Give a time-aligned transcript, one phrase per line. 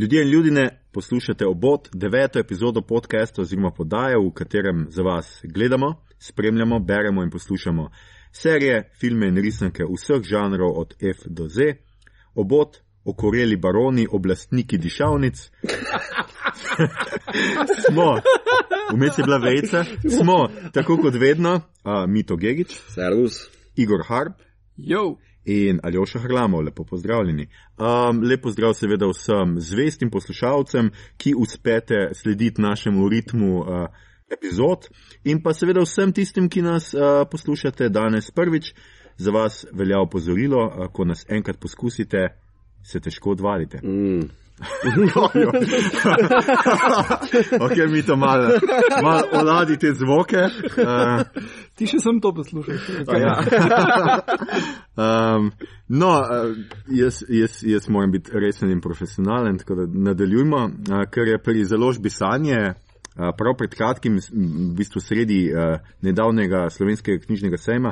[0.00, 6.04] Ljudje in ljudine, poslušate obot deveto epizodo podcasta oziroma podaje, v katerem za vas gledamo,
[6.18, 7.90] spremljamo, beremo in poslušamo
[8.32, 11.60] serije, filme in risanke vseh žanrov od F do Z.
[12.34, 15.36] Obot, okoreli baroni, oblastniki dišavnic.
[17.84, 18.14] smo,
[18.94, 19.84] vmes je bila vejca,
[20.20, 23.50] smo, tako kot vedno, uh, Mito Gigič, Servus.
[23.76, 24.40] Igor Harp
[24.82, 25.16] Jo,
[25.50, 27.48] in Aljoša Hrlamov, lepo pozdravljeni.
[27.78, 33.86] Um, lep pozdrav seveda vsem zvestim poslušalcem, ki uspete slediti našemu ritmu uh,
[34.30, 34.88] epizod
[35.24, 38.74] in pa seveda vsem tistim, ki nas uh, poslušate danes prvič.
[39.20, 42.28] Za vas velja opozorilo, uh, ko nas enkrat poskusite,
[42.82, 43.80] se težko odvalite.
[43.84, 44.30] Mm.
[47.64, 48.48] ok, mi to malo
[49.02, 50.36] mal oladite zvoke.
[50.36, 50.50] Uh,
[51.74, 52.74] ti še sem to poslušal.
[53.20, 53.40] Ja.
[55.04, 55.52] um,
[55.88, 56.26] no, uh,
[56.92, 60.70] jaz, jaz, jaz moram biti resen in profesionalen, tako da nadaljujmo, uh,
[61.10, 62.74] ker je pri založbi Sanje.
[63.10, 67.90] Uh, prav pred kratkim, v bistvu sredi uh, nedavnega slovenskega knjižnega sejma,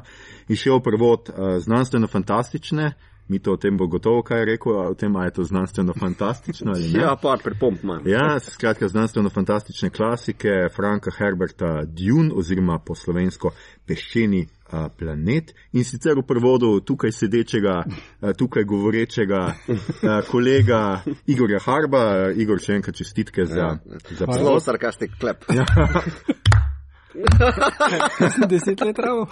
[0.49, 2.87] išel prevod uh, znanstveno-fantastične.
[2.87, 2.93] Mi
[3.37, 7.03] to o tem bo gotovo kaj rekel, o tem, ali je to znanstveno-fantastično ali ne.
[7.05, 8.09] Ja, par pripomp imam.
[8.09, 13.53] Ja, skratka, znanstveno-fantastične klasike Franka Herberta Dune oziroma po slovensko
[13.85, 21.61] peščeni a, planet in sicer v prevodu tukaj sedečega, a, tukaj govorečega a, kolega Igorja
[21.69, 22.33] Harba.
[22.33, 23.75] Igor, še enkrat čestitke za,
[24.09, 24.63] za Zelo prevod.
[24.65, 25.45] sarkastik klep.
[25.53, 25.69] Ja.
[28.51, 29.27] Deset let travo.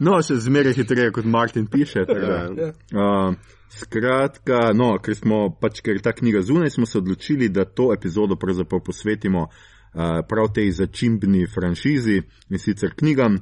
[0.00, 2.04] No, še zmeraj hitreje kot Martin piše.
[2.08, 2.46] da.
[2.56, 2.70] Ja.
[2.92, 3.34] Uh,
[3.72, 7.92] skratka, no, ker smo pač, ker je ta knjiga zunaj, smo se odločili, da to
[7.94, 13.38] epizodo pravzaprav posvetimo uh, prav tej začimbni franšizi in sicer knjigam,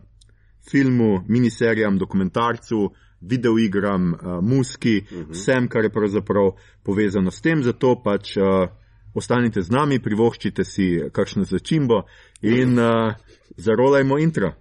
[0.71, 5.31] filmu, miniserijam, dokumentarcu, videoigram, uh, muski, uh -huh.
[5.33, 7.63] vsem, kar je pravzaprav povezano s tem.
[7.63, 8.69] Zato pač uh,
[9.15, 12.05] ostanite z nami, privoščite si kakšno začimbo
[12.43, 13.15] in uh,
[13.57, 14.55] zarolajmo intro.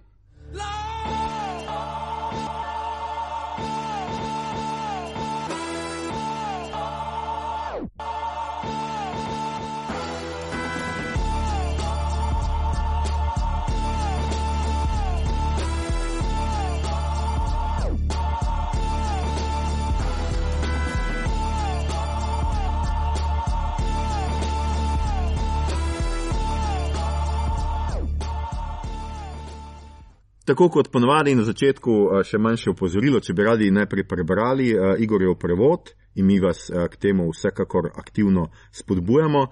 [30.50, 31.92] Tako kot ponovadi na začetku,
[32.26, 37.28] še manjše opozorilo, če bi radi najprej prebrali Igorjev prevod in mi vas k temu
[37.30, 39.44] vsekakor aktivno spodbujamo.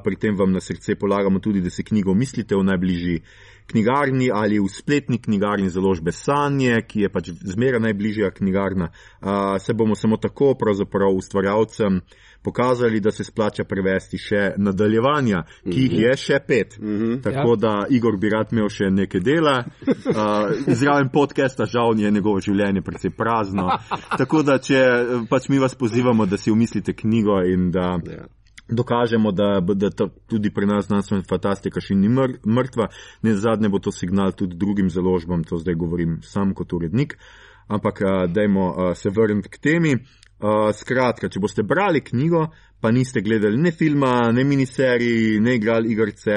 [0.00, 3.18] Pri tem vam na srce polagamo tudi, da se knjigo mislite v najbližji
[3.70, 8.90] knjigarni ali v spletni knjigarni založbe Sanje, ki je pač zmeraj najbližja knjigarna.
[9.20, 12.00] Uh, se bomo samo tako pravzaprav ustvarjalcem
[12.42, 16.78] pokazali, da se splača prevesti še nadaljevanja, ki jih je še pet.
[17.22, 19.56] Tako da Igor bi rad imel še nekaj dela.
[19.84, 23.68] Uh, zraven podcasta žal je njegovo življenje precej prazno.
[24.20, 24.80] Tako da, če
[25.28, 28.24] pač mi vas pozivamo, da si umislite knjigo in da Ja.
[28.68, 32.88] Dokažemo, da, da to tudi pri nas znanstvena fantastika še ni mr mrtva.
[33.22, 37.18] Ne zadnje bo to signal tudi drugim založbam, to zdaj govorim sam kot urednik.
[37.68, 39.98] Ampak uh, dajmo uh, se vrniti k temi.
[40.38, 42.44] Uh, skratka, če boste brali knjigo,
[42.80, 46.36] pa niste gledali ne filma, ne miniserij, ne igrali igrice,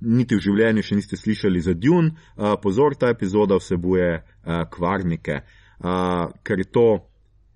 [0.00, 5.42] niti v življenju še niste slišali za Dune, uh, pozor, ta epizoda vsebuje uh, kvarnike,
[5.84, 6.86] uh, ker je to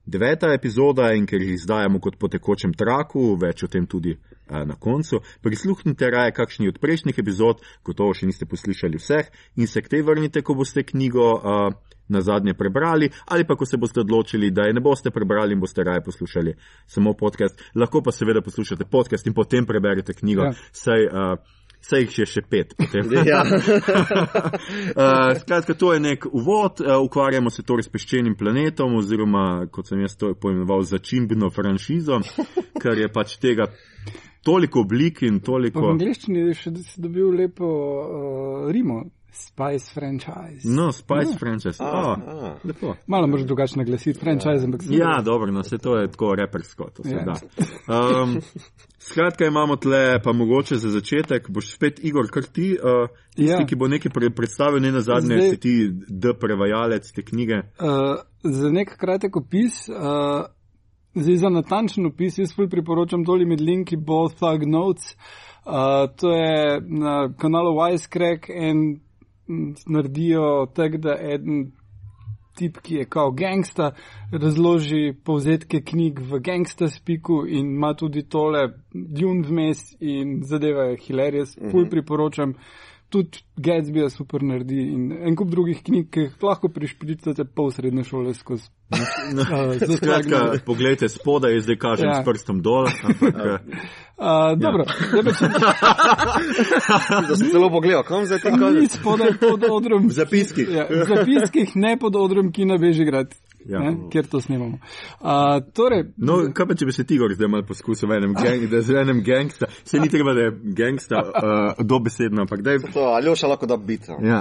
[0.07, 4.63] deveta epizoda in ker jih izdajamo kot po tekočem traku, več o tem tudi uh,
[4.67, 5.21] na koncu.
[5.43, 10.07] Prisluhnite raje kakšni od prejšnjih epizod, gotovo še niste poslušali vseh in se k tej
[10.07, 11.75] vrnite, ko boste knjigo uh,
[12.09, 15.61] na zadnje prebrali, ali pa ko se boste odločili, da je ne boste prebrali in
[15.61, 16.55] boste raje poslušali
[16.87, 17.59] samo podcast.
[17.75, 20.53] Lahko pa seveda poslušate podcast in potem preberete knjigo, Ja.
[20.73, 21.39] saj, uh,
[21.87, 22.75] saj jih je še pet.
[22.79, 23.13] Potem.
[23.27, 23.43] Ja.
[23.43, 29.91] Uh, skratka, to je nek uvod, uh, ukvarjamo se torej s peščenim planetom, oziroma kot
[29.91, 32.21] sem jaz to poimenoval, začimbno franšizo,
[32.83, 33.71] ker je pač tega
[34.47, 35.89] toliko oblik in v toliko.
[35.95, 39.03] angliščini še si dobil lepo uh, Rimo,
[39.39, 40.65] Spice franchise.
[40.65, 41.39] No, Spice Ja.
[41.39, 41.77] franchise.
[41.81, 42.57] A, Oh, a.
[42.65, 42.95] lepo.
[43.07, 46.85] Malo moraš drugače naglasiti franchise, ampak se Ja, dobro, no, se to je tako repersko,
[46.97, 47.25] to se Ja.
[47.25, 47.35] da.
[48.23, 48.41] Um,
[48.99, 53.67] skratka, imamo tle, pa mogoče za začetek, boš spet Igor, kar ti, uh, tisti, Ja.
[53.67, 55.75] ki bo nekaj pre predstavil, ne na zadnje, Zdaj- si ti
[56.09, 57.55] D prevajalec te knjige.
[57.81, 60.47] Uh, za nek kratek opis, uh,
[61.15, 65.17] zdaj za natančen opis, jaz ful priporočam doli med linki Ball Thug Notes.
[65.67, 65.73] Uh,
[66.17, 69.01] to je na kanalu Wisecrack in mm,
[69.87, 71.73] naredijo tak, da eden
[72.57, 73.91] tip, ki je kao gangsta,
[74.33, 80.97] razloži povzetke knjig v gangsta spiku in ima tudi tole djun vmes in zadeva je
[81.07, 81.71] hilarious, mm -hmm.
[81.71, 82.55] ful priporočam.
[83.09, 87.71] Tudi Gatsby je super naredi in en kup drugih knjig, ki jih lahko prišplicate pol
[87.71, 88.67] srednje šole skozi.
[89.35, 92.15] No, uh, skratka, poglejte spodaj, zdaj kažem ja.
[92.21, 92.87] s prstom dol.
[92.91, 95.23] Ampak, uh, dobro, ja.
[97.29, 98.91] da se celo pogleda, kam zdaj ti kažeš?
[98.99, 100.09] Spodaj pod odrom.
[100.11, 100.69] V zapiskih.
[100.71, 103.35] Ja, v zapiskih, ne pod odrom, ki na Bežigrad
[103.69, 103.81] ja.
[103.81, 104.79] ne, kjer to snimamo.
[105.21, 105.29] Uh,
[105.75, 108.67] torej, no, kaj pa če bi se ti, Gori, zdaj malo poskusil v enem, gang,
[109.03, 112.85] enem gangsta, se ni treba, da je gangsta uh, dobesedno, ampak da je.
[112.95, 114.19] To, ali oša lahko da bita.
[114.23, 114.41] Ja.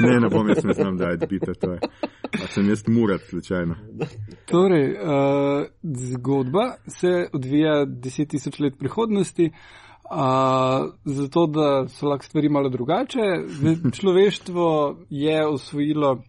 [0.00, 1.80] Ne, ne bom jaz ne znam, da je bita, to je.
[2.30, 3.76] A sem jaz murat, slučajno.
[4.50, 9.50] Torej, uh, zgodba se odvija deset tisoč let prihodnosti.
[10.10, 13.18] Uh, zato, da so lahko stvari malo drugače,
[13.92, 16.22] človeštvo je osvojilo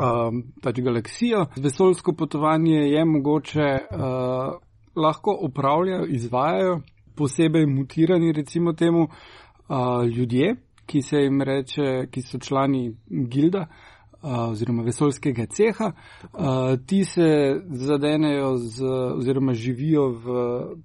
[0.00, 1.46] um, pač galaksijo.
[1.56, 4.00] Vesoljsko potovanje je mogoče uh,
[4.96, 6.80] lahko upravljajo, izvajajo,
[7.16, 10.56] posebej mutirani, recimo temu, uh, ljudje,
[10.86, 13.66] ki se jim reče, ki so člani gilda.
[14.22, 15.92] Uh, oziroma, vesoljskega ceha.
[16.22, 18.84] Uh, ti se zadenejo z,
[19.16, 20.34] oziroma živijo v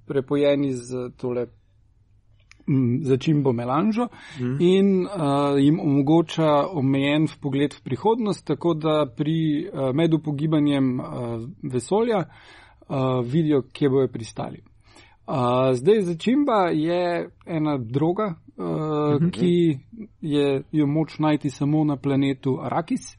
[0.08, 1.48] prepojeni z tole
[3.02, 4.08] začimbo melanžo
[4.40, 4.58] mm.
[4.60, 11.06] in uh, jim omogoča omejen pogled v prihodnost, tako da pri uh, med upogibanjem uh,
[11.64, 14.64] vesolja uh, vidijo, kje bojo pristali.
[15.28, 15.36] Uh,
[15.74, 19.32] zdaj začimba je ena droga, uh, mm -hmm.
[19.32, 19.80] ki
[20.22, 23.18] je jo moč najti samo na planetu Arakis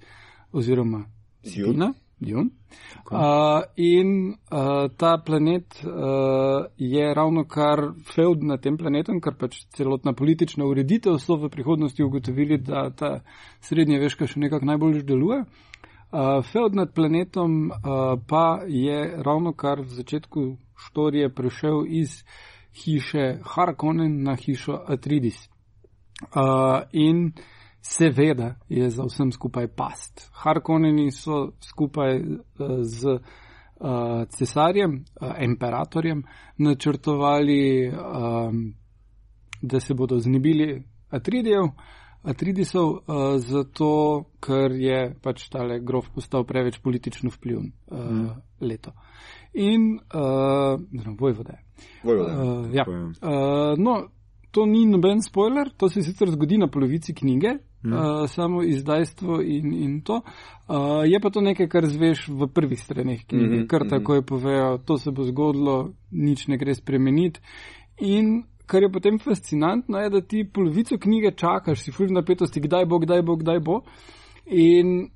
[0.52, 1.04] oziroma
[1.42, 1.92] Sina.
[2.18, 2.50] Dion.
[3.10, 9.58] Uh, in uh, ta planet uh, je ravno kar feud na tem planetu, ker pač
[9.76, 13.10] celotna politična ureditev so v prihodnosti ugotovili, da ta
[13.60, 15.42] srednja veška še nekako najbolj deluje.
[16.06, 20.46] Uh, feud nad planetom uh, pa je ravno kar v začetku
[20.86, 22.22] štorije prešel iz
[22.80, 25.48] hiše Harkonnen na hišo Atridis.
[26.32, 27.34] Uh, in
[27.86, 30.30] seveda je za vsem skupaj past.
[30.32, 32.26] Harkoneni so skupaj uh,
[32.82, 33.20] z uh,
[34.28, 36.22] cesarjem, uh, imperatorjem,
[36.58, 38.74] načrtovali, um,
[39.62, 41.64] da se bodo znebili Atridijev.
[42.22, 43.00] Atridisov, uh,
[43.38, 48.30] zato ker je pač tale grof postal preveč politično vpliven uh, mm.
[48.66, 48.90] leto.
[49.54, 50.74] In, uh,
[51.20, 51.60] vojvode.
[52.02, 52.32] Vojvode.
[52.32, 52.84] Uh, ja.
[52.88, 54.08] uh, no,
[54.50, 57.92] to ni noben spoiler, to se sicer zgodi na polovici knjige, mm.
[57.92, 60.20] uh, samo izdajstvo in, in to.
[60.68, 64.14] Uh, je pa to nekaj, kar zveš v prvih straneh knjige, mm -hmm, kar tako
[64.14, 67.40] je povedal, to se bo zgodilo, nič ne gre spremeniti.
[67.98, 72.86] In kar je potem fascinantno, je, da ti polovico knjige čakaš, si fulj napetosti, kdaj
[72.86, 73.80] bo, kdaj bo, kdaj bo.
[74.46, 75.08] In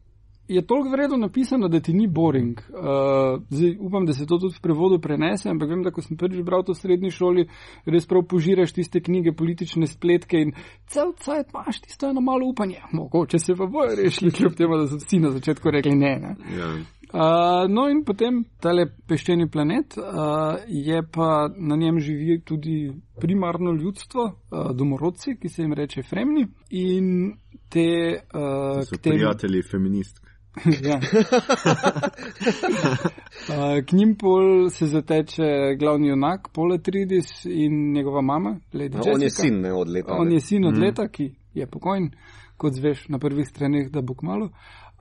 [0.51, 2.59] je toliko vredno napisano, da ti ni boring.
[2.59, 6.17] Uh, zdaj, upam, da se to tudi v prevodu prenese, ampak vem, da ko sem
[6.17, 7.47] prvič bral to v srednji šoli,
[7.87, 10.55] res prav požiraš tiste knjige, politične spletke in
[10.91, 12.81] cel cajt imaš tisto eno malo upanje.
[12.93, 16.17] Mogoče se pa bojo rešili, kljub temu, da so vsi na začetku rekli ne.
[16.19, 16.35] ne.
[16.59, 16.73] Ja.
[17.11, 23.73] Uh, no in potem tale peščeni planet, uh, je pa na njem živi tudi primarno
[23.73, 27.33] ljudstvo, uh, domorodci, ki se jim reče fremni in
[27.69, 28.19] te.
[28.35, 29.15] Uh, tem...
[29.15, 30.30] Prijatelji feministk.
[30.89, 31.01] ja.
[33.87, 39.31] K njim pol se zateče glavni junak, Poletridis in njegova mama, Lady no, On je
[39.31, 40.17] sin ne, od leta.
[40.19, 40.81] On je sin od mm.
[40.81, 42.11] leta, ki je pokojn,
[42.57, 44.49] kot zveš na prvih straneh, da bo kmalo.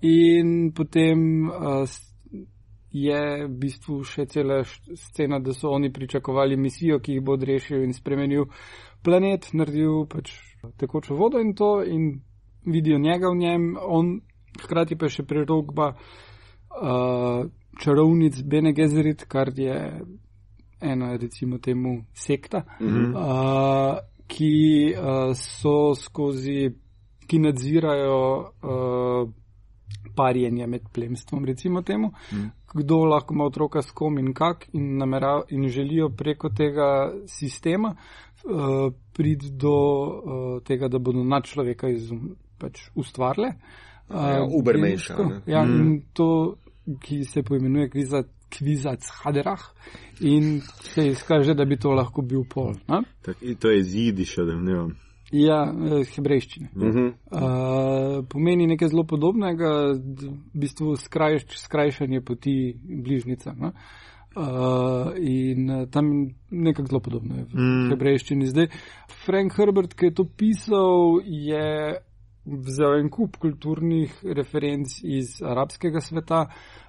[0.01, 1.53] In potem uh,
[2.91, 7.83] je v bistvu še cela scena, da so oni pričakovali misijo, ki jih bo odrešil
[7.83, 8.45] in spremenil
[9.03, 10.33] planet, naredil pač
[10.77, 12.21] tekočo vodo in to in
[12.65, 13.77] vidijo njega v njem.
[13.81, 14.19] On
[14.63, 17.45] hkrati pa še prerogba uh,
[17.79, 20.01] čarovnic Bene Gezerit, kar je
[20.81, 23.15] ena, recimo, temu sekta, mm -hmm.
[23.15, 26.71] uh, ki uh, so skozi,
[27.27, 29.29] ki nadzirajo uh,
[30.15, 32.49] parjenje med plemstvom, recimo temu, mm -hmm.
[32.75, 37.95] kdo lahko ima otroka s kom in kak in, namerav, in želijo preko tega sistema
[38.43, 43.47] uh, priti do uh, tega, da bodo nad človeka izum, pač ustvarile.
[43.47, 45.17] Uh, Ja, Ubermenša.
[45.45, 46.01] Ja, mm.
[46.13, 46.55] to,
[47.01, 47.89] ki se poimenuje
[48.49, 49.61] kvizac Haderah
[50.19, 52.73] in se izkaže, da bi to lahko bil pol.
[53.21, 54.95] Tak, to je zidiša, da ne vem.
[55.31, 56.69] Ja, eh, hebrejščine.
[56.75, 57.07] Mm -hmm.
[57.07, 63.53] uh, pomeni nekaj zelo podobnega, v bistvu skrajš, skrajšanje poti bližnica.
[64.35, 66.05] Uh, in tam
[66.51, 67.89] nekaj zelo podobno je v mm.
[67.89, 68.45] hebrejščini.
[68.45, 68.67] Zdaj,
[69.25, 71.95] Frank Herbert, ki je to pisal, je
[72.65, 76.45] vzel en kup kulturnih referenc iz arabskega sveta.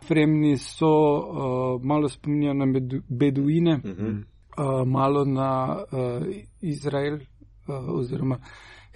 [0.09, 4.23] Fremni so uh, malo spominjajo na bedu, beduine, uh -huh.
[4.59, 6.27] uh, malo na uh,
[6.61, 8.39] Izrael uh, oziroma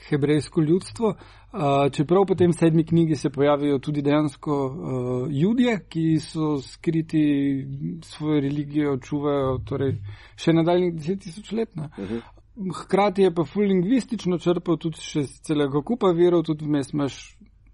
[0.09, 1.09] hebrejsko ljudstvo.
[1.09, 7.67] Uh, čeprav potem v sedmi knjigi se pojavijo tudi dejansko uh, ljudje, ki so skriti
[8.03, 9.97] svojo religijo, čuvajo torej,
[10.37, 11.69] še nadaljnjih deset tisoč let.
[11.77, 12.21] Uh -huh.
[12.55, 17.17] Hkrati je pa fullingvistično črpal tudi še celega kupa verov, tudi vmes imaš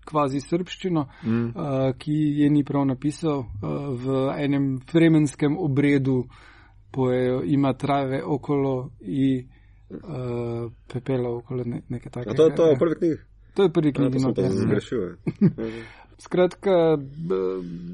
[0.08, 1.46] kvazi srpščino, mm.
[1.48, 6.24] uh, ki je ni prav napisal uh, v enem fremenskem obredu,
[6.90, 9.44] pojejo, ima trave okolo in
[9.90, 12.36] uh, pepela okolo ne, nekaj takega.
[12.40, 13.26] To, to je prvi knjig.
[13.54, 15.06] To je prvi knjig, no, to sem zgrešil.
[16.24, 16.98] Skratka,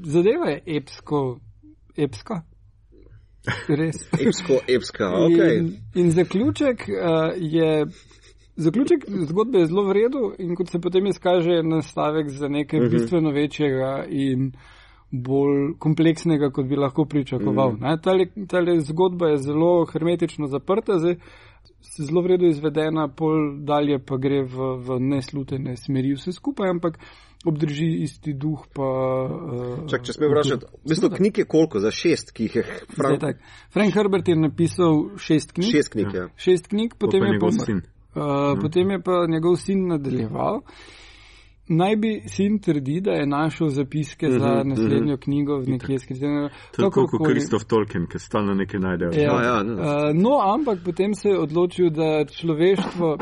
[0.03, 1.39] zadeva je epsko,
[1.97, 2.41] epska.
[3.67, 4.03] Res.
[4.27, 5.39] Epsko, epska, ok.
[5.57, 7.85] In, in zaključek uh, je.
[8.57, 12.79] Zaključek zgodbe je zelo v redu in kot se potem izkaže, je nastavek za nekaj
[12.79, 12.91] uh -huh.
[12.91, 14.51] bistveno večjega in
[15.11, 17.69] bolj kompleksnega, kot bi lahko pričakoval.
[17.69, 18.47] Uh -huh.
[18.47, 21.15] Ta zgodba je zelo hermetično zaprta, zdaj
[21.81, 26.69] se zelo v redu izvedena, pol dalje pa gre v, v neslutene smeri vse skupaj,
[26.69, 26.99] ampak
[27.45, 28.65] obdrži isti duh.
[28.73, 32.63] Pa, uh, Čak, če smem vprašati, mislim, knjig je koliko, za šest, ki jih je
[32.95, 33.41] Frank...
[33.73, 35.71] Frank Herbert je napisal šest knjig.
[35.71, 36.27] Šest knjig, ja.
[36.35, 37.81] Šest knjig, potem je pomrl.
[38.17, 38.61] Uh, hmm.
[38.61, 40.61] Potem je pa njegov sin nadaljeval.
[41.67, 45.23] Naj bi sin trdi, da je našel zapiske mm -hmm, za naslednjo mm -hmm.
[45.23, 46.49] knjigo v nekje skrižene.
[46.75, 49.05] Tako kot Kristof Tolkien, ki stalno nekaj najde.
[49.21, 53.17] Ja, no, ja, uh, no, ampak potem se je odločil, da človeštvo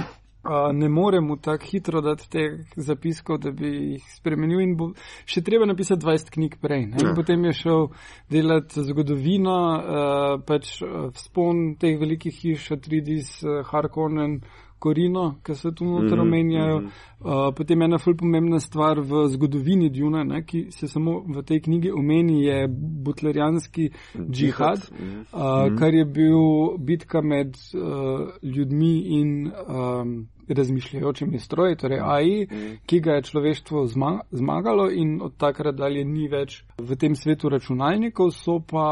[0.46, 4.92] uh, ne more mu tako hitro dati teh zapiskov, da bi jih spremenil in bo
[5.26, 6.88] še treba napisati 20 knjig prej.
[7.02, 7.14] Ja.
[7.18, 7.88] Potem je šel
[8.30, 14.40] delati zgodovino, uh, pač uh, spon teh velikih hiš, Atridis, uh, Harkonnen.
[14.86, 16.80] Korino, ki se tu noter mhm, omenjajo.
[16.80, 17.48] Mm -hmm.
[17.48, 21.62] uh, potem ena fulj pomembna stvar v zgodovini Djuna, ne, ki se samo v tej
[21.62, 22.68] knjigi omeni, je
[23.06, 23.90] butlerijanski
[24.32, 25.22] džihad, mm -hmm.
[25.34, 32.56] uh, kar je bil bitka med uh, ljudmi in um, razmišljajočimi stroji, torej AI, mm
[32.56, 32.78] -hmm.
[32.86, 37.50] ki ga je človeštvo zma zmagalo in od takrat dalje ni več v tem svetu
[37.50, 38.88] računalnikov, so pa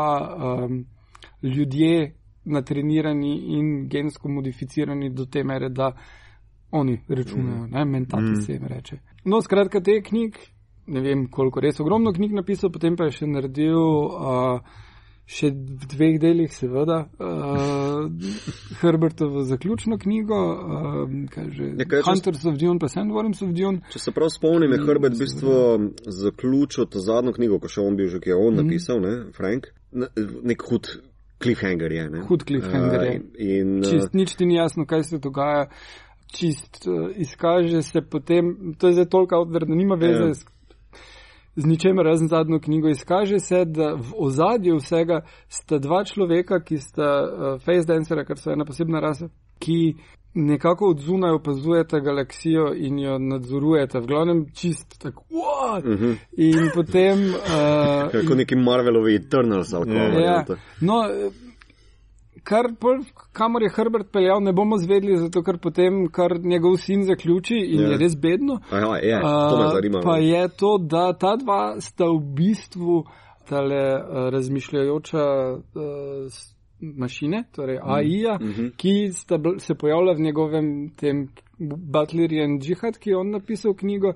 [0.65, 0.85] um,
[1.43, 5.91] ljudje natrenirani in gensko modificirani do te mere, da
[6.71, 8.41] oni računajo, ne, mentati mm.
[8.41, 8.97] se jim reče.
[9.25, 10.37] No, skratka, te knjig,
[10.87, 13.77] ne vem koliko, res ogromno knjig napisal, potem pa je še naredil.
[13.77, 14.81] Uh,
[15.23, 18.25] Še v dveh delih, seveda, uh,
[18.81, 23.79] Herbertovo zaključno knjigo, uh, kaže Nekaj, Hunters če, of Dune, pa Sandworms of Dune.
[23.93, 25.55] Če se prav spomnim, je Herbert v bistvu
[26.19, 28.65] zaključil to zadnjo knjigo, ko še on bil že, ki je on mm.
[28.65, 30.91] napisal, ne, Frank, nek hud
[31.43, 32.05] cliffhanger je.
[32.09, 32.23] Ne?
[32.29, 33.13] Hud cliffhanger je.
[33.19, 35.67] Uh, in, uh, čist, nič ti ni jasno, kaj se dogaja.
[36.33, 40.33] Čist uh, izkaže se potem, to je zdaj toliko odver, da nima veze yeah.
[40.33, 41.03] z,
[41.55, 42.89] z ničemer razen zadnjo knjigo.
[42.89, 48.41] Izkaže se, da v ozadju vsega sta dva človeka, ki sta uh, face dancera, kar
[48.41, 49.29] so ena posebna rasa,
[49.61, 49.95] ki
[50.33, 55.23] nekako od zunaj opazujete galaksijo in jo nadzorujete, v glavnem čist tako.
[55.29, 56.03] Uh mhm.
[56.03, 56.15] -huh.
[56.37, 57.19] In potem.
[57.29, 60.45] Uh, Kot neki Marvelovi Eternals ali kaj ja.
[60.81, 61.03] no,
[62.43, 62.65] kar
[63.31, 67.81] kamor je Herbert peljal, ne bomo zvedli, zato ker potem, kar njegov sin zaključi in
[67.81, 67.87] ja.
[67.87, 68.59] je res bedno.
[68.69, 69.97] Aha, je, to me zanima.
[69.97, 73.03] Uh, pa je to, da ta dva sta v bistvu
[73.49, 75.25] tale uh, razmišljajoča.
[75.53, 76.52] Uh,
[76.83, 77.89] mašine, torej mm.
[77.89, 78.71] AI-ja, mm -hmm.
[78.77, 81.27] ki sta se pojavila v njegovem tem
[81.59, 84.13] Butlerjen džihad, ki je on napisal knjigo.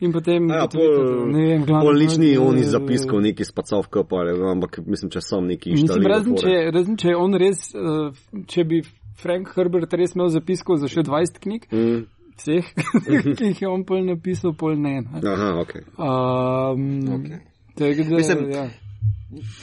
[0.00, 1.92] In potem, ja, pol, ne vem, glavno.
[1.92, 5.74] Nič ni on iz zapiskov, neki spacovka, pa ali, ampak mislim, če sem neki.
[5.76, 8.08] Mislim, razen če, razen če je on res, uh,
[8.48, 8.80] če bi
[9.20, 12.00] Frank Herbert res imel zapiskov za še 20 knjig, mm.
[12.40, 12.72] vseh,
[13.36, 15.02] ki jih je on pol napisal, pol ne.
[15.20, 15.76] Aha, ok.
[16.00, 16.86] Um,
[17.20, 17.42] okay.
[17.76, 18.64] Tega, da, mislim, ja.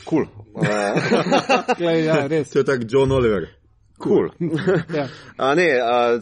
[0.10, 0.26] Cool.
[1.84, 2.50] ja, ja, res.
[2.50, 3.48] To je tak John Oliver.
[4.04, 4.30] Cool.
[4.98, 5.08] ja.
[5.38, 6.20] A ne, a,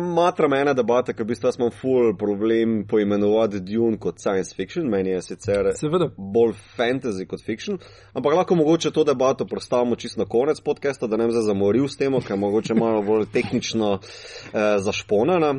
[0.00, 4.86] matra me ena debata, ker v bistvu smo full problem poimenovati Dune kot science fiction,
[4.90, 6.10] meni je sicer Seveda.
[6.16, 7.78] bolj fantasy kot fiction,
[8.14, 11.96] ampak lahko mogoče to debato prostavimo čisto na konec podcasta, da ne bi zamoril s
[11.96, 15.54] tem, ker je mogoče malo bolj tehnično eh, zašponana.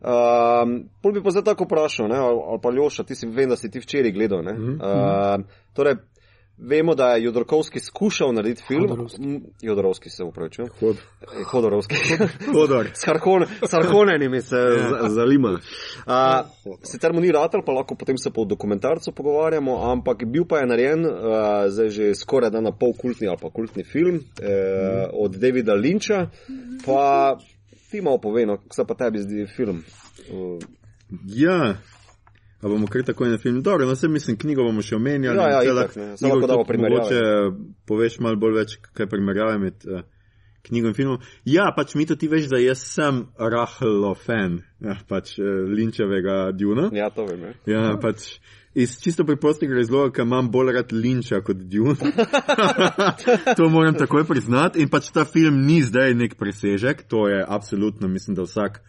[0.00, 3.56] Um, pol bi pa zdaj tako vprašal, ne, ali, pa Ljoša, ti si vem, da
[3.56, 4.42] si ti včeraj gledal.
[4.42, 4.76] Mm -hmm.
[4.76, 5.96] uh, torej,
[6.58, 9.08] Vemo, da je Jodorkovski skušal narediti film.
[9.62, 10.68] Jodorkovski se upravičuje.
[10.80, 10.96] Hod.
[11.50, 11.94] Hodorovski.
[12.52, 12.86] Hodor.
[13.68, 15.08] S Harkonenimi se ja.
[15.08, 15.50] zalima.
[15.50, 20.58] Uh, sicer mu ni ratal, pa lahko potem se po dokumentarcu pogovarjamo, ampak bil pa
[20.58, 21.12] je narejen uh,
[21.68, 25.10] zdaj že skoraj da na pol kultni ali pa kultni film uh, mm.
[25.12, 26.26] od Davida Linča.
[26.86, 27.36] Pa
[27.90, 29.84] ti malo poveno, kaj pa tebi zdi film.
[30.30, 30.58] Uh,
[31.26, 31.76] Ja.
[32.62, 33.62] A bomo kar tako na film.
[33.62, 35.38] Dobro, no se mislim, knjigo bomo še omenjali.
[35.38, 36.16] Ja, ja, itak, ne.
[36.16, 37.02] Samo lahko damo primerjave.
[37.02, 40.02] Mogoče poveš malo bolj več, kaj primerjave med uh,
[40.66, 41.26] knjigo in filmom.
[41.44, 46.38] Ja, pač mi to ti veš, da jaz sem rahlo fan ja, pač, uh, Linčevega
[46.56, 46.88] Duna.
[46.96, 47.44] Ja, to vem.
[47.44, 47.54] Ja.
[47.76, 48.38] Ja, pač
[48.76, 51.94] iz čisto preprostega razloga, ker imam bolj rad Linča kot Dune.
[53.56, 54.82] to moram takoj priznati.
[54.84, 58.82] In pač ta film ni zdaj nek presežek, to je absolutno, mislim, da vsak,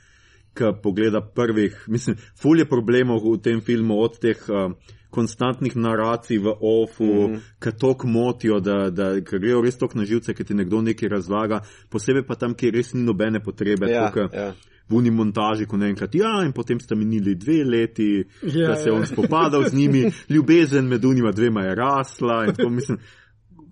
[0.60, 4.44] ki pogleda prvih, mislim, ful je problemov v tem filmu od teh.
[4.52, 4.76] Uh,
[5.08, 7.34] Konstantnih naracij v ofu, mm.
[7.34, 7.40] -hmm.
[7.64, 11.62] ki tok motijo, da, da grejo res tok na živce, ki ti nekdo nekaj razlaga,
[11.90, 13.88] posebej pa tam, kjer res ni nobene potrebe.
[13.88, 14.54] Ja, tako, ja.
[14.90, 18.90] V uni montaži, ko naenkrat, ja, in potem sta minili dve leti, Ja, da se
[18.90, 18.98] je ja.
[19.00, 22.98] on spopadal z njimi, ljubezen med unima dvema je rasla in tako mislim,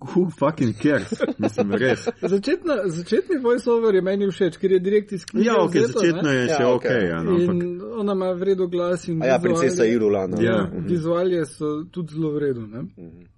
[0.00, 2.04] who fucking cares, mislim, res.
[2.20, 5.46] Začetna, začetni voiceover je meni všeč, ker je direkt iz knjige.
[5.48, 6.34] Ja, ok, vzeto, začetno ne.
[6.34, 7.06] je še Ja, ok, okej.
[7.08, 10.26] ja, no, ampak, In ona ima vredo glas in A ja, princesa Irula.
[10.30, 10.40] No.
[10.42, 10.58] Ja.
[10.86, 12.66] Vizualje so tudi zelo vredo.
[12.66, 12.84] Ne?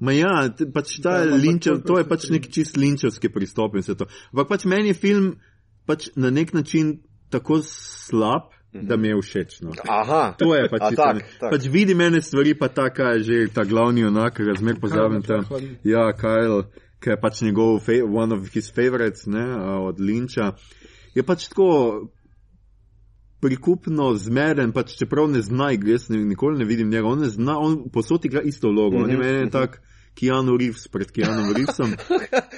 [0.01, 0.35] ma ja,
[0.75, 3.95] pač ta Ja, ampak linčev, to je pač pač nek čist linčevski pristop in vse
[3.99, 4.09] to.
[4.35, 5.37] Ampak pač meni je film
[5.89, 6.99] pač na nek način
[7.31, 9.61] tako slab, da mi je všeč.
[9.65, 9.73] No.
[9.89, 11.23] Aha, To je pač, tak, ne.
[11.41, 11.51] tak.
[11.51, 15.23] pač vidi mene stvari, pa taka je že ta glavni onak, ki ga zmer pozabim
[15.23, 15.45] tam.
[15.85, 16.69] Ja, Kyle,
[17.01, 17.81] ki je pač njegov,
[18.13, 19.45] one of his favorites, ne,
[19.89, 20.53] od Linča.
[21.15, 22.09] Je pač tako
[23.41, 27.59] prikupno zmeden, pač čeprav ne zna, jaz ne, nikoli ne vidim njega, on ne zna,
[27.59, 29.81] on posod igra isto vlogo, on je Mhm, meni tak
[30.19, 31.95] Keanu Reeves pred Keanu Reevesom.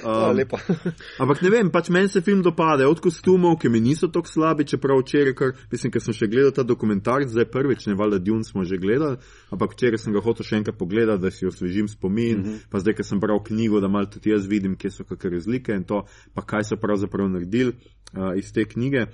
[0.01, 0.41] Um.
[1.21, 4.65] Ampak ne vem, pač meni se film dopade, od kostumov, ki mi niso tako slabi,
[4.65, 8.47] čeprav včeraj, kar, mislim, ker sem še gledal ta dokumentarc, zdaj prvič, ne valjda Dune
[8.47, 9.21] smo že gledali,
[9.53, 12.69] ampak včeraj sem ga hotel še enkrat pogledati, da si osvežim spomin, mm -hmm.
[12.71, 15.73] pa zdaj, ker sem bral knjigo, da malo tudi jaz vidim, kje so kakšne razlike
[15.73, 19.07] in to, pa kaj so pravzaprav naredili uh, iz te knjige.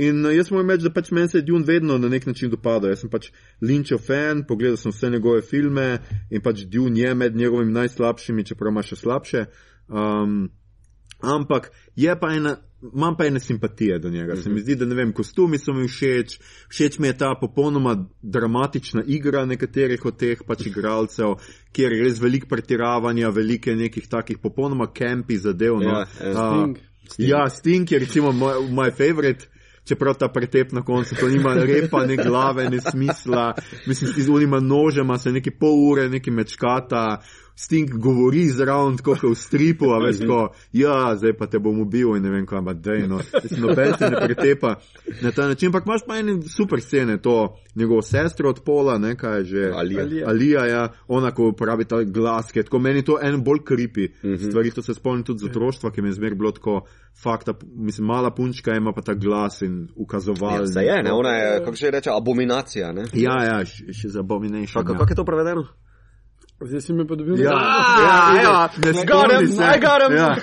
[0.00, 2.50] In uh, jaz moram reči, da pač meni se je Dune vedno na nek način
[2.52, 2.92] dopadal.
[2.94, 3.28] Jaz sem pač
[3.60, 5.98] Lynchov fan, pogledal sem vse njegove filme
[6.30, 9.44] in pač Dune je med njegovimi najslabšimi, čeprav ima še slabše.
[9.88, 10.48] Um,
[11.20, 12.56] ampak je pa ena.
[12.80, 14.38] Imam pa ene simpatije do njega.
[14.40, 16.38] Se mi zdi, da ne vem, kostumi so mi všeč,
[16.72, 21.34] všeč mi je ta popolnoma dramatična igra nekaterih od teh pač igralcev,
[21.76, 25.76] kjer je res veliko pretiravanja, velike nekih takih popolnoma kempi zadev.
[25.84, 25.92] No.
[25.92, 26.32] Ja, ja.
[26.32, 26.80] A, Sting.
[27.18, 29.44] Ja, Sting je recimo moj, moj favorit.
[29.84, 33.54] Čeprav ta pretep na koncu, to nima repa, ne glave, ne smisla,
[33.86, 37.20] mislim, z unima nožema se neki pol ure, neki mečkata,
[37.60, 40.38] Sting govori zraven, tako kot v stripu, a veš, ko,
[40.72, 43.18] ja, zdaj pa te bom ubil in ne vem, kam, dej, no,
[43.60, 44.74] noben se ne pretepa
[45.20, 49.12] na ta način, ampak imaš pa ene super scene, to njegovo sestro od pola, ne,
[49.16, 49.66] kaj je že.
[49.74, 50.02] Alija.
[50.02, 50.28] Alija.
[50.28, 54.08] Alija, ja, ona, ko uporabi ta glas, ki je tako meni to en bolj kripi.
[54.08, 54.48] Mm -hmm.
[54.48, 56.80] Stvari, to se spomnim tudi z otroštva, ki mi je zmer bilo tako,
[57.22, 60.64] fakta, mislim, mala punčka ima pa ta glas in ukazoval.
[60.76, 62.92] Ja, je, ne, ona je, kako se reče, abominacija.
[62.92, 63.04] Ne?
[63.12, 64.82] Ja, ja, še, za abomination.
[64.82, 64.98] Kako, ja.
[64.98, 65.66] kako je to prevedeno?
[66.60, 69.00] Zdaj si me pa dobil Ja, na Ah, ja, evo, ne.
[69.70, 70.16] I got him.
[70.16, 70.36] Ja.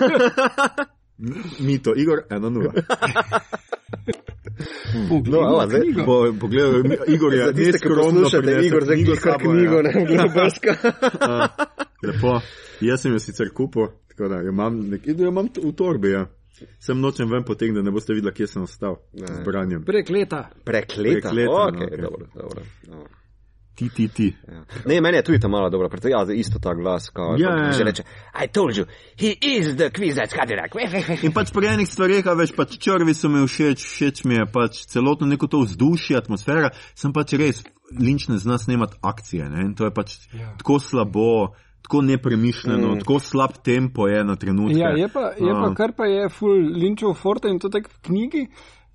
[1.59, 2.71] Mito, Igor, ena nula.
[5.25, 9.39] No, evo, zdaj- Bo, pogledaj, Igor je ki neskromno poslušate, prinesel Igor zdaj s sabo,
[9.39, 9.81] knjigo, ja.
[9.81, 10.73] ne vem, brska.
[12.03, 12.41] Lepo.
[12.81, 16.11] Jaz sem jo sicer kupil, tako da jo imam, nek, jo imam v torbi.
[16.11, 16.25] Ja.
[16.79, 19.83] Sem nočem ven potegniti, da ne boste videli, kje sem ostal z branjem.
[19.85, 20.49] Prek leta.
[20.65, 21.29] Prekleta.
[21.29, 22.01] Prekleta, no, okay, okej.
[22.01, 23.07] dobro, dobro, dobro.
[23.77, 24.27] Ti, ti, ti.
[24.47, 24.63] Ja.
[24.85, 27.71] Ne, meni je tudi ta malo dobra, preto ja, isto ta glas, Ja, ja, ja,
[27.71, 27.85] že ja.
[27.85, 28.03] reče,
[28.35, 28.85] I told you,
[29.15, 30.73] he is the Kvizac Cadillac.
[31.25, 34.45] In pač pri enih stvareh, a veš, pač črvi so mi všeč, všeč mi je
[34.47, 37.61] pač celotno neko to vzdušje, atmosfera, sem pač res,
[37.93, 39.61] linč ne zna snemati akcije, ne?
[39.61, 40.57] in to je pač Ja.
[40.57, 42.99] tako slabo, tako nepremišljeno, Mm.
[42.99, 44.79] tako slab tempo je na trenutke.
[44.79, 45.75] Ja, je pa, je pa A.
[45.75, 48.47] kar pa je full linčev forte in to tako v knjigi.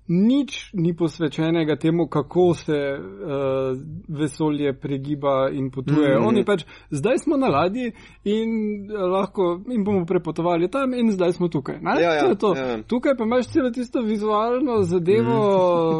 [0.07, 6.19] Nič ni posvečenega temu, kako se uh, vesolje pregiba in potuje.
[6.19, 6.25] Mm.
[6.25, 8.51] Oni pač, zdaj smo na ladji in
[8.91, 11.79] eh, lahko in bomo prepotovali tam in zdaj smo tukaj.
[11.81, 11.95] Ne?
[12.01, 12.53] Ja, ja, to je to.
[12.55, 12.83] ja.
[12.83, 15.39] Tukaj pa imaš celo tisto vizualno zadevo,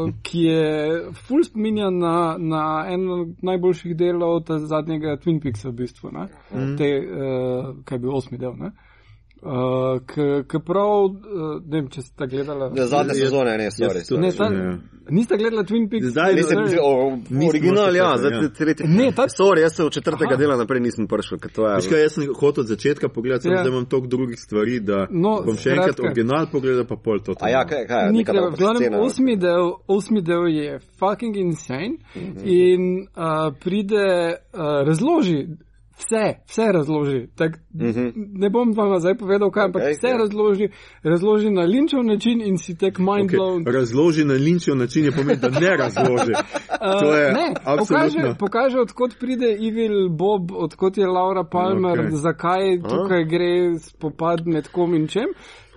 [0.07, 0.13] mm.
[0.27, 6.11] ki je full spominja na, na eno najboljših delov zadnjega Twin Peaksa v bistvu.
[6.11, 6.75] Mm.
[6.77, 8.59] Te, uh, kaj je bil osmi del.
[8.59, 8.75] Ne?
[9.43, 9.99] Uh,
[10.47, 11.15] Ker prav, uh,
[11.61, 12.69] ne vem, če ste gledali.
[12.75, 13.99] Ja, Zadnje sezone, ne, sorry.
[13.99, 14.21] jaz sorry.
[14.21, 14.77] Ne, ta, Ja.
[15.09, 16.05] niste gledali Twin Peaks?
[16.07, 16.91] Zdaj Nisem, Zdaj- o,
[17.29, 18.49] Nismo original, ja, zdaj ja.
[18.49, 18.87] tretji.
[18.87, 20.35] Ne, ta- Sorry, jaz se od četrtega Aha.
[20.37, 21.75] dela naprej nisem prišel, ker to je.
[21.75, 23.51] Veš kaj, jaz sem hotel od začetka pogledati, Ja.
[23.51, 23.59] ja.
[23.59, 27.35] zdaj imam toliko drugih stvari, da No, bom še enkrat original pogledal, pa pol to.
[27.37, 29.01] A ja, kaj, kaj, Ni treba, dobra v glavnem, scena.
[29.01, 32.47] osmi del, osmi del je fucking insane Mhm.
[32.47, 34.07] in uh, pride,
[34.53, 35.47] uh, razloži
[35.97, 37.27] vse, vse razloži.
[37.35, 37.85] Tak, Mhm.
[37.87, 38.11] mm -hmm.
[38.15, 40.17] Ne bom vam zdaj povedal, kaj, ampak okay, vse ja.
[40.17, 40.67] razloži,
[41.03, 43.37] razloži na linčev način in si tek mind Okay.
[43.37, 43.73] blown.
[43.73, 46.33] Razloži na linčev način je pomeni, da ne razloži.
[47.01, 47.85] To je Uh, ne, absolutno.
[48.09, 52.15] pokaže, pokaže, odkot pride Evil Bob, odkot je Laura Palmer, okay.
[52.15, 55.27] zakaj tukaj gre spopad med kom in čem.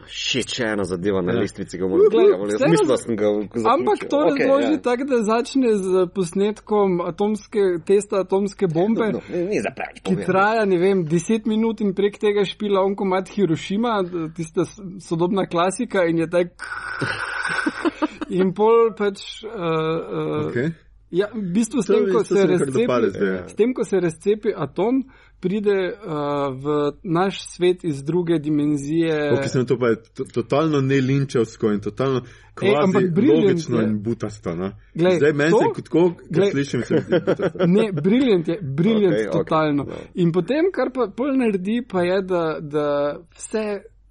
[0.08, 1.40] Še ena zadeva na Ja.
[1.40, 2.06] lestvici, ki moram
[2.40, 3.66] mislim, da raz- sem ga zaključil.
[3.66, 4.80] Ampak to Okej, razloži ja.
[4.80, 9.12] tako, da začne z posnetkom atomske, testa atomske bombe.
[9.12, 10.26] No, ni, ni za preveč Ki povedano.
[10.26, 14.62] traja, ne vem, deset minut in prek tega špila on komat Hirošima, tista
[15.00, 16.46] sodobna klasika in je tak.
[18.30, 19.44] In pol pač.
[19.44, 20.72] Uh, uh, Okay.
[21.10, 23.48] Ja, v bistvu s To tem, ko se, razcepi, zdaj.
[23.48, 25.04] s tem, ko se razcepi atom,
[25.40, 29.32] pride uh, v naš svet iz druge dimenzije.
[29.32, 32.20] Okay, sem to pa je to, totalno nelinčevsko in totalno
[32.54, 34.54] kvazi ampak brilliant logično in butasto.
[34.54, 34.70] No?
[34.94, 36.50] Glej, Zdaj meni to- se kot ko glej.
[36.50, 37.58] slišim, se mi zdi butasto.
[37.76, 39.82] Ne, briljant je, briljant okay, totalno.
[39.84, 39.92] no.
[39.92, 42.88] Okay, in potem, kar pa pol naredi, pa je, da, da
[43.36, 43.66] vse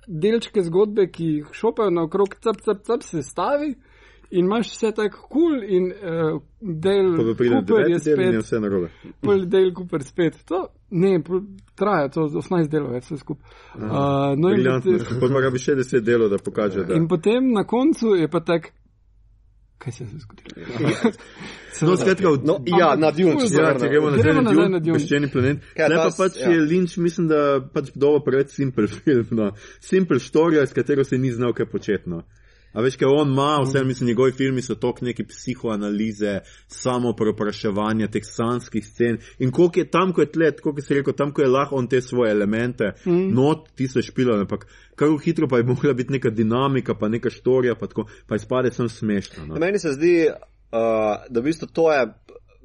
[0.08, 3.74] delčke zgodbe, ki jih šopajo naokrog, cap, cap, cap, se stavi.
[4.32, 8.40] In imaš vse tako kul, cool in uh, del Pa Cooper je deveti del spet,
[8.42, 8.90] vse narobe.
[9.22, 10.40] pol del Cooper spet.
[10.46, 11.42] To, ne, pol,
[11.76, 13.46] traja to 18 delov, je vse skupaj.
[13.76, 13.82] Uh,
[14.36, 14.92] no in, Briljantno.
[14.94, 16.94] potem- Potem mora bi še deset delov, da pokaže, da.
[16.94, 18.72] in potem na koncu je pa tak,
[19.78, 20.50] kaj se je zgodilo.
[21.82, 24.24] No, skratka, v- No, ja, Ampak na Dune, ful če se Ja, če gremo nazaj
[24.24, 24.94] Gremo na nazaj na Dune, Dune.
[24.96, 25.58] peščeni planet.
[25.76, 26.50] Kaj, Zdaj pa pač ja.
[26.50, 27.40] je Lynch, mislim, da
[27.74, 29.26] pač dobro preveč simpel film.
[29.32, 29.52] No.
[29.82, 32.08] Simpel štorija, s katero se ni znal kaj početi.
[32.76, 38.08] A veš, kaj on ima, vse mislim, njegovi filmi so tok neki psihoanalize, samo prepraševanja
[38.12, 39.18] teh sanskih scen.
[39.40, 41.88] In koliko je tam, ko je tlet, koliko si rekel, tam, ko je lahko on
[41.88, 43.32] te svoje elemente, mm.
[43.34, 47.30] not, ti se špila, ampak kar hitro pa je mogla biti neka dinamika, pa neka
[47.30, 49.46] štorija, pa, tako, pa izpade sem smešno.
[49.46, 49.56] No.
[49.60, 52.08] Meni se zdi, uh, da v bistvu to je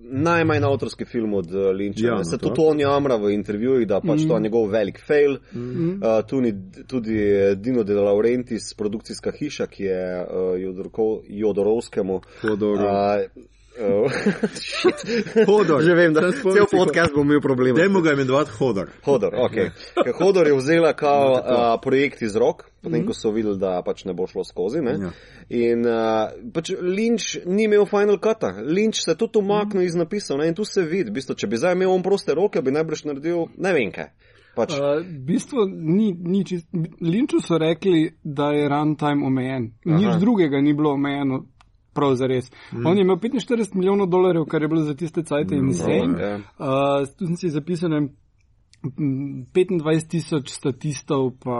[0.02, 2.06] najmanj avtorski film od uh, Linča.
[2.06, 4.28] Ja, no, se tudi on jamra v intervjujih, da pač mm.
[4.28, 5.36] to je njegov velik fail.
[5.52, 5.90] Mm.
[5.90, 6.54] Uh, tudi,
[6.86, 7.20] tudi
[7.56, 12.20] Dino De Laurentiis, produkcijska hiša, ki je uh, Jodorko, Jodorovskemu.
[12.42, 12.84] Hodor.
[12.84, 13.48] Uh,
[13.88, 15.46] uh.
[15.46, 15.82] Hodor.
[15.82, 17.78] Že vem, da cel podcast bom imel probleme.
[17.78, 18.90] Dajmo ga imenovati Hodor.
[19.04, 19.70] Hodor, okay.
[19.94, 24.04] Ker Hodor je vzela kao uh, projekt iz rok, potem ko so videli, da pač
[24.04, 24.82] ne bo šlo skozi.
[24.84, 24.96] Ne?
[25.00, 25.12] Ja.
[25.48, 28.52] In uh, pač Lynch ni imel final cuta.
[28.60, 30.50] Lynch se tudi umaknil iz napisov ne?
[30.50, 33.06] in tu se vidi, v bistvu, če bi zdaj imel on proste roke, bi najbrž
[33.08, 34.12] naredil ne vem kaj.
[34.56, 36.66] Pač, uh, v bistvu ni, ni čist.
[37.00, 39.70] Linču so rekli, da je runtime omejen.
[39.86, 40.20] Nič Aha.
[40.20, 41.44] drugega ni bilo omejeno.
[41.94, 42.50] Prav za res.
[42.72, 42.86] Mm.
[42.86, 46.22] On je imel 45 milijonov dolarjev, kar je bilo za tiste cajte Mm, insane.
[46.22, 46.36] ja.
[46.58, 47.50] Uh, tu sem si
[47.98, 48.08] vem,
[48.98, 51.56] m, 25 tisoč statistov, pa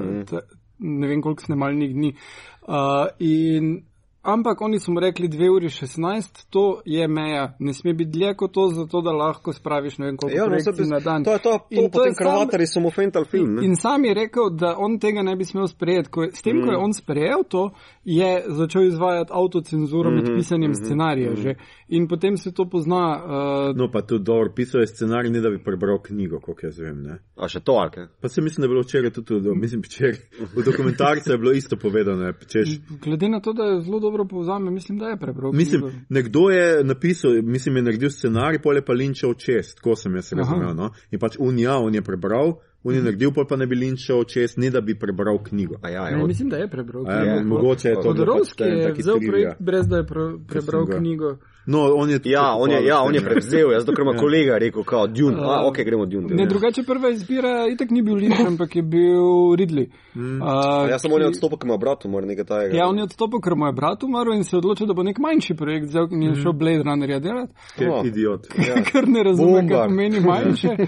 [0.00, 0.24] mhm.
[0.30, 0.40] ta,
[0.78, 2.14] ne vem koliko snemalnih dni.
[2.62, 3.82] Uh, in,
[4.22, 7.56] ampak oni so mu rekli 2 uri 16, to je meja.
[7.58, 10.86] Ne sme biti dlje kot to, zato da lahko spraviš ne vem koliko ja, projekcij
[10.86, 11.24] na dan.
[11.24, 13.54] to je to, to In potem kravatarji so mu fental film.
[13.54, 13.66] Ne?
[13.66, 16.10] In sam je rekel, da on tega ne bi smel sprejeti.
[16.10, 16.64] Ko je, s tem, mm.
[16.64, 17.70] ko je on sprejel to,
[18.04, 21.30] je začel izvajati avtocenzuro mm -hmm, med pisanjem mm -hmm, scenarija.
[21.30, 21.54] Mm -hmm.
[21.88, 23.22] In potem se to pozna.
[23.24, 26.78] Uh, No, pa tudi dobro, pisal je scenarij, ne da bi prebral knjigo, koliko jaz
[26.78, 27.02] vem.
[27.02, 27.18] Ne?
[27.36, 28.06] A še to, ali kaj?
[28.20, 30.16] Pa se mislim, da je bilo včeraj tudi, mislim, včeraj,
[30.56, 32.32] v dokumentarcu je bilo isto povedano.
[32.32, 32.68] Češ,
[33.04, 35.52] glede na to, da je zelo dobro povzame, mislim, da je prebral.
[35.52, 35.96] mislim, knjigo.
[36.08, 40.32] nekdo je napisal, mislim, je naredil scenarij, pol je pa linčal čez, tako sem jaz
[40.32, 40.74] razumel.
[40.74, 40.90] No?
[41.10, 44.24] In pač un ja, on je prebral, un je naredil, pol pa ne bi linčal
[44.24, 45.74] čez, ne da bi prebral knjigo.
[45.82, 47.06] A ja, Ne, ja, mislim, da je prebral.
[47.06, 47.48] A ja, knjigo.
[47.48, 50.84] mogoče je to bilo pač Todorovski en je vzel projekt, brez da je pre, prebral
[50.86, 51.36] ga- knjigo.
[51.66, 54.18] No, on je ja, on je, ja, on je prevzel, jaz dokler ima Ja.
[54.20, 56.34] kolega rekel, kao, Dune, a, Uh, ok, gremo Dune.
[56.34, 56.48] Ne, Ja.
[56.48, 59.22] drugače prva izbira itak ni bil Lynch, ampak je bil
[59.58, 59.86] Ridley.
[60.14, 60.42] Mm.
[60.42, 62.76] A Uh, Ja, samo on je odstopil, ker ima bratu, mora nekaj tajega.
[62.76, 65.18] Ja, on je odstopil, ker mu je brat umrl in se odločil, da bo nek
[65.18, 67.52] manjši projekt vzel in je šel Blade Runnerja delati.
[67.78, 68.06] Ker Oh.
[68.06, 68.46] idiot.
[68.68, 68.82] Ja.
[68.82, 70.68] Ker ne razume, kaj pomeni manjše.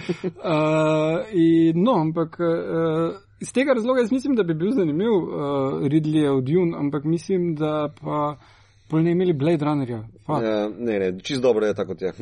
[0.44, 5.28] Uh, in, no, ampak uh, iz tega razloga jaz mislim, da bi bil zanimiv uh,
[5.88, 8.36] Ridleyjev Dune, ampak mislim, da pa
[8.88, 10.04] pol ne imeli Blade Runnerja.
[10.28, 12.12] Ja, ne, ne, čist dobro je tako, kot je.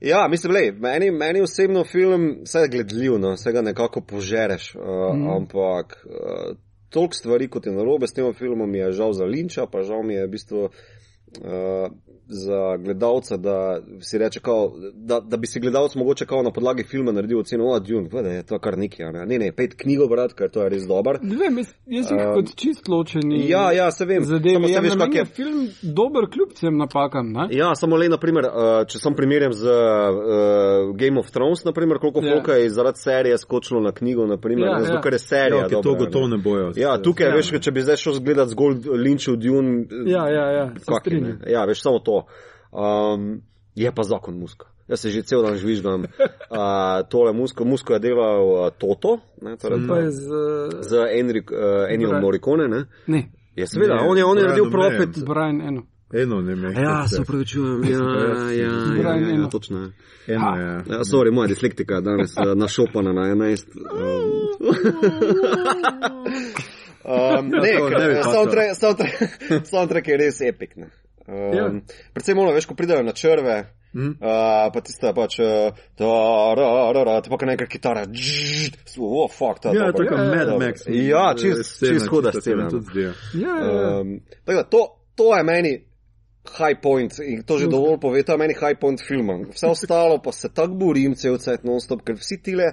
[0.12, 4.74] ja, mislim, lej, meni, meni osebno film, vse je gledljiv, no, vse ga nekako požereš,
[4.74, 4.82] uh,
[5.14, 5.30] mm.
[5.36, 6.56] ampak uh,
[6.88, 10.02] toliko stvari, kot je narobe s tem filmom, mi je žal za Linča, pa žal
[10.02, 10.68] mi je v bistvu.
[11.36, 11.90] Uh,
[12.28, 16.82] za gledalca, da si reče, kao, da, da bi si gledalec mogoče kao na podlagi
[16.82, 20.08] filma naredil oceno, o, Dune, da je to kar nekaj, ne, ne, ne pet knjigo
[20.08, 21.18] brat, ker to je res dober.
[21.22, 23.48] Ne vem, jaz, jaz jih Um, kot čist ločeni.
[23.48, 24.24] Ja, ja, se vem.
[24.24, 27.32] Zadeve, ja, veš, na kak je- film dober kljub vsem napakam.
[27.32, 27.46] Ne?
[27.50, 32.20] Ja, samo le, naprimer, uh, če sem primerjam z uh, Game of Thrones, naprimer, koliko
[32.20, 32.24] Ja.
[32.24, 32.34] yeah.
[32.34, 35.00] folka je zaradi serije skočilo na knjigo, naprimer, Ja, yeah, zato ja.
[35.00, 35.60] ker je serija.
[35.60, 36.72] Ja, ker to dobra, gotovo ne bojo.
[36.76, 37.30] Ja, tukaj, Ja.
[37.30, 37.36] ja.
[37.36, 41.00] veš, če bi zdaj šel zgledat zgolj Lynchov Dune, Ja, ja, ja, se kak je,
[41.00, 41.38] strinjam.
[41.44, 41.52] ne.
[41.52, 42.15] ja, veš, samo to.
[42.72, 43.42] Um,
[43.74, 44.66] je pa zakon muska.
[44.88, 46.02] Jaz se že cel dan žvižgam.
[46.02, 50.22] Uh, tole musko, musko je delal uh, Toto, ne, torej, Pa je z.
[50.80, 52.68] z Enrik, uh, Morricone.
[52.68, 52.84] Ne?
[53.06, 54.70] Ne, Ja, seveda, Ne, on je, on je naredil.
[54.70, 55.10] Prophet.
[55.24, 55.82] Brian eno.
[56.14, 56.70] Eno, ne me.
[56.72, 58.70] Ja, se upravičujem, ja, ja, ja, ja,
[59.02, 59.48] ja, ja, Eno.
[59.50, 59.78] točno.
[59.80, 59.90] je.
[60.34, 60.72] Eno, ja.
[60.86, 63.66] Ja, sorry, moja dislektika je danes uh, našopana na 11.
[67.06, 68.34] Um, ne, Ja, to ne bi ker, pasalo.
[68.34, 69.14] soundtrack, soundtrack,
[69.66, 70.76] soundtrack je res epik.
[70.76, 70.88] Ne.
[71.28, 71.70] Um, Ja.
[72.14, 73.56] Predvsem ono, veš, ko pridejo na črve,
[73.96, 74.08] Mhm.
[74.20, 76.10] uh, pa tista pač, uh, da,
[76.56, 80.04] da, da, da, te pa kar nekaj kitara, dždž, oh, fuck, ta Ja, dober.
[80.04, 80.68] tako Mad Dober.
[80.68, 80.84] Max.
[80.86, 82.70] Ja, eh, čist, scena, čist huda čista se mi scena.
[82.70, 83.00] tudi zdi.
[83.00, 83.12] Ja,
[83.56, 84.00] ja, ja.
[84.00, 84.82] Um, tako da, to,
[85.14, 85.72] to je meni
[86.58, 89.38] high point in to že dovolj pove, to je meni high point filma.
[89.50, 92.68] Vse ostalo pa se tako borim cel cel non-stop, ker vsi tile,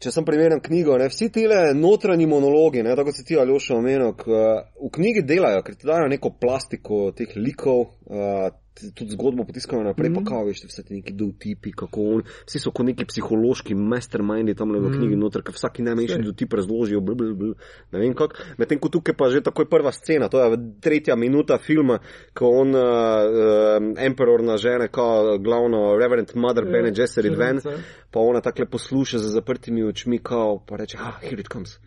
[0.00, 4.14] če sem primerjam knjigo, ne, vsi tile notranji monologi, ne, tako si ti Aljoša omenil,
[4.16, 4.40] k,
[4.80, 10.10] v knjigi delajo, ker ti dajo neko plastiko teh likov, ti tudi zgodbo potiskajo naprej,
[10.10, 10.14] mm.
[10.14, 14.54] pa kao, veš, vse ti neki dovtipi, kako on, vsi so kot neki psihološki mastermindi
[14.54, 17.52] tam v knjigi noter, ker vsaki najmanjši dotip razložijo, bl, bl, bl,
[17.92, 18.46] ne vem kako.
[18.60, 22.00] Medtem ko tukaj pa že takoj prva scena, to je tretja minuta filma,
[22.36, 27.60] ko on, uh, uh, emperor na žene, kao glavno Reverend Mother Ja, Bene Gesserit ven,
[27.60, 27.82] črnca.
[28.10, 31.78] pa ona takle posluša za zaprtimi očmi, kao, pa reče, ah, here it comes.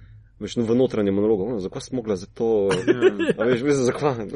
[0.44, 2.68] Veš, no, v notranjem monologu, no, zakaj smo mogli za to,
[3.38, 4.28] a veš, veš, zakaj.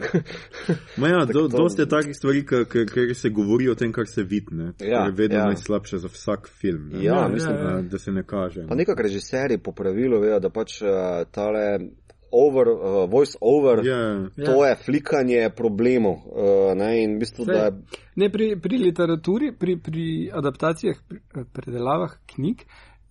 [0.95, 4.23] Ma ja, do, to- dosti je takih stvari, ker se govori o tem, kar se
[4.23, 4.47] vidi.
[4.53, 4.71] ne.
[4.73, 5.45] To Ja, je vedno ja.
[5.45, 6.89] najslabše za vsak film.
[6.89, 7.03] ne.
[7.03, 7.79] Ja, Ja, mislim, ja, ja.
[7.79, 8.63] Eh, Da se ne kaže.
[8.67, 10.87] Pa nekak režiserji po pravilu vejo, da pač uh,
[11.29, 11.79] tale
[12.31, 13.99] over, uh, voice over, Ja,
[14.37, 16.13] to je flikanje problemov.
[16.25, 16.41] Uh,
[16.75, 17.53] ne, in v bistvu, Saj.
[17.53, 17.71] da je
[18.15, 22.63] Ne, pri, pri literaturi, pri, pri adaptacijah, pri eh, predelavah knjig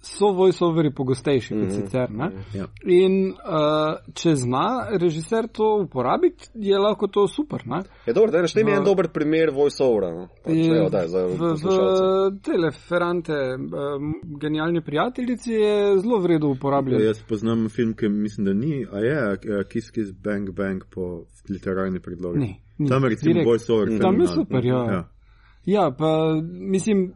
[0.06, 2.10] so voice-overi pogostejši kot sicer.
[2.10, 2.30] Ne?
[2.54, 2.66] ja.
[2.86, 4.66] In uh, če zna
[5.00, 7.66] režiser to uporabiti, je lahko to super.
[7.66, 7.82] Ne?
[8.06, 10.12] je dobro, da V- en dober primer voice overa.
[10.14, 10.28] No.
[10.44, 17.04] Pač, daj, za v, v Teleferante, um, genialni prijateljici, je zelo vredno uporabljati.
[17.04, 22.00] Jaz poznam film, ki mislim, da ni, a je Kiss Kiss Bang Bang po literarni
[22.00, 22.38] predlogi.
[22.38, 22.88] Ni, ni.
[22.88, 23.98] Tam je recimo voice-over.
[24.00, 24.84] Tam je super, ja.
[24.92, 25.02] ja.
[25.66, 27.12] Ja, pa mislim,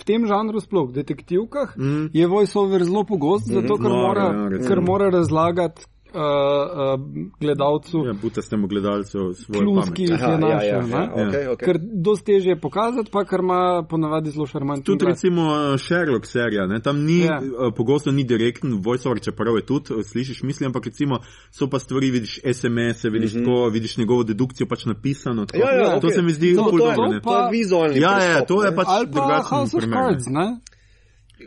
[0.00, 2.10] v tem žanru sploh, v detektivkah, mm.
[2.16, 7.00] je voice-over zelo pogost, zato ker No, mora, ja, ker mora razlagati uh, uh,
[7.40, 9.96] gledalcu Ja, buta s tem gledalcev svojo klus, pamet.
[9.96, 10.68] ki jih Aha, je ja, našel.
[10.68, 10.96] ja, ne?
[10.96, 11.64] ja, okay, okay.
[11.64, 15.08] Ker dosti težje je pokazati, pa ker ima ponavadi zelo šarmantni Tudi glas.
[15.12, 16.80] recimo eh, Sherlock serija, ne?
[16.80, 17.34] tam ni, Ja.
[17.34, 17.70] ja.
[17.70, 21.18] pogosto ni direkten voiceover, čeprav je tudi, slišiš misli, ampak recimo
[21.50, 23.44] so pa stvari, vidiš SMS-e, vidiš mm -hmm.
[23.46, 25.46] tako, vidiš njegovo dedukcijo pač napisano.
[25.46, 25.58] Tako.
[25.58, 26.10] Ja, ja, To okej.
[26.10, 26.78] se mi zdi je- dobro,
[27.20, 29.98] to je vizualni Ja, ja, pristop, to je pač drugačen House of primer.
[30.00, 30.46] Cards, ne?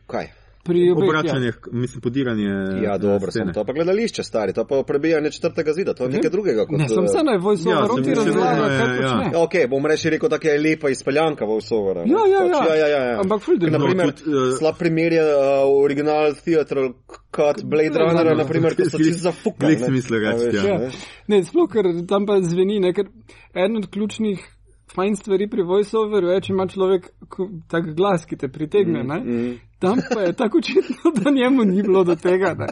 [0.08, 0.43] Kaj?
[0.64, 2.50] Pri obeh, Obračanje, mislim, podiranje.
[2.84, 3.46] Ja, eh, dobro, scene.
[3.46, 6.80] sem to pa gledališče stari, to pa prebijanje četrtega zida, to je nekaj drugega kot.
[6.80, 8.96] Ne, sem se naj voice-over, Ja, ti mislil, razlaga, da kaj ja.
[8.96, 9.30] počne.
[9.34, 12.06] Ja, ok, bom reči rekel, tako je lepa izpeljanka voiceovera.
[12.06, 12.12] ne.
[12.12, 12.76] Ja, ja, Pač, ja.
[12.76, 13.20] ja, ja, ja.
[13.20, 13.80] Ampak ful Ker, dobro.
[13.80, 16.78] naprimer, No, tudi, eh, slab primer je uh, original theater
[17.36, 19.76] cut Blade Runnera, naprimer, ko so čisto zafukali.
[19.76, 19.86] Glih ne.
[19.86, 20.64] si mislil reči, ja.
[20.64, 20.90] Ja.
[21.28, 21.44] ne.
[21.44, 23.12] Sploh, ker tam pa zveni, ne, ker
[23.52, 24.40] eden od ključnih
[24.96, 27.12] fajn stvari pri voiceoveru je, če ima človek
[27.72, 29.04] tak glas, ki te pritegne.
[29.04, 29.20] Ne?
[29.20, 29.54] mm.
[29.84, 32.54] Tam pa je tako očitno, da njemu ni bilo do tega.
[32.56, 32.68] ne.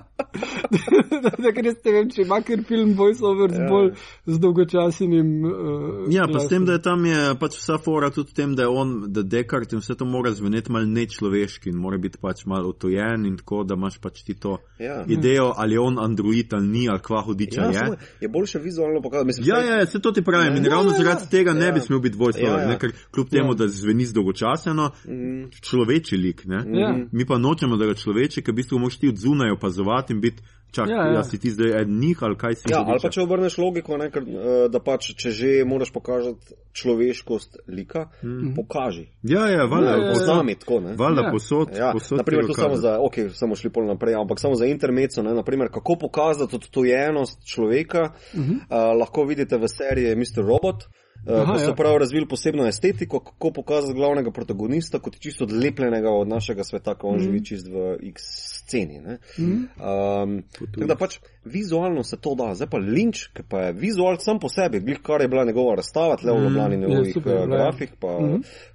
[1.37, 3.89] da, ker jaz ne vem, če ima ker film voiceover z bolj
[4.25, 5.31] z dolgočasnim.
[5.43, 8.55] Uh, Ja, pa s tem, da je tam je pač vsa fora tudi v tem,
[8.55, 12.17] da je on, da Descartes in vse to mora zveneti mal nečloveški in mora biti
[12.17, 15.03] pač mal otojen in tako, da imaš pač ti to Ja.
[15.07, 17.73] idejo, ali je on android ali ni, ali kva hudiča Ja, je.
[17.75, 19.27] samo je boljše vizualno pokazati.
[19.27, 20.55] Mislim, Ja, saj- ja, se to ti pravim.
[20.55, 21.29] In Ja, ravno ja, zaradi ja.
[21.29, 21.71] tega ne Ja.
[21.71, 22.67] bi smel biti voiceover, Ja, ja.
[22.67, 23.55] ne, ker kljub temu, Ja.
[23.55, 25.43] da zveni zdolgočaseno, Mhm.
[25.61, 26.45] človeči lik.
[26.45, 26.63] Ne.
[26.73, 27.00] Ja.
[27.11, 30.21] Mi pa nočemo, da ga človeči, ker v bistvu moraš ti od zunaj opazovati in
[30.21, 31.23] biti, čak, Ja, ja, ja.
[31.23, 32.71] si ti zdaj eden njih ali kaj si.
[32.71, 32.91] Ja, hudiča.
[32.91, 37.57] ali pa če obrneš logiko, ne, ker, eh, da pač, če že moraš pokazati človeškost
[37.67, 38.53] lika, mm.
[38.55, 39.07] pokaži.
[39.23, 40.55] ja, ja, valjda, Ja, ja, ja.
[40.59, 40.95] tako, ne.
[40.95, 41.31] Valjda Ja.
[41.31, 41.67] posod.
[41.77, 45.23] Ja, posod naprimer, to samo za, ok, samo šli pol naprej, ampak samo za intermeco,
[45.23, 48.55] ne, naprimer, kako pokazati odtojenost človeka, uh -huh.
[48.55, 50.45] uh, lahko vidite v seriji Mr.
[50.47, 50.87] Robot.
[51.25, 51.75] Uh, Aha, ko so ja.
[51.77, 57.07] prav razvili posebno estetiko, kako pokazati glavnega protagonista kot čisto odlepljenega od našega sveta, ko
[57.07, 57.23] on mm.
[57.23, 58.23] živi čist v X
[58.63, 58.99] sceni.
[58.99, 59.17] ne.
[59.39, 59.51] Mhm.
[59.51, 64.17] Um, tako da pač vizualno se to da, zdaj pa Lynch, ki pa je vizual
[64.19, 67.33] sam po sebi, glih kar je bila njegova razstava, tle v Ljubljani je njegovih super
[67.33, 67.63] eh, bila, ja.
[67.63, 68.17] grafik, pa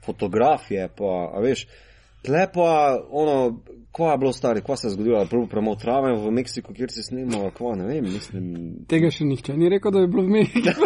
[0.06, 1.66] fotografije, pa veš.
[2.26, 2.70] Tle pa,
[3.10, 3.60] ono,
[3.92, 7.02] kva je bilo stari, kva se je zgodilo, prvo premol trave v Meksiku, kjer si
[7.02, 8.48] snimal, kva ne vem, mislim.
[8.90, 10.72] Tega še nihče ni rekel, da je bilo v Mehiki.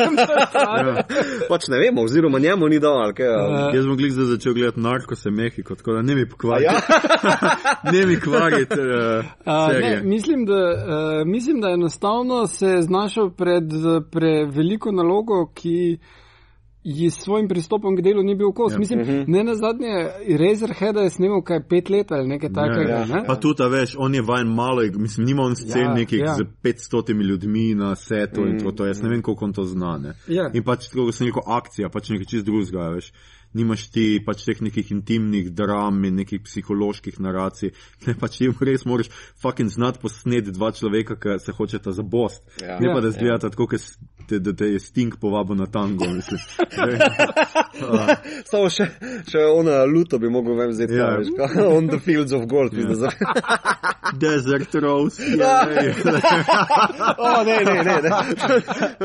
[0.60, 1.02] Ja.
[1.48, 3.26] Pač ne vemo, oziroma njemu ni dal, ali kaj.
[3.26, 6.64] ali- Jaz bom glik zdaj začel gledati narko se Mehiko, tako da ne mi pokvariti.
[6.64, 6.76] Ja,
[7.92, 8.80] ne mi kvariti.
[8.80, 14.92] Uh, A, ne, mislim, da, uh, mislim, da enostavno se je znašel pred uh, preveliko
[14.92, 15.98] nalogo, ki
[16.84, 18.72] ji s svojim pristopom k delu ni bil kos.
[18.72, 18.78] Ja.
[18.78, 22.92] Mislim, ne na zadnje, Razorheada je snimal kaj pet let ali nekaj takega.
[22.92, 23.24] Ja, ne?
[23.26, 26.34] Pa tudi, a veš, on je vajen malo, mislim, nima on scen Ja, nekih ja.
[26.34, 28.86] z 500 ljudmi na setu in to, to.
[28.86, 29.98] Jaz ne vem, koliko on to zna.
[29.98, 30.14] Ne?
[30.28, 30.50] Ja.
[30.54, 33.12] In pač, tako kot sem rekel, akcija, pač nekaj čist drugega, veš.
[33.52, 37.72] Nimaš ti pač teh nekih intimnih dram in nekih psiholoških naracij,
[38.06, 39.10] ne pač ti res moraš
[39.42, 42.46] fucking znati posneti dva človeka, ki se hočeta zabost.
[42.62, 42.78] Ja.
[42.78, 43.00] Ne pa Ja.
[43.00, 43.82] da zgledata tako, kot
[44.28, 46.04] te, da te je sting povabil na tango.
[48.50, 48.86] Samo še,
[49.30, 50.96] še ona luto bi mogel vem zdaj, Ja.
[50.96, 51.16] ja.
[51.20, 52.72] veš, kao, on the fields of gold.
[52.74, 53.10] Ja.
[54.22, 55.22] Desert Rose.
[55.38, 55.62] Ja.
[55.70, 55.94] jej.
[57.18, 57.96] o, ne, ne, ne.
[58.02, 58.10] ne.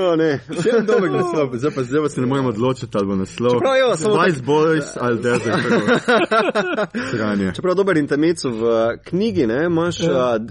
[0.02, 0.32] O, ne.
[0.50, 3.60] Še en dober naslov, zdaj pa, zdaj pa se ne moremo odločiti, ali bo naslov.
[3.60, 7.54] Čeprav jo, samo Spice Boys ali Desert Rose.
[7.60, 8.74] Čeprav dober intermec v
[9.06, 10.36] knjigi, ne, imaš Ja.
[10.36, 10.42] uh,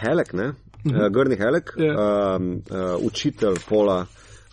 [0.00, 0.52] Helek, ne,
[0.84, 1.94] uh, Grni Helek, Ja.
[2.36, 4.06] um, uh, učitelj pola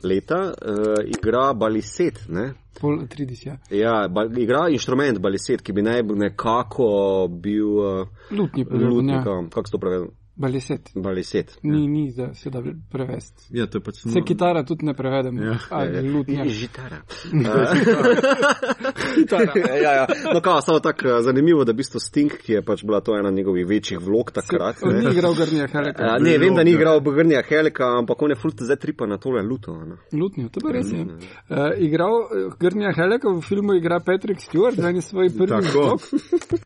[0.03, 2.53] leta, uh, igra baliset, ne.
[2.81, 3.57] Pol 30, ja.
[3.69, 8.89] Ja, ba, igra inštrument baliset, ki bi naj nekako bil uh, Lutni podoben, ja.
[8.89, 10.91] lutnika, kako se to pravi, Baliset.
[10.95, 11.57] baliset.
[11.63, 13.57] Ni, ni, da se da prevesti.
[13.57, 15.43] Ja, to je pač Se kitara tudi ne prevedemo.
[15.43, 15.57] Ja.
[15.69, 16.45] Ali lutnja.
[16.45, 17.01] Žitara.
[19.15, 19.53] Kitara.
[19.85, 20.05] ja, ja.
[20.33, 23.15] No, kao, samo tako eh, zanimivo, da v bistvu Sting, ki je pač bila to
[23.19, 24.81] ena njegovih večjih vlog takrat.
[24.83, 26.03] Ni Ne, igral Grnija Heleka.
[26.03, 29.17] Ja, ne vem, da ni igral Brnija Helika, ampak on je fult zdaj tripa na
[29.17, 29.75] tole luto.
[29.85, 29.95] Ne.
[30.19, 31.01] Lutnjo, to pa res je.
[31.01, 32.11] Uh, igral
[32.59, 35.67] Grnija Heleka v filmu igra Patrick Stewart, za eni svoj prvi Tako.
[35.71, 36.01] zvok.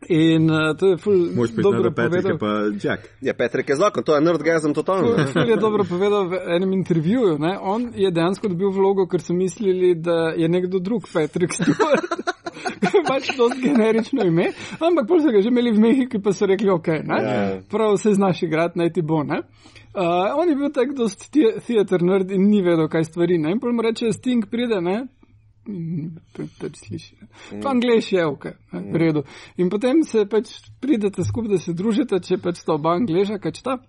[0.10, 2.38] In uh, to je ful Moš biti dobro Patrick, povedal.
[2.40, 3.10] pa Jack.
[3.22, 5.08] Ja, Petrik je zakon, to je nerdgasm totalno.
[5.34, 7.38] Ful je dobro povedal v enem intervjuju.
[7.40, 7.58] Ne?
[7.62, 12.08] On je dejansko dobil vlogo, ker so mislili, da je nekdo drug Patrick Stewart.
[13.10, 16.72] Pač to generično ime, ampak pol so ga že imeli v Mehiki, pa so rekli,
[16.72, 17.20] ok, ne?
[17.20, 17.60] Ja.
[17.72, 19.24] prav se znaš igrati, naj ti bo.
[19.28, 19.42] Ne?
[19.92, 23.38] Uh, on je bil tak dost the- theater nerd in ni vedel, kaj stvari.
[23.38, 23.58] Ne?
[23.58, 25.08] In pol mu reče, Sting pride, ne?
[26.60, 27.16] Pač sliši.
[27.22, 27.62] ne.
[27.62, 29.24] Pa angliš je, ok, ne, v redu.
[29.58, 30.52] In potem se pač
[30.82, 33.80] pridete skupaj, da se družite, če pač sta oba angliža, kaj šta.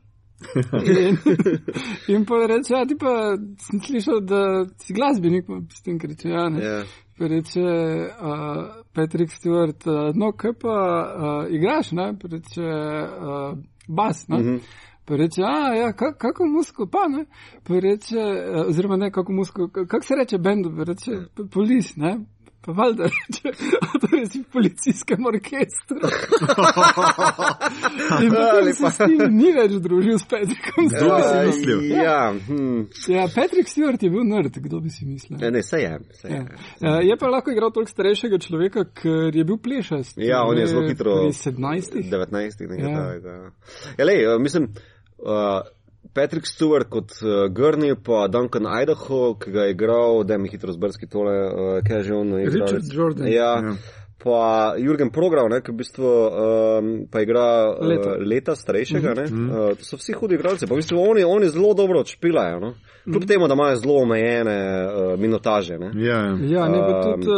[0.73, 1.19] In,
[2.15, 4.43] in pa reče, ja, ti pa sem slišal, da
[4.81, 6.65] si glasbenik, s tem reče, ja, ne.
[6.65, 6.83] Ja.
[7.21, 8.61] Pa reče uh,
[8.97, 12.15] Patrick Stewart, uh, no, kaj pa uh, igraš, ne?
[12.17, 14.39] Pa reče uh, bas, ne?
[14.39, 14.89] Mm -hmm.
[15.05, 17.25] Pa reče, a, ja, ka, kako musko, pa ne?
[17.67, 21.43] Pa reče, uh, oziroma ne, kako musko, ka- kako se reče bendu, pa reče "Pa
[21.53, 22.19] polis, ne?
[22.65, 23.49] Pa valjda reče,
[24.21, 25.99] je si v policijskem orkestru.
[28.25, 31.47] In potem se s tem ni več družil s Patrickom Kdo bi si Stewartom.
[31.47, 31.81] mislil?
[31.91, 32.81] Ja, hm.
[33.09, 35.39] Ja, Patrick Stewart je bil nerd, kdo bi si mislil.
[35.41, 35.99] ja, ne, se je.
[36.21, 36.35] Se je.
[36.37, 36.43] Ja.
[36.81, 40.19] Uh, je pa lahko igral toliko starejšega človeka, ker je bil plešast.
[40.21, 42.11] Ja, on je zelo hitro- Pri 17.
[42.11, 42.69] 19.
[42.69, 42.97] nekaj Ja.
[42.97, 43.51] takega.
[43.99, 44.65] Ja, lej, eh, mislim,
[45.19, 45.61] uh,
[46.15, 50.73] Patrick Stewart kot uh, Grni, pa Duncan Idaho, ki ga je igral, da mi hitro
[50.73, 51.53] zbrski tole, uh,
[51.87, 52.67] kaj je že on igral.
[52.67, 53.27] Richard Jordan.
[53.29, 53.61] Ja.
[53.61, 53.75] Ja.
[54.25, 58.17] Pa Jurgen Prograv, ne, ki v bistvu um, pa igra uh, Leta.
[58.21, 59.11] leta starejšega.
[59.11, 59.71] Mm -hmm.
[59.71, 62.61] uh, to so vsi hudi igralci, pa v bistvu oni, oni zelo dobro odšpilajo.
[62.61, 62.75] No?
[63.05, 65.79] Kljub temu, da imajo zelo omejene uh, minutaže.
[65.79, 65.91] Ne?
[65.95, 66.21] Ja,
[66.55, 67.35] Ja, ne pa tudi uh,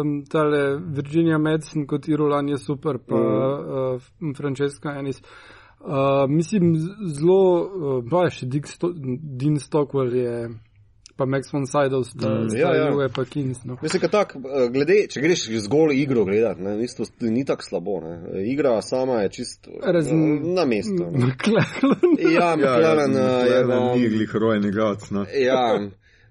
[0.00, 4.30] um, tale Virginia Madsen kot Irolan je super, pa Mm.
[4.30, 5.22] uh, Francesca Ennis.
[5.80, 5.86] Uh,
[6.28, 6.74] mislim,
[7.14, 8.92] zelo, uh, baš Dick Sto
[9.38, 10.48] Dean Stockwell je,
[11.18, 12.42] pa Max von Sydow sta, Mm.
[12.42, 12.50] mm.
[12.50, 12.84] sta Ja, ja.
[12.86, 13.08] ja, ja.
[13.10, 13.64] pa Kings.
[13.64, 13.76] No.
[13.82, 17.62] Mislim, da tak, eh, glede, če greš zgolj igro gledati, ne, v bistvu ni tako
[17.62, 18.00] slabo.
[18.00, 18.14] Ne.
[18.44, 20.14] Igra sama je čisto eh,
[20.54, 20.94] na mestu.
[20.94, 21.18] ne.
[21.26, 22.14] McLaren.
[22.32, 25.10] Ja, McLaren ja, je McLaren vam- ni glih rojen igralec.
[25.10, 25.26] No.
[25.34, 25.80] Ja,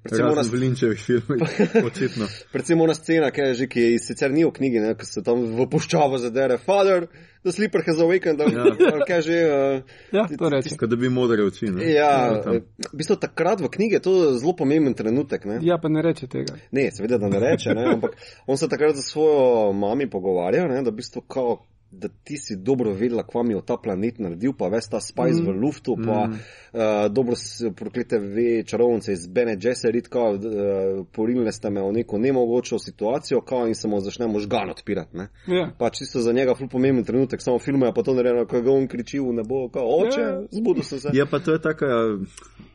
[0.03, 1.55] predvsem ona, Razen v Linčevih filmih,
[1.89, 2.27] očitno.
[2.51, 5.23] predvsem ona scena, ki je že, ki je sicer ni v knjigi, ne, ko se
[5.23, 6.57] tam v puščavo zadere.
[6.57, 7.07] Father,
[7.43, 8.39] the sleeper has awakened.
[8.39, 8.65] Ja.
[8.79, 9.05] Ja.
[9.07, 9.37] Kaj že?
[9.45, 10.75] Uh, Ja, to reče.
[10.77, 11.69] Kot da bi modre oči.
[11.71, 11.91] Ne?
[11.93, 12.59] ja, tam.
[12.59, 15.45] eh, v bistvu takrat v knjigi je to zelo pomemben trenutek.
[15.45, 15.59] Ne.
[15.61, 16.55] Ja, pa ne reče tega.
[16.71, 18.15] Ne, seveda, da ne reče, ne, ampak
[18.47, 21.57] on se takrat za svojo mami pogovarja, ne, da v bistvu kao,
[21.91, 25.41] da ti si dobro vedela, kva mi je ta planet naredil, pa ves ta spice
[25.41, 25.45] mm.
[25.45, 26.31] v luftu, pa mm.
[26.31, 31.91] uh, dobro si proklete ve čarovnice iz Bene Gesserit, kao, uh, porilne ste me v
[31.91, 35.17] neko nemogočo situacijo, kao in se mu začne možgan odpirati.
[35.17, 35.29] Ne.
[35.47, 35.71] Ja.
[35.79, 38.71] Pa čisto za njega ful pomemben trenutek, samo filme je pa to narejeno, ko ga
[38.71, 40.41] on kriči v nebo, kao, oče, Ja.
[40.51, 41.09] zbudil sem se.
[41.13, 41.85] Ja, pa to je taka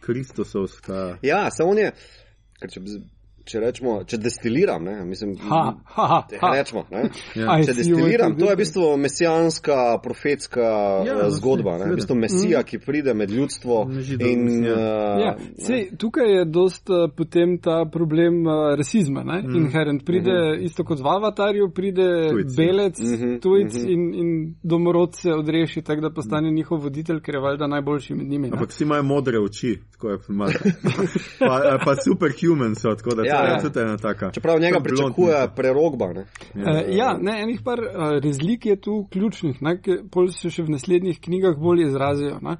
[0.00, 1.18] Kristosovska.
[1.22, 1.92] Ja, samo on je,
[2.60, 3.02] ker če, bi-
[3.44, 6.18] če rečemo, če destiliram, ne, mislim, Ha, ha, ha.
[6.40, 6.50] Ha.
[6.54, 7.02] rečemo, ne?
[7.34, 7.58] Ja.
[7.58, 11.76] I Če destiliram, to je v bistvu mesijanska, profetska Ja, ja, no, zgodba.
[11.80, 11.90] Ne?
[11.92, 14.64] V bistvu mesija, ki pride med ljudstvo Židov, in.
[14.64, 14.74] ja.
[14.74, 15.32] Uh, Ja,
[15.66, 19.42] sej, tukaj je dost uh, potem ta problem uh, rasizma, ne?
[19.42, 19.56] Mm.
[19.56, 20.04] inherent.
[20.06, 20.64] Pride mm -hmm.
[20.64, 22.56] isto kot v Avatarju, pride Tujci.
[22.56, 23.40] belec, mm -hmm.
[23.40, 23.80] tujc mm.
[23.80, 23.92] -hmm.
[23.92, 28.26] in, in domorod se odreši, tako da postane njihov voditelj, ker je valjda najboljši med
[28.26, 28.48] njimi.
[28.48, 28.52] ne.
[28.52, 30.18] Ampak vsi imajo modre oči, tako je.
[31.38, 33.60] Pa, pa superhuman so, tako da Ja, Ja, ja, ja.
[33.62, 34.30] tudi ena taka.
[34.30, 36.12] Čeprav njega Blond pričakuje prerogba.
[36.12, 36.26] Ne?
[36.54, 40.66] Uh, ja, ne, enih par uh, razlik je tu ključnih, ne, ki pol se še
[40.66, 42.38] v naslednjih knjigah bolj izrazijo.
[42.42, 42.58] ne.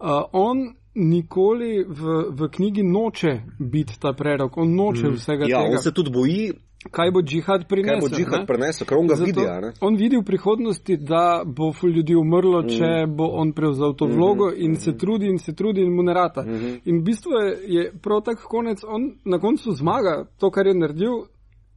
[0.00, 5.14] Uh, on nikoli v, v knjigi noče biti ta prerok, on noče mm.
[5.14, 5.76] vsega Ja, tega.
[5.76, 6.52] on se tudi boji,
[6.90, 8.00] Kaj bo džihad prinesel?
[8.00, 8.46] kaj bo džihad ne?
[8.46, 9.40] prenesel, ker on ga Zato vidi.
[9.40, 9.72] ne.
[9.80, 12.68] On vidi v prihodnosti, da bo ljudi umrlo, Mm.
[12.68, 16.14] če bo on prevzel to vlogo in se trudi in se trudi in mu ne
[16.14, 16.42] rata.
[16.42, 16.80] Mhm.
[16.84, 20.74] In v bistvu je, je prav tak konec, on na koncu zmaga to, kar je
[20.74, 21.26] naredil,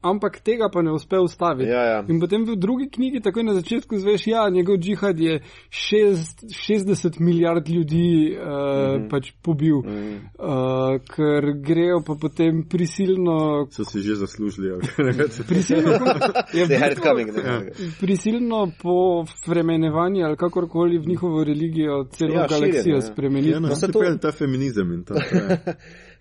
[0.04, 1.70] ampak tega pa ne uspe ustaviti.
[1.70, 2.06] Ja, ja.
[2.08, 5.40] In potem v drugi knjigi, takoj na začetku, zveš, ja, njegov džihad je
[5.70, 9.10] šest, 60 milijard ljudi uh, mm -hmm.
[9.10, 10.18] pač pobil, mm -hmm.
[10.40, 13.68] uh, ker grejo pa potem prisilno.
[13.72, 14.72] So si že zaslužili.
[14.72, 15.28] ali kaj.
[15.48, 15.92] Prisilno,
[16.60, 17.30] je bistvu- coming.
[17.46, 17.62] Ja.
[18.00, 23.02] prisilno po vremenjevanju ali kakorkoli v njihovo religijo celo Ja, galaksijo ja.
[23.02, 23.50] spremeniti.
[23.52, 25.14] Ja, no, No, to- pravi, ta feminizem in to.
[25.34, 25.58] ja.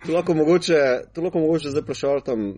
[0.05, 0.73] To lahko mogoče,
[1.13, 2.55] to lahko mogoče zdaj prešaltam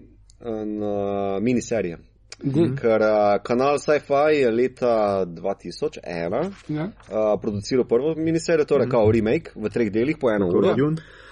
[0.66, 1.98] na miniserije.
[2.44, 9.12] Da, Ker uh, kanal Sci-Fi je leta 2001 ja, uh, produciral prvo miniserijo, torej kao
[9.12, 10.74] remake v treh delih po eno uro.
[10.78, 11.25] Jun, ne.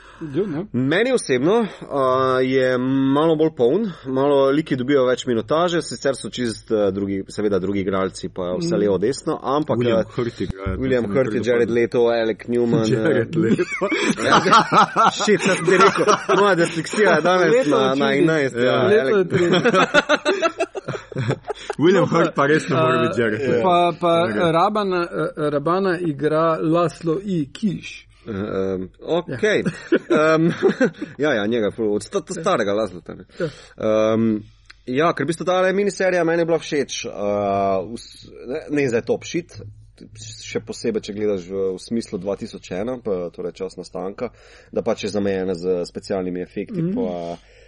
[0.72, 1.68] Meni osebno uh,
[2.41, 2.78] je
[3.14, 7.82] malo bolj poln, malo liki dobijo več minutaže, sicer so čist uh, drugi, seveda drugi
[7.82, 10.76] igralci, pa vse levo desno, ampak William uh, Hurt igra.
[10.80, 12.86] William Hurt, Jared Leto, Alec Newman.
[12.93, 13.64] Jared uh, Leto.
[15.26, 16.05] Šit, sem ti rekel,
[16.39, 18.22] moja disleksija je danes na, na čudi.
[18.22, 18.64] 11.
[18.64, 18.78] Ja.
[18.93, 19.38] Ja, Leto.
[21.84, 23.49] William Hurt pa res ne more biti Jared Ja.
[23.49, 23.64] Leto.
[23.64, 24.51] Pa, pa gre.
[24.51, 27.45] Rabana, eh, Rabana igra Laslo I.
[27.53, 28.12] Kiš.
[28.28, 29.43] Um, ok.
[30.09, 30.51] Um,
[31.24, 33.15] ja, ja, njega, ful, od sta, starega Lazlota.
[33.15, 33.26] Ne.
[33.78, 34.43] Um,
[34.86, 37.05] ja, ker bi sta ta miniserija meni bila všeč.
[37.05, 37.95] Uh,
[38.47, 39.57] ne, ne zdaj top shit,
[40.19, 44.32] še posebej, če gledaš v, v smislu 2001, pa, torej čas nastanka,
[44.74, 46.82] da pač je zamejena z specialnimi efekti.
[46.82, 46.95] Mm.
[46.97, 47.59] Pa, uh,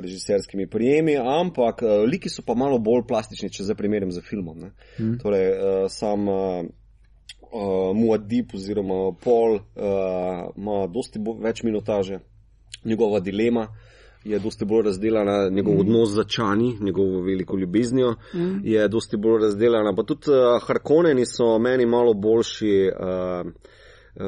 [0.00, 4.70] Režiserskimi prijemi, ampak uh, liki so pa malo bolj plastični, če zdaj primerjam z filmom.
[4.96, 5.18] Mm.
[5.20, 6.62] Torej, uh, sam uh,
[7.52, 9.60] uh, Muad'Dib oziroma Paul uh,
[10.56, 12.20] ima dosti bo, več minutaže,
[12.84, 13.68] njegova dilema
[14.24, 15.80] je dosti bolj razdeljena, njegov mm.
[15.80, 18.60] odnos z Čani, njegovo veliko ljubeznijo mm.
[18.64, 19.94] je dosti bolj razdeljena.
[19.96, 22.90] Pa tudi uh, Harkoneni so meni malo boljši.
[23.00, 23.52] Uh,
[24.18, 24.24] Uh,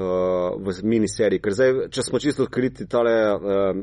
[0.62, 3.80] v miniseriji, ker zdaj, če smo čisto odkriti, tale uh,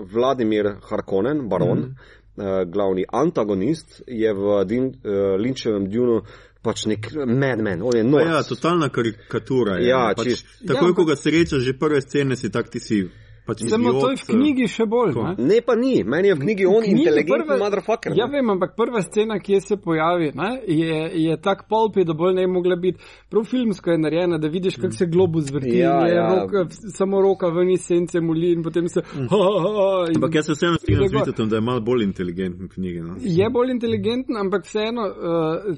[0.00, 6.22] Vladimir Harkonnen, baron, mm uh, glavni antagonist, je v Din, uh, Linčevem Dunu
[6.64, 8.26] pač nek madman, on je Pa norc.
[8.26, 9.76] Ja, totalna karikatura.
[9.78, 10.46] Je, Ja, pač, čist.
[10.66, 13.04] takoj, Ja, ko ga srečaš, že prve scene si tak, ti si.
[13.46, 15.14] Pač Samo to je v idiot, knjigi še bolj.
[15.14, 15.32] Ne?
[15.38, 18.12] Ne, pa ni, meni je v knjigi on inteligenten prve- motherfucker.
[18.16, 22.34] Ja, vem, ampak prva scena, ki se pojavi, ne, je, je tak polpi, da bolj
[22.34, 22.98] ne bi mogla biti.
[23.28, 25.76] Prav filmsko je narejena, da vidiš, kako se globus vrti.
[25.76, 26.24] Ja, ja.
[26.34, 26.64] Roka,
[26.96, 29.02] samo roka ven iz sence muli in potem se.
[29.04, 31.12] Ha, ha, ha, in Ampak jaz se vseeno strinjam z.
[31.14, 33.00] Vitetom, da je malo bolj inteligenten v knjigi.
[33.00, 33.16] No?
[33.20, 35.14] Je bolj inteligenten, ampak vseeno uh,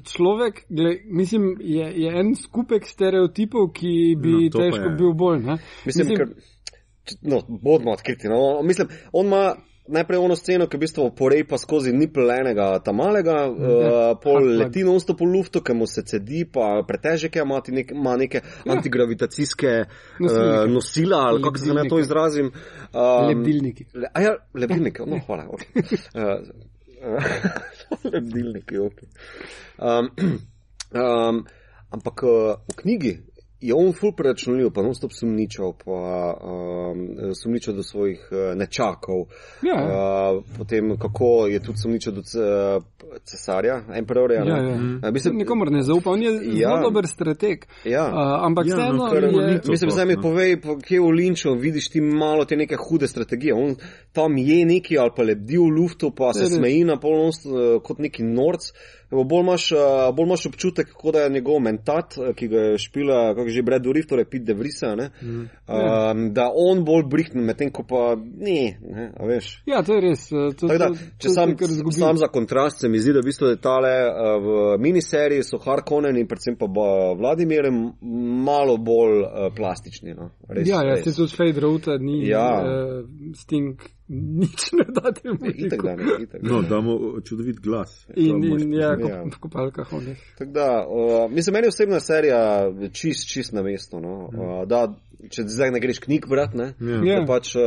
[0.07, 4.95] človek, gle, mislim, je, je en skupek stereotipov, ki bi No, težko je.
[4.95, 5.43] bil bolj.
[5.43, 5.57] Ne?
[5.85, 6.55] Mislim, ker, č-
[7.21, 8.27] no, bodimo odkriti.
[8.27, 8.61] No.
[8.63, 9.55] Mislim, on ima
[9.87, 14.41] najprej ono sceno, ki v bistvu porej pa skozi nipl enega tamalega, Ja, uh, pol
[14.41, 14.59] plug.
[14.59, 18.15] leti non stop v luftu, ki mu se cedi, pa pretežek je, ima, nek, ima
[18.17, 18.71] neke ja.
[18.75, 19.73] antigravitacijske
[20.19, 20.59] Nosilnike.
[20.63, 22.51] uh, nosila, ali kako se naj to izrazim.
[22.93, 23.85] Um, Lebdilniki.
[23.93, 25.47] Le, a ja, lebdilnike, no, hvala.
[25.55, 25.97] Okay.
[26.97, 29.03] Uh, uh, lebdilniki, ok.
[29.77, 30.09] Um,
[31.01, 31.43] um,
[31.93, 33.13] ampak uh, v knjigi
[33.61, 35.99] je on ful preračunljiv, pa non-stop sumničal, pa
[36.35, 39.25] um, sumničal do svojih uh, nečakov.
[39.61, 39.77] Ja.
[39.77, 42.39] Uh, potem kako je tudi sumničal do ce,
[43.23, 44.37] cesarja, emperorja.
[44.37, 44.69] Ja, ne?
[44.69, 44.75] ja.
[44.75, 46.69] Uh, mislim, Nikomor ne zaupa, on je Ja.
[46.69, 47.65] zelo dober strateg.
[47.85, 48.03] ja.
[48.03, 49.61] Uh, ampak Ja, no, vseeno kar je.
[49.65, 50.21] Mislim, zdaj mi no.
[50.21, 53.53] povej, po- kje v Linču vidiš ti malo te neke hude strategije.
[53.53, 53.75] On
[54.11, 56.55] tam je neki ali pa lebdi v luftu, pa se Ne, ne.
[56.55, 58.61] smeji na polnost uh, kot neki norc.
[59.05, 59.69] Evo, Bolj imaš,
[60.13, 63.81] bolj imaš občutek, kot da je njegov mentat, ki ga je špila, kako že Brad
[63.81, 65.09] Dourif, torej Pete de Vrisa, ne?
[65.21, 69.61] um, da on bolj brihne, medtem ko pa ne, ne, a veš.
[69.65, 70.27] Ja, to je res.
[70.29, 71.93] To, da, to, če to sam, zgubi.
[71.93, 73.93] sam za kontrast se mi zdi, da v bistvu je tale
[74.39, 74.47] v
[74.79, 77.93] miniseriji so Harkonnen in predvsem pa ba- Vladimir m-
[78.43, 80.13] malo bolj uh, plastični.
[80.13, 80.31] No.
[80.49, 81.03] Res, Ja, ja, res.
[81.03, 82.49] se tudi Fade Rota ni Ja.
[82.59, 83.05] uh,
[83.35, 83.79] Sting,
[84.41, 85.37] nič ne da temu.
[85.55, 86.41] Itak da ne, itak.
[86.43, 88.07] No, damo čudovit glas.
[88.15, 88.79] In, in ja.
[88.79, 88.97] Ja.
[88.97, 90.33] kop, v kopalkah onih.
[90.37, 93.99] Tako da, uh, mislim, meni osebna serija čist, čist na mestu.
[93.99, 94.15] No.
[94.25, 94.87] Uh, da
[95.29, 96.97] če zdaj ne greš knjig brat, ne, Ja.
[97.03, 97.19] Ja.
[97.19, 97.63] da pač uh,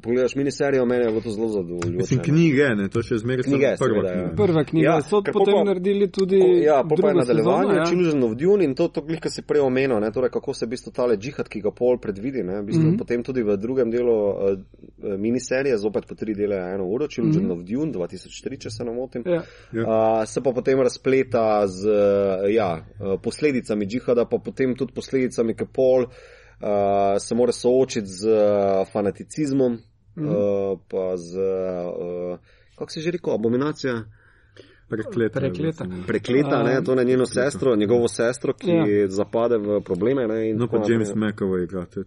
[0.00, 1.96] pogledaš miniserijo, meni je bilo to zelo zadovoljujoče.
[1.96, 4.14] Mislim, knjige, ne, to še zmeraj Knjige, prva seveda, ja.
[4.18, 4.36] knjiga.
[4.36, 6.38] Prva knjiga, Ja, so potem pa- naredili tudi.
[6.38, 7.84] Po- Ja, pa, pa je drugo nadaljevanje, ja.
[7.84, 10.66] Children of Dune in to, to glih, kar si prej omenil, ne, torej kako se
[10.66, 12.94] v bistvu tale džihad, ki ga pol predvidi, ne, v bistvu mm Mhm.
[12.94, 12.98] -hmm.
[12.98, 14.58] potem tudi v drugem delu uh,
[15.16, 17.52] miniserije, zopet po tri dele eno uro, Children mm -hmm.
[17.54, 19.22] of Dune 2003, če se ne motim.
[19.26, 19.42] Ja.
[19.74, 21.94] Uh, se pa potem razpleta z uh,
[22.50, 22.70] ja,
[23.00, 26.06] uh, posledicami džihada, pa potem tudi posledicami, ki pol
[26.60, 26.68] uh,
[27.18, 29.80] se mora soočiti z uh, fanaticizmom, mm
[30.16, 30.28] -hmm.
[30.28, 32.38] uh, pa z, uh,
[32.78, 34.04] kako se že rekel, abominacija.
[34.88, 35.40] Prekleta.
[35.40, 35.84] Prekleta.
[35.84, 36.04] mislim.
[36.06, 38.86] Prekleta, ne, to na njeno sestro, njegovo sestro, ki Ja.
[38.86, 39.08] ja.
[39.08, 40.26] zapade v probleme.
[40.26, 41.08] Ne, in No, pa James.
[41.14, 41.86] McAvoy igra.
[41.96, 42.04] je.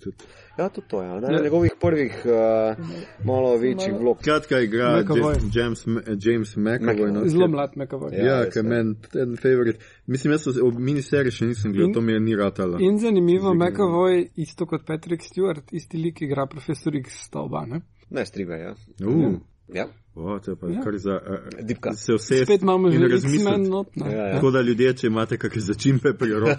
[0.58, 1.08] Ja, tudi to je.
[1.08, 1.20] Ja.
[1.32, 1.42] Ja.
[1.44, 2.86] Njegovih prvih uh,
[3.26, 4.18] malo večjih vlog.
[4.22, 5.34] Skratka, igra McAvoy.
[5.34, 7.12] James, James, Ma- James McAvoy.
[7.12, 8.12] No, Zelo mlad Mekavoj.
[8.14, 8.70] Ja, Ja, ker ja.
[8.70, 9.76] meni en favorit.
[10.08, 12.78] Mislim, jaz v miniseriji še nisem gledal, In- to mi je ni ratalo.
[12.80, 13.66] In zanimivo, Zigrano.
[13.66, 17.66] Mekavoj, isto kot Patrick Stewart, isti lik igra profesor X stavba.
[17.66, 17.82] Ne?
[18.10, 18.76] Ne, striga, ja.
[19.06, 19.34] Uh,
[19.74, 19.88] ja.
[20.16, 20.82] O, to je pa Ja.
[20.84, 21.94] kar za uh, Dipka.
[21.94, 23.70] se vse Spet imamo že in razmisliti.
[23.70, 23.88] not.
[23.96, 24.12] ne.
[24.12, 24.34] Ja, ja.
[24.34, 26.56] Tako da ljudje, če imate kakšne začimbe pri roki,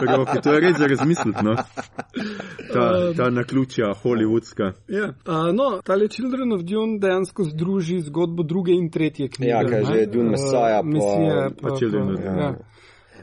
[0.00, 1.44] pri roki, to je res za razmisliti.
[1.44, 1.54] No?
[2.72, 2.84] Ta,
[3.16, 4.72] ta naključja hollywoodska.
[4.88, 5.06] Ja.
[5.26, 9.50] Uh, no, tale Children of Dune dejansko združi zgodbo druge in tretje knjige.
[9.50, 9.84] Ja, kaj ne.
[9.84, 12.40] že je Dune Uh, Messiah, pa- Mesija, pa Children of Dune.
[12.42, 12.54] Ja.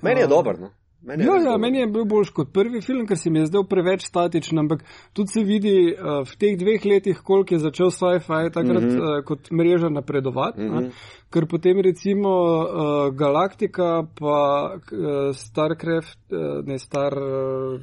[0.01, 0.59] Meni je dober.
[0.59, 0.69] No.
[1.03, 3.49] Meni je Ja, ja, meni je bil boljš kot prvi film, ker se mi je
[3.51, 4.83] zdel preveč statičen, ampak
[5.13, 8.89] tudi se vidi uh, v teh dveh letih, koliko je začel sci-fi takrat mm.
[8.89, 9.19] -hmm.
[9.19, 10.61] uh, kot mreža napredovati.
[10.61, 10.71] Mm.
[10.71, 10.91] -hmm.
[11.29, 17.81] Ker potem recimo uh, Galaktika pa uh, Starcraft, uh, ne Star uh,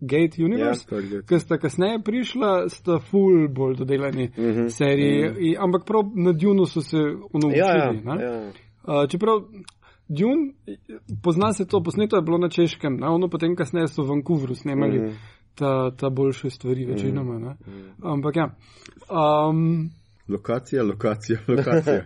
[0.00, 1.26] Gate Universe, Gate.
[1.28, 4.44] ki sta kasneje prišla, sta full bolj dodelani mm.
[4.44, 4.68] -hmm.
[4.68, 5.64] seriji, mm -hmm.
[5.64, 6.98] ampak prav na Dunu so se
[7.32, 7.58] unovčili.
[7.58, 8.52] Ja, ja, ja.
[8.84, 9.42] Uh, čeprav
[10.10, 10.52] Dune,
[11.22, 13.08] pozna se to, posneto je bilo na češkem, ne?
[13.08, 15.04] ono potem kasneje so v Vancouvru snemali mm.
[15.04, 15.14] -hmm.
[15.54, 17.38] ta, ta boljše stvari, večinoma.
[17.38, 18.12] Mm -hmm.
[18.12, 18.56] Ampak ja.
[19.10, 19.90] Um,
[20.28, 22.04] Lokacija, lokacija, lokacija.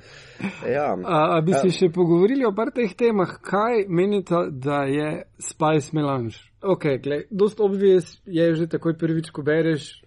[0.75, 0.97] ja.
[1.05, 5.91] a, a bi se še pogovorili o par teh temah, kaj menite, da je Spice
[5.93, 6.37] Melange?
[6.63, 10.03] Ok, gled, dost obvious je že takoj prvič, ko bereš,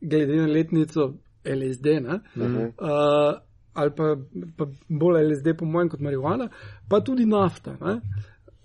[0.00, 1.14] glede na letnico
[1.44, 2.20] LSD, ne?
[2.36, 2.56] Mhm.
[2.56, 3.40] uh,
[3.74, 4.16] ali pa,
[4.56, 6.48] pa bolj LSD, po mojem, kot marihuana,
[6.88, 7.76] pa tudi nafta.
[7.80, 8.00] Ne?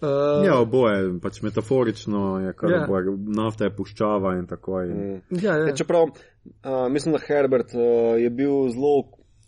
[0.01, 2.77] Uh, Ja, oboje, pač metaforično je, kar Ja.
[2.77, 2.83] yeah.
[2.85, 3.17] oboje.
[3.33, 4.81] Nafta je puščava in tako.
[4.85, 4.97] In...
[5.29, 5.39] Mm.
[5.41, 5.67] ja, ja.
[5.71, 7.81] Ja, čeprav uh, mislim, da Herbert uh,
[8.21, 9.07] je bil zelo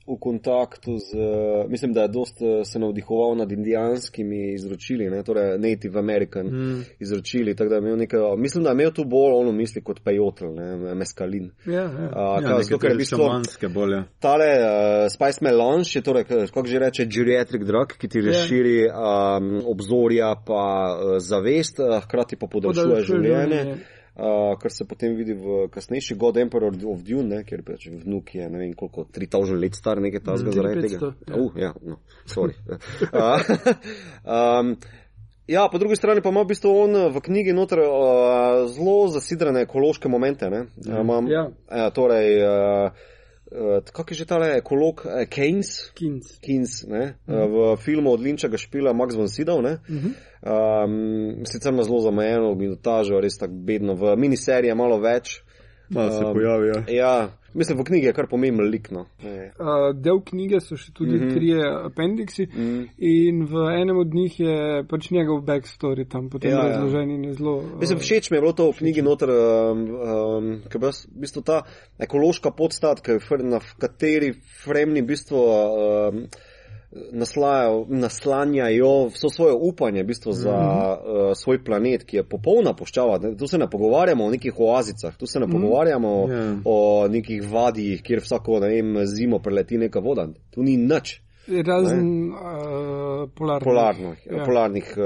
[0.10, 1.18] v kontaktu z,
[1.68, 6.82] mislim, da je dost uh, se navdihoval nad indijanskimi izročili, ne, torej Native American mm.
[7.00, 10.00] izročili, tako da je imel nekaj, mislim, da je imel tu bolj ono misli kot
[10.02, 11.52] pejotl, ne, meskalin.
[11.66, 11.88] ja, ja.
[12.10, 14.04] Uh, Ja, ja, zato, ker je šamanske bolje.
[14.20, 14.70] tale uh,
[15.10, 20.36] Spice Melange je torej, k- kako že reče, geriatric drug, ki ti razširi um, obzorja
[20.46, 23.46] pa uh, zavest, uh, hkrati pa Podaljšuje življenje.
[23.48, 23.78] življenje.
[24.20, 28.34] Uh, kar se potem vidi v kasnejši God Emperor of Dune, ne, kjer pač vnuk
[28.36, 31.14] je ne vem koliko, 3000 let star, nekaj tasga zaradi tega.
[31.16, 31.38] 3500, ja.
[31.40, 32.58] Uh, ja, no, sorry.
[33.16, 33.40] uh,
[34.28, 34.74] um,
[35.48, 39.64] ja, po drugi strani pa ima v bistvu on v knjigi noter uh, zelo zasidrane
[39.64, 40.50] ekološke momente.
[40.52, 40.66] Ne.
[40.86, 41.48] Imam, Ja.
[41.48, 43.08] uh, torej, uh,
[43.52, 46.40] uh, kako je že tale ekolog, uh, Keynes, Kins.
[46.42, 49.80] Keynes, ne, uh, v filmu od Linča ga špila Max von Sydow, ne.
[49.90, 50.14] Uh -huh.
[50.42, 55.44] Um, sicer ima zelo zamejeno minutažo, res tako bedno, v miniseriji je malo več.
[55.90, 56.68] Malo se Um, pojavi.
[56.68, 56.84] Ja.
[56.88, 58.92] Ja, mislim, v knjigi je kar pomemben lik.
[58.92, 59.06] No.
[59.24, 59.52] Ne.
[59.60, 61.24] Uh, del knjige so še tudi mm.
[61.24, 61.34] -hmm.
[61.34, 62.84] trije apendiksi, Mm.
[62.98, 66.70] in v enem od njih je pač njegov backstory tam potem Ja, ja, ja.
[66.70, 67.56] razložen in je zelo.
[67.58, 71.20] uh, Mislim, všeč mi je bilo to v knjigi noter, um, um, ker je v
[71.22, 71.62] bistvu ta
[72.00, 73.02] ekološka podstat,
[73.44, 74.34] na kateri
[74.64, 76.28] fremni v bistvu um,
[76.92, 83.20] naslajajo- naslanjajo vso svoje upanje v bistvu za uh, svoj planet, ki je popolna poščava.
[83.38, 86.56] Tu se ne pogovarjamo o nekih oazicah, tu se ne pogovarjamo Ja.
[86.66, 90.28] o nekih vadijih, kjer vsako vem, zimo preleti neka voda.
[90.52, 91.22] Tu ni nič.
[91.66, 93.64] Razen uh, polarnih.
[93.64, 94.44] polarnih, Ja.
[94.46, 95.04] polarnih uh,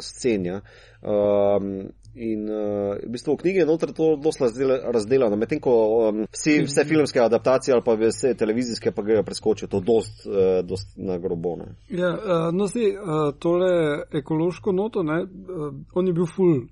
[0.00, 0.44] scen.
[0.46, 0.60] Ja.
[1.02, 4.48] Um, in uh, v bistvu v knjigi je noter to dosta
[4.92, 5.72] razdelano, medtem ko
[6.08, 10.60] um, vsi, vse filmske adaptacije ali pa vse televizijske pa grejo preskočijo to dost, uh,
[10.66, 11.74] dost na grobone.
[11.88, 13.72] Ja, uh, no, zdaj, uh, tole
[14.12, 16.62] ekološko noto, ne, uh, on je bil full,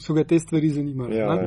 [0.00, 1.16] so ga te stvari zanimale.
[1.16, 1.42] Ja, ne.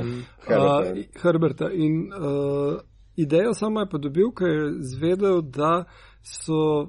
[0.50, 0.60] ja.
[0.60, 1.22] Uh, Herberta.
[1.24, 1.72] Herberta.
[1.74, 2.80] In uh,
[3.16, 5.84] idejo samo je pa dobil, ker je zvedel, da
[6.22, 6.88] so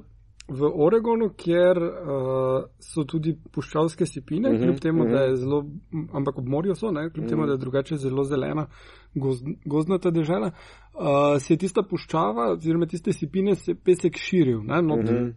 [0.49, 5.15] v Oregonu, kjer uh, so tudi puščavske sipine, uh Mhm, -huh, kljub temu, uh mhm.
[5.15, 5.19] -huh.
[5.19, 7.29] da je zelo, m, ampak ob morju so, ne, kljub uh -huh.
[7.29, 8.67] temu, da je drugače zelo zelena,
[9.15, 10.51] gozd, gozdnata dežela,
[10.95, 14.63] uh, se je tista puščava, oziroma tiste sipine, se pesek širil.
[14.63, 15.25] Ne, not, uh Mhm.
[15.25, 15.33] -huh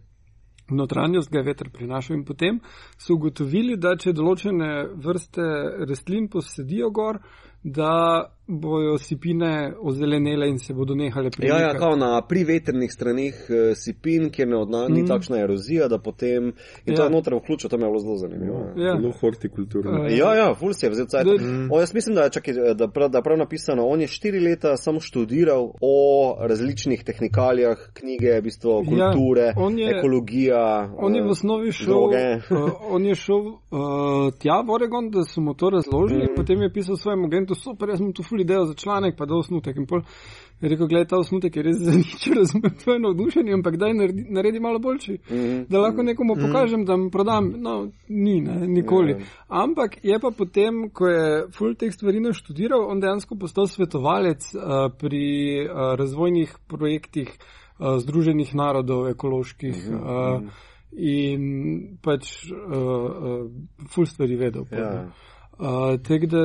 [0.70, 2.60] notranjost ga je veter prinašal in potem
[2.98, 4.70] so ugotovili, da če določene
[5.04, 5.46] vrste
[5.88, 7.20] rastlin posedijo gor,
[7.62, 11.62] da bojo sipine ozelenele in se bodo nehale Ja, premikati.
[11.62, 15.06] ja, kao na privetrnih straneh uh, sipin, kjer ne odna, ni Mm.
[15.06, 16.52] takšna erozija, da potem.
[16.86, 17.04] In to Ja.
[17.04, 18.58] je noter vključeno, to mi je bilo zelo zanimivo.
[18.76, 18.86] Ja.
[18.86, 18.96] Ja.
[19.00, 20.06] Zelo hortikulturno.
[20.06, 21.26] Eh, Ja, ja, ful si je vzel cajt.
[21.26, 21.32] Da-
[21.70, 24.76] O, jaz mislim, da je, čakaj, da, prav, da prav napisano, on je štiri leta
[24.76, 25.94] samo študiral o
[26.40, 30.90] različnih tehnikalijah, knjige, v bistvu, kulture, Ja, on je- ekologija.
[30.98, 32.12] On je v eh, osnovi šel, uh,
[32.90, 33.58] on je šel uh,
[34.38, 36.32] tja v Oregon, da so mu to razložili, Mhm.
[36.32, 36.36] mm.
[36.36, 39.34] potem je pisal svojemu agentu, super, jaz sem tu ful idejo za članek, pa da
[39.34, 39.76] osnutek.
[39.76, 40.00] In pol
[40.60, 44.24] je rekel, gledaj, ta osnutek je res za nič, razumem tvoje navdušenje, ampak daj naredi,
[44.28, 45.62] naredi malo boljši, Mhm.
[45.68, 47.52] da lahko nekomu pokažem, da mu prodam.
[47.56, 49.12] No, ni, ne, nikoli.
[49.12, 49.18] Ja.
[49.48, 54.92] Ampak je pa potem, ko je ful teh stvari naštudiral, on dejansko postal svetovalec uh,
[54.98, 55.24] pri
[55.64, 57.28] uh, razvojnih projektih
[57.78, 59.76] uh, Združenih narodov ekoloških.
[59.88, 60.50] Uh,
[60.92, 63.46] In pač uh, uh,
[63.94, 64.64] ful stvari vedel.
[64.74, 65.06] Ja.
[65.60, 66.40] Uh, Tako da,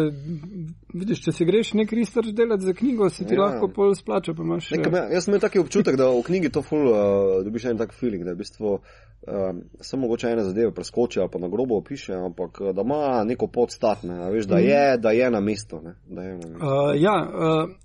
[0.94, 3.42] vidiš, če se greš nek research delati za knjigo, se ti Ja.
[3.46, 4.72] lahko pol splača, imaš.
[4.72, 6.98] Ne, kam ja- jaz sem imel taki občutek, da v knjigi to ful, uh,
[7.44, 11.30] dobiš en tak feeling, da je v bistvu um, samo mogoče ene zadeve preskoči ali
[11.32, 15.12] pa na grobo opiše, ampak uh, da ima neko podstatne, a veš, da je, da
[15.12, 15.80] je na mestu.
[15.82, 16.66] ne, Da je na mestu.
[16.66, 17.16] Uh, ja,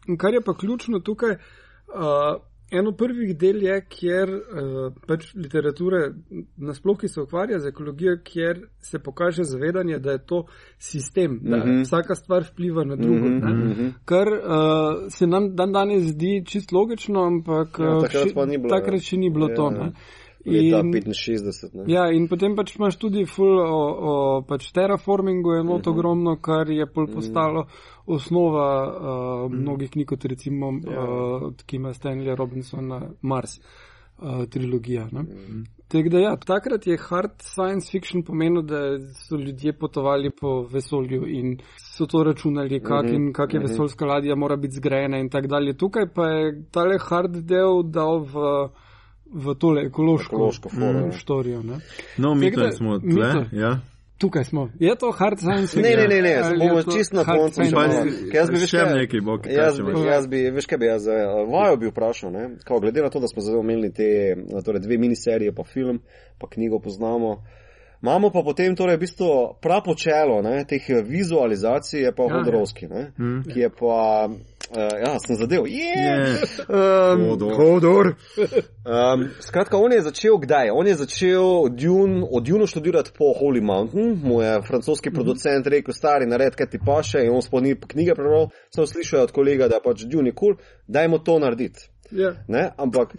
[0.09, 6.13] uh, kar je pa ključno tukaj, uh, eno prvih del je, kjer uh, pač literature,
[6.57, 10.45] nasploh, ki se ukvarja z ekologijo, kjer se pokaže zavedanje, da je to
[10.79, 11.83] sistem, da mm -hmm.
[11.83, 13.29] vsaka stvar vpliva na drugo.
[13.29, 13.71] Mm -hmm.
[13.71, 13.89] mhm.
[14.05, 18.69] Kar uh, se nam dan danes zdi čist logično, ampak Ja, uh, takrat še- bilo,
[18.69, 19.55] takrat še ni bilo ja.
[19.55, 19.71] to.
[19.71, 19.93] Ne?
[20.47, 21.75] Leta In- 65.
[21.75, 21.85] Ne?
[21.93, 23.81] Ja, in potem pač imaš tudi ful o,
[24.11, 24.15] o
[24.49, 27.67] pač terraformingu, je not ogromno, kar je pol postalo
[28.07, 31.03] osnova uh, mnogih knjig, kot recimo Ja.
[31.05, 35.09] uh, ki ima Stanley Robinsona Mars uh, trilogija.
[35.13, 35.25] Ne?
[35.91, 41.27] Tako da ja, takrat je hard science fiction pomenil, da so ljudje potovali po vesolju
[41.29, 41.59] in
[41.97, 43.69] so to računali, kak, Mhm, in kak je mhm.
[43.69, 45.77] vesoljska ladja mora biti zgrajena in tako dalje.
[45.77, 48.35] Tukaj pa je tale hard del dal v,
[49.33, 51.13] v tole ekološko, Ekološko foro, ja.
[51.13, 51.63] štorijo.
[51.63, 51.77] Ne?
[52.19, 53.47] No, mi da- smo tle.
[53.53, 53.79] Ja.
[54.19, 54.69] Tukaj smo.
[54.79, 57.63] Je to hard science Ne, ne, ne, ne, bomo čisto na koncu.
[58.33, 60.87] Jaz bi, veš, še kaj- nekaj bo, kaj Jaz bi, jaz bi, veš kaj bi
[60.87, 61.15] jaz, eh,
[61.49, 62.51] vajo bi vprašal, ne?
[62.65, 66.01] Kao, glede na to, da smo zdaj omenili te torej dve miniserije, pa film,
[66.39, 67.43] pa knjigo poznamo.
[68.03, 69.29] Imamo pa potem torej v bistvu
[69.61, 72.35] prapočelo ne, teh vizualizacij, je pa Ja, ja.
[72.35, 73.43] Hodrovski, ne, Mm.
[73.45, 74.29] ki je pa,
[74.77, 76.39] uh, ja, sem zadev, je, Je.
[76.69, 77.55] um, Hodor.
[77.55, 78.07] Hodor.
[78.85, 80.71] Um, skratka, on je začel kdaj?
[80.71, 85.95] On je začel Dune, od Dune študirati po Holy Mountain, mu je francoski producent rekel,
[85.95, 89.69] stari, nared, kaj ti paše, in on sploh ni knjige prebral, sem slišal od kolega,
[89.69, 91.91] da je pač Dune je kul, cool, dajmo to narediti.
[92.11, 92.35] Ja.
[92.49, 92.71] Ne?
[92.77, 93.15] Ampak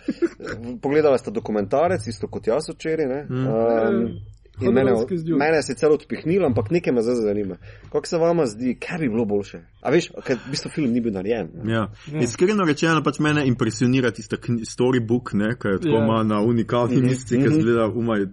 [0.82, 3.08] pogledala sta dokumentarec, isto kot jaz včeraj.
[3.08, 3.22] ne.
[3.30, 4.20] Um,
[4.62, 4.91] in mene,
[5.38, 7.56] mene je sicer odpihnilo, ampak nekaj me zdaj zanima.
[7.91, 9.60] Kako se vama zdi, kaj bi bilo boljše?
[9.82, 11.49] A veš, ker v bistvu film ni bil narejen.
[11.64, 11.74] ne.
[11.74, 11.88] Ja.
[12.22, 16.04] Iskreno rečeno, pač mene impresionira tista storybook, ne, ki jo tako Ja.
[16.06, 17.62] ima na unikalni Mhm, misli, ki mhm.
[17.62, 18.26] zgleda v my,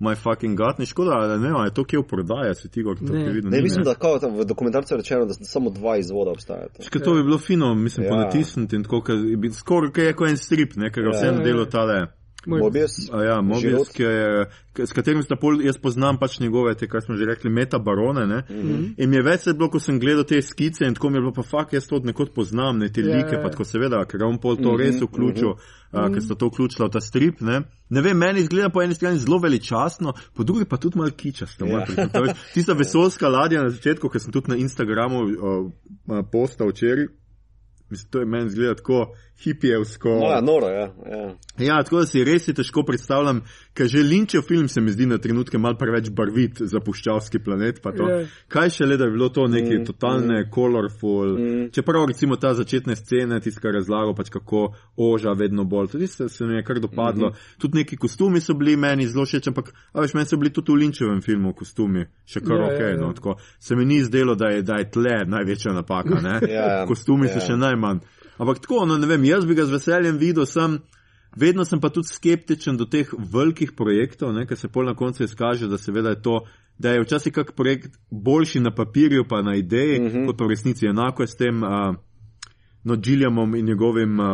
[0.00, 0.78] my fucking god.
[0.78, 3.40] Ne škoda, ne, je to kje v prodaji, se ti ga to Ne.
[3.42, 6.82] Ne, mislim, da kao, v dokumentarcu je rečeno, da samo dva izvoda obstajata.
[6.82, 8.08] Škoda, to bi bilo fino, mislim, Ja.
[8.08, 8.16] ja.
[8.16, 11.18] ponatisniti in tako, ker bi skoraj je kot en strip, ne, ker ga Ja.
[11.18, 11.70] vsem Ja, delo ja.
[11.70, 12.06] tale.
[12.48, 14.46] Mobius, A Ja, Mobius, je,
[14.86, 18.26] s katerim sta pol, jaz poznam pač njegove, te, kar smo že rekli, meta barone.
[18.26, 18.42] Ne?
[18.48, 18.62] Mm.
[18.62, 18.94] -hmm.
[18.96, 21.20] In mi je več se bilo, ko sem gledal te skice in tako mi je
[21.20, 23.42] bilo, pa fakt, jaz to od nekod poznam, ne te Ja, like, ja.
[23.42, 26.14] pa tako seveda, ker on pol to Mhm, res vključil, mm -hmm.
[26.14, 27.40] ker sta to vključila v ta strip.
[27.40, 27.62] Ne?
[27.88, 31.66] ne vem, meni izgleda po eni strani zelo veličastno, po drugi pa tudi malo kičasto.
[31.66, 31.86] Ja.
[31.86, 32.34] Yeah.
[32.54, 35.72] Tista vesolska ladja na začetku, ki sem tudi na Instagramu uh,
[36.32, 37.06] postal včeraj.
[37.90, 39.14] Mislim, to je meni zgleda tako
[39.44, 40.08] hipijevsko.
[40.08, 40.90] No, ja, noro, ja.
[41.10, 41.34] ja.
[41.58, 43.40] Ja, tako da si res težko predstavljam,
[43.74, 47.80] ker že Linčev film se mi zdi na trenutke mal preveč barvit za puščavski planet.
[47.82, 48.08] pa to.
[48.10, 48.26] Ja.
[48.48, 51.38] Kaj še le, da je bilo to neke Mm, totalne, mm, colorful.
[51.38, 51.70] Mm.
[51.72, 56.44] Čeprav recimo ta začetne scene, tiskar razlago, pač kako oža vedno bolj, tudi se, se
[56.44, 57.28] mi je kar dopadlo.
[57.28, 57.58] Mm -hmm.
[57.60, 60.72] Tudi neki kostumi so bili meni zelo všeč, ampak a veš, meni so bili tudi
[60.72, 62.80] v Linčevem filmu kostumi, še kar Ja, ok.
[62.80, 62.96] ja, ja.
[62.96, 63.36] No, tako.
[63.58, 66.20] se mi ni zdelo, da je, da je tle največja napaka.
[66.20, 66.40] ne.
[66.48, 66.86] Ja, ja.
[66.86, 67.32] Kostumi Ja.
[67.40, 67.98] so še najmanj.
[68.38, 70.78] Ampak tako, no ne vem, jaz bi ga z veseljem videl, sem,
[71.36, 75.66] vedno sem pa tudi skeptičen do teh velikih projektov, ker se pol na koncu izkaže,
[75.68, 76.40] da seveda je to,
[76.78, 80.16] da je včasih kak projekt boljši na papirju pa na ideji, mm Mhm.
[80.16, 80.26] -hmm.
[80.26, 80.86] kot pa v resnici.
[80.86, 81.94] Enako je s tem uh,
[82.84, 84.26] no, Gilliamom in njegovim uh,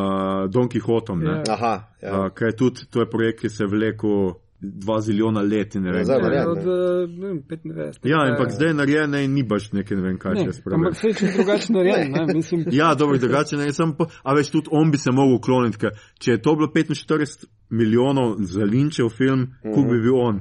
[0.51, 1.31] Don Quixotom, Ja.
[1.31, 1.53] yeah.
[1.53, 2.21] Aha, ja.
[2.21, 4.33] uh, ker je tudi, to je projekt, ki se je vlekel
[4.75, 6.05] dva zilijona let in ne Ja, vem.
[6.05, 6.23] zdaj kaj.
[6.23, 6.63] narejen, Od ne.
[6.63, 7.99] eh, ne vem, 95.
[8.05, 10.35] Ja, Pa ampak je- zdaj je narejen ne, in ni baš nekaj, ne vem kaj
[10.35, 10.75] Ne, se spravi.
[10.77, 12.65] ampak se je čez drugače narejen, ne, mislim.
[12.73, 15.91] Ja, dobro, drugače ne, sem pa, a veš, tudi on bi se mogel ukloniti, ker
[16.19, 19.75] če je to bilo 45 milijonov za linčev film, mm -hmm.
[19.75, 20.41] Kuk bi bil on.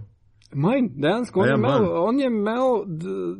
[0.55, 1.39] Manj, dejansko.
[1.39, 1.89] On, ja, je imel, manj.
[2.07, 2.85] on je imel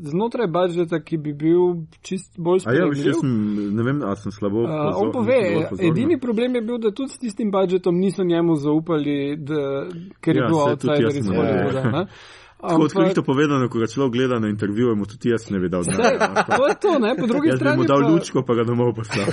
[0.01, 3.13] znotraj budžeta, ki bi bil čist bolj ja, sprejemljiv.
[3.19, 3.33] sem,
[3.75, 4.63] ne vem, a sem slabo.
[4.63, 5.39] Uh, pozor- on pove,
[5.79, 9.87] edini problem je bil, da tudi s tistim budžetom niso njemu zaupali, da,
[10.21, 11.27] ker je Ja, bil saj tudi outsider iz.
[11.27, 12.05] Hollywooda.
[12.63, 12.69] ne.
[12.69, 15.69] Tako Ampak- odkrito povedano, ko ga človek gleda na intervjuju, mu tudi jaz ne bi
[15.69, 16.43] dal Saj, denarja.
[16.57, 17.15] To je to, ne?
[17.19, 19.25] po drugi Jaz bi mu strani dal pa, lučko, pa ga domov poslal.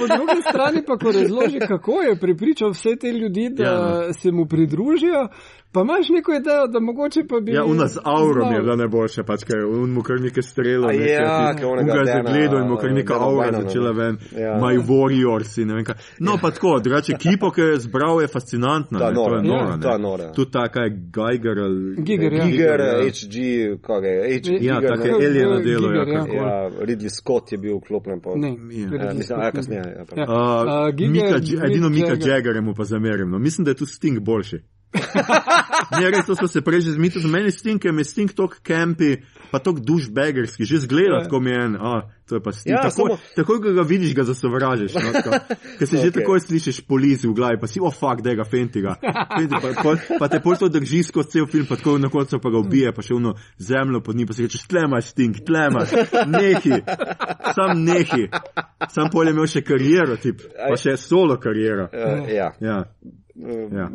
[0.00, 4.12] po drugi strani pa, ko razloži, kako je pripričal vse te ljudi, da Ja, ja,
[4.12, 5.28] se mu pridružijo,
[5.72, 7.52] pa imaš neko idejo, da mogoče pa bi.
[7.52, 10.88] Ja, una z aurom znal- je bila najboljša, pač kaj, on mu kar nekaj strelo.
[10.88, 14.18] A ja, onega ga je zagledal in mu kar neka aura začela ven.
[14.36, 14.58] Ja.
[14.60, 15.94] My warriors in ne vem kaj.
[16.20, 18.98] No, pa tako, drugače, ekipo, ki je zbral, je fascinantna.
[18.98, 19.68] Ta ne, to nora, je nora.
[19.70, 19.82] ja, ne.
[19.82, 20.32] ta nora.
[20.32, 20.90] Tudi ta, kaj,
[21.26, 22.02] Geiger ali...
[22.02, 22.46] Giger, ja.
[22.46, 23.02] Giger, ja.
[23.04, 23.36] HG,
[23.82, 25.14] kaj je, H, Ja, Giger, take ne?
[25.14, 26.18] Alien Giger, delo, ja, ja.
[26.18, 26.36] kako.
[26.36, 28.20] Ja, Ridley Scott je bil vklopljen.
[28.20, 28.30] Pa.
[28.36, 28.88] Ne, Ja.
[28.88, 29.82] je Ja, mislim, a, kasneje.
[29.82, 30.04] Ja.
[30.16, 30.24] Ja.
[30.24, 32.28] Uh, Giger, Mika, Mick edino Mika Jagger.
[32.28, 33.30] Jaggerja mu pa zamerim.
[33.30, 33.38] No.
[33.38, 34.58] Mislim, da je tu Sting boljši.
[34.92, 37.24] Ne, res to smo se prej že zmitili.
[37.30, 39.16] Meni Sting, ker me Sting tok campi,
[39.50, 41.24] pa tok dušbegerski, že zgleda, Ja.
[41.24, 41.76] tako mi je en.
[41.76, 42.72] A, to je pa Sting.
[42.72, 44.94] Ja, Ja, takoj, samo- takoj, ko ga vidiš, ga zasovražiš.
[44.94, 45.10] No,
[45.78, 46.14] ker se že Ok.
[46.20, 48.96] takoj slišiš polizi v glavi, pa si, oh, fuck, da ga fentiga.
[49.00, 52.40] Fenti, pa, pa, pa te pol to drži skozi cel film, pa tako na koncu
[52.40, 55.92] pa ga ubije, pa še ono zemljo pod njim, pa si rečeš, tlemaš Sting, tlemaš,
[56.28, 56.80] nehi,
[57.54, 58.28] sam nehi.
[58.92, 61.88] Sam pol je imel še kariero, tip, pa še solo kariero.
[61.92, 62.52] Uh, ja.
[62.60, 62.84] Ja.
[63.34, 63.88] Uh, Ja.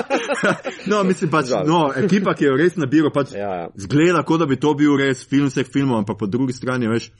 [0.90, 1.66] no, mislim pač, Žal.
[1.66, 3.66] no, ekipa, ki je res nabiral, pač Ja, ja.
[3.78, 7.10] zgleda, kot da bi to bil res film vseh filmov, ampak po drugi strani, veš,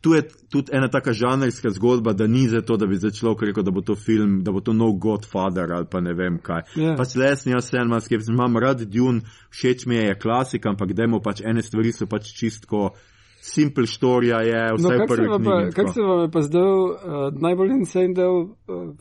[0.00, 3.64] tu je tudi ena taka žanrska zgodba, da ni za to, da bi človek rekel,
[3.64, 6.62] da bo to film, da bo to nov Godfather ali pa ne vem kaj.
[6.76, 6.94] Ja.
[6.96, 10.92] Pač lesni, jaz sem malo skeptičen, imam rad Dune, všeč mi je, je klasika, ampak
[10.92, 12.92] dajmo pač ene stvari so pač čistko.
[13.40, 15.44] Simple storija je, No, vse knjigi.
[15.66, 15.92] kak tako.
[15.92, 16.94] se vam je pa zdel uh,
[17.32, 18.48] najbolj insane del uh,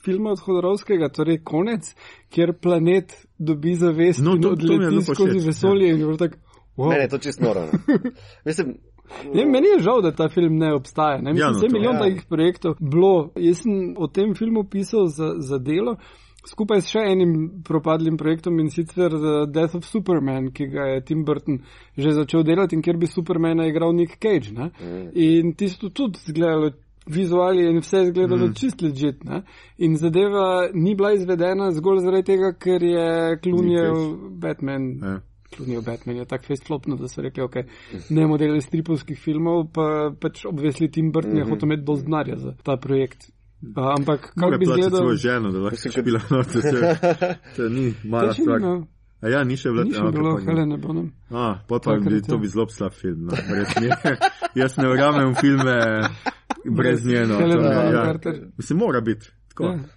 [0.01, 1.95] filma od Hodorovskega, torej konec,
[2.29, 5.45] kjer planet dobi zavest No, in to- to je odleti skozi ja.
[5.45, 6.35] vesolje in je bilo tako.
[6.77, 6.89] Wow.
[6.89, 7.61] Mene je to čisto noro.
[7.61, 7.69] no.
[8.45, 8.77] Mislim,
[9.33, 11.21] Ne, meni je žal, da ta film ne obstaja.
[11.21, 11.31] Ne?
[11.31, 11.99] Ja, Mislim, no, ja, to- milijon ja.
[11.99, 13.31] takih projektov bilo.
[13.35, 15.95] Jaz sem o tem filmu pisal za, za delo.
[16.47, 21.05] Skupaj s še enim propadlim projektom in sicer The Death of Superman, ki ga je
[21.09, 21.61] Tim Burton
[21.97, 24.53] že začel delati in kjer bi Supermana igral Nick Cage.
[24.55, 24.71] Ne?
[24.79, 25.07] Mm.
[25.13, 26.71] In tisto tudi zgledalo,
[27.07, 28.53] vizuali in vse je izgledalo mm.
[28.53, 29.23] čist ležit.
[29.77, 33.95] In zadeva ni bila izvedena zgolj zaradi tega, ker je Klunjev
[34.39, 34.93] Batman.
[35.03, 35.19] Ja.
[35.55, 37.55] Klunijo Batman je tako fest flopno, da so rekli, ok,
[38.09, 41.49] ne bomo delali stripovskih filmov, pa pač obvesli Tim Burton je Mhm.
[41.49, 43.31] hotel imeti dovolj denarja za ta projekt.
[43.62, 44.99] Uh, ampak kako bi izgledal?
[44.99, 46.62] svojo ženo, da lahko Mislim, še bila noter.
[47.55, 48.60] To ni mala To stvar.
[48.60, 48.88] bilo,
[49.22, 50.45] A ja, ni še še okej, bilo, pa ni.
[50.45, 51.08] Helena Bonham.
[51.34, 52.41] A, pa, pa Takrat, bi, to ja.
[52.41, 53.26] bi zelo slab film.
[53.26, 53.34] No.
[54.62, 55.78] Jaz ne verjamem v filme
[56.70, 57.39] brez njeno.
[57.41, 58.03] To, Bonham ja.
[58.12, 58.36] Carter.
[58.58, 59.32] Mislim, mora biti.
[59.49, 59.74] Tako.
[59.74, 59.96] Ja.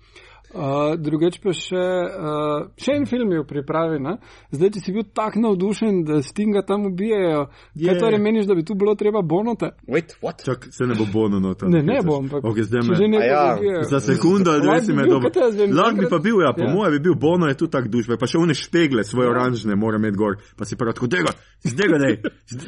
[0.51, 3.99] Uh, drugeč pa še, uh, še en film je v pripravi.
[4.03, 4.17] Ne?
[4.51, 7.87] Zdaj, če si bil tako navdušen, da Stinga tam ubijajo, Je.
[7.87, 9.71] kaj torej meniš, da bi tu bilo treba bonota?
[9.87, 10.43] Wait, what?
[10.43, 11.69] Čak, se ne bo Bono noter.
[11.71, 13.83] Ne, ne bo, ampak Okay, zdaj me, že ne A ja, ubijajo.
[13.83, 15.31] Za sekundo, da si me dobro.
[15.71, 16.73] Lahko bi pa bil, ja, po Ja.
[16.73, 19.97] mojem bi bil Bono, je tu tak dušbe, pa še one špegle, svoje oranžne, mora
[19.97, 21.31] imeti gor, pa si prav tako, tega,
[21.63, 22.11] zdaj ga ne,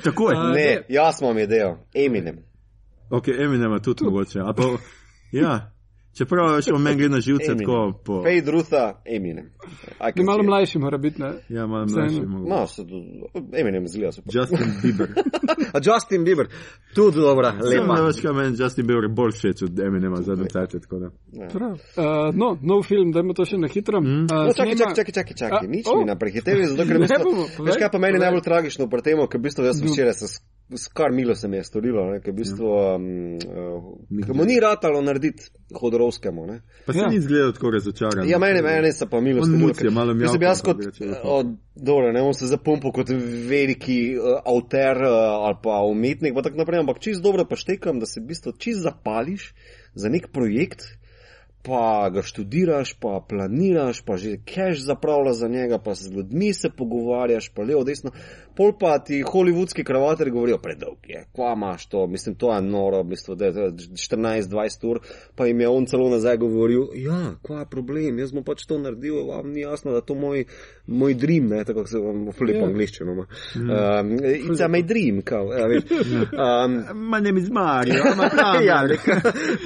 [0.04, 0.34] takoj.
[0.36, 1.78] A, Ne, jaz imam idejo.
[1.92, 2.40] Eminem.
[3.12, 4.40] Ok, Eminem tudi mogoče.
[4.40, 4.64] a Pa,
[5.32, 5.73] ja,
[6.18, 8.22] čeprav še o meni gre na živce tako po.
[8.24, 9.50] Fade Rutha, Eminem.
[10.16, 11.22] Ne, malo mlajši mora biti.
[11.22, 11.34] Ne?
[11.50, 12.22] Ja, malo mlajši.
[12.26, 12.86] No, so,
[13.54, 14.32] Eminem zgleda super.
[14.36, 15.10] Justin Bieber.
[15.76, 16.48] A Justin Bieber,
[16.96, 18.02] tudi dobra, da lepa.
[18.06, 21.10] več, kaj meni Justin Bieber bolj všeč od Eminema zadnjem cajtu, tako da.
[21.50, 21.72] Prav.
[21.74, 24.02] Uh, no, nov film, dajmo to še na hitro.
[24.02, 24.28] Mm.
[24.30, 25.66] Uh, No, čakaj, čakaj, čakaj, čakaj, čakaj.
[25.66, 25.98] A, nič oh.
[26.00, 29.18] mi ne prehitevi, zato ker Ne bomo, Veš kaj pa meni najbolj tragično pri tem,
[29.28, 30.63] ker v bistvu jaz sem včeraj se s- s
[30.94, 32.96] kar milo se mi je storilo, ne, ker v bistvu, Ja.
[32.96, 33.06] um,
[34.30, 35.44] uh, mu ni ratalo narediti
[35.74, 36.62] hodorovskemu, ne.
[36.86, 37.10] Pa se Ja.
[37.10, 38.30] ni izgledal tako razočaran.
[38.30, 39.70] Ja, meni, meni se pa milo storilo.
[39.70, 41.28] ker- malo mjavka, jaz kot, bi rekel, lepo.
[41.28, 41.44] o,
[41.76, 43.10] dobro, ne bom se zapumpal kot
[43.50, 48.00] veliki uh, avter uh, ali pa umetnik, pa tako naprej, ampak čist dobro pa štekam,
[48.00, 49.54] da se v bistvu čist zapališ
[49.96, 50.84] za nek projekt,
[51.64, 56.70] pa ga študiraš, pa planiraš, pa že cash zapravljaš za njega, pa z ljudmi se
[56.70, 58.12] pogovarjaš, pa levo, desno,
[58.56, 63.04] pol pa ti hollywoodski kravatori govorijo, predolg je, kva imaš to, mislim, to je noro,
[63.04, 65.00] mislim, da je 14-20 ur,
[65.36, 68.78] pa jim je on celo nazaj govoril, ja, kva je problem, jaz sem pač to
[68.78, 70.46] naredil, vam ni jasno, da to moj,
[70.88, 72.66] moj dream, ne, tako se vam v lepo Ja.
[72.66, 73.12] angliščino.
[73.12, 73.26] ima.
[73.56, 75.84] Um, it's a my dream, kao, ja, veš.
[76.34, 78.04] Um, Ma ne mi zmarijo,
[78.70, 79.00] ja, nek,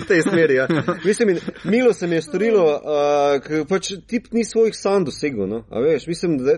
[0.02, 0.56] v tej smeri.
[0.56, 0.68] Ja.
[1.06, 5.48] Mislim, milo se mi je storilo, uh, ker pač tip ni svojih sanj dosegel.
[5.48, 5.64] No?
[5.70, 6.58] A Veš, mislim, da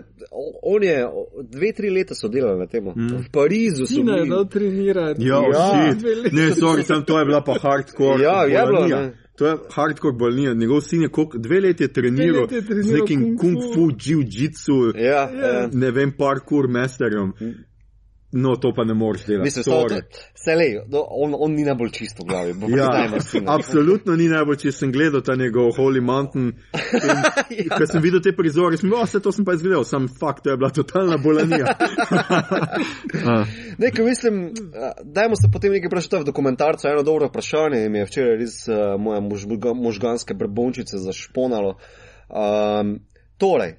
[0.62, 1.06] on je
[1.42, 2.84] dve, tri leta so delali na tem.
[2.84, 3.08] Mm.
[3.08, 4.28] V Parizu so bili.
[4.28, 5.24] dal trenirati.
[5.24, 5.94] Ja, Ja.
[6.32, 8.22] Ne, sorry, sam to je bila pa hardcore.
[8.22, 9.12] Ja, je bilo, ne.
[9.36, 10.54] To je hardcore bolnija.
[10.54, 13.90] Njegov sin je koliko, dve leti je treniral, leti je treniral z nekim kung fu.
[13.90, 15.68] jiu-jitsu, Ja, ja.
[15.72, 17.32] ne vem, parkour masterjem.
[18.32, 19.44] No, to pa ne moreš delati.
[19.44, 20.02] Mislim, sorry.
[20.34, 22.52] se le, no, on, on ni najbolj čisto v glavi.
[22.52, 23.52] bo Ja, no.
[23.52, 26.52] absolutno ni najbolj, če sem gledal ta njegov Holy Mountain.
[27.50, 27.76] In, Ja.
[27.78, 30.52] Ko sem videl te prizore, sem rekel, vse to sem pa izgledal, sam fakt, to
[30.52, 31.74] je bila totalna bolanija.
[33.26, 33.44] A,
[33.78, 34.52] Nekaj mislim,
[35.04, 36.88] dajmo se potem nekaj vprašati v dokumentarcu.
[36.88, 41.76] Eno dobro vprašanje mi je včeraj res uh, moje možga, možganske brbončice zašponalo.
[42.28, 42.98] Um,
[43.38, 43.74] torej,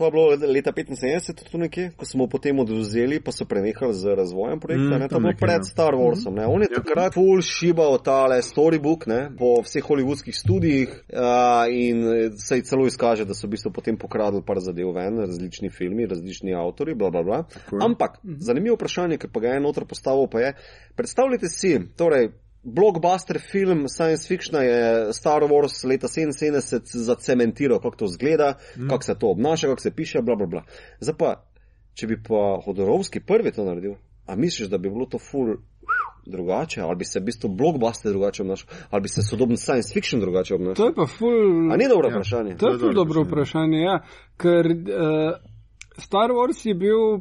[0.00, 4.14] to je bilo leta 75, tu nekje, ko smo potem odvzeli, pa so prenehali z
[4.16, 4.96] razvojem projekta.
[4.96, 5.62] Mm, Mm, to je bilo pred ja.
[5.62, 6.34] Star Warsom.
[6.34, 6.46] Ne.
[6.46, 12.56] On je takrat full šibal tale storybook ne, po vseh hollywoodskih studijih uh, in se
[12.56, 16.56] je celo izkaže, da so v bistvu potem pokradli par zadev ven, različni filmi, različni
[16.56, 17.44] avtori, bla bla bla.
[17.84, 20.54] Ampak zanimivo vprašanje, ki pa ga je noter postavil, pa je,
[20.96, 22.32] predstavljajte si, torej,
[22.62, 28.88] blockbuster film science fiction je Star Wars leta 77 zacementiral, kako to zgleda, mm.
[28.88, 30.62] kako se to obnaša, kako se piše, bla bla bla.
[31.00, 31.44] Zdaj pa,
[31.94, 33.94] če bi pa Hodorovski prvi to naredil,
[34.26, 35.56] a misliš, da bi bilo to full
[36.26, 40.20] drugače, ali bi se v bistvu blockbuster drugače obnašal, ali bi se sodoben science fiction
[40.20, 40.74] drugače obnašal?
[40.74, 41.72] To je pa ful.
[41.72, 42.14] A ni dobro Ja.
[42.14, 42.56] vprašanje?
[42.56, 43.98] To je dobro ful dobro vprašanje, ja.
[44.36, 44.76] Ker uh,
[45.98, 47.20] Star Wars je bil uh,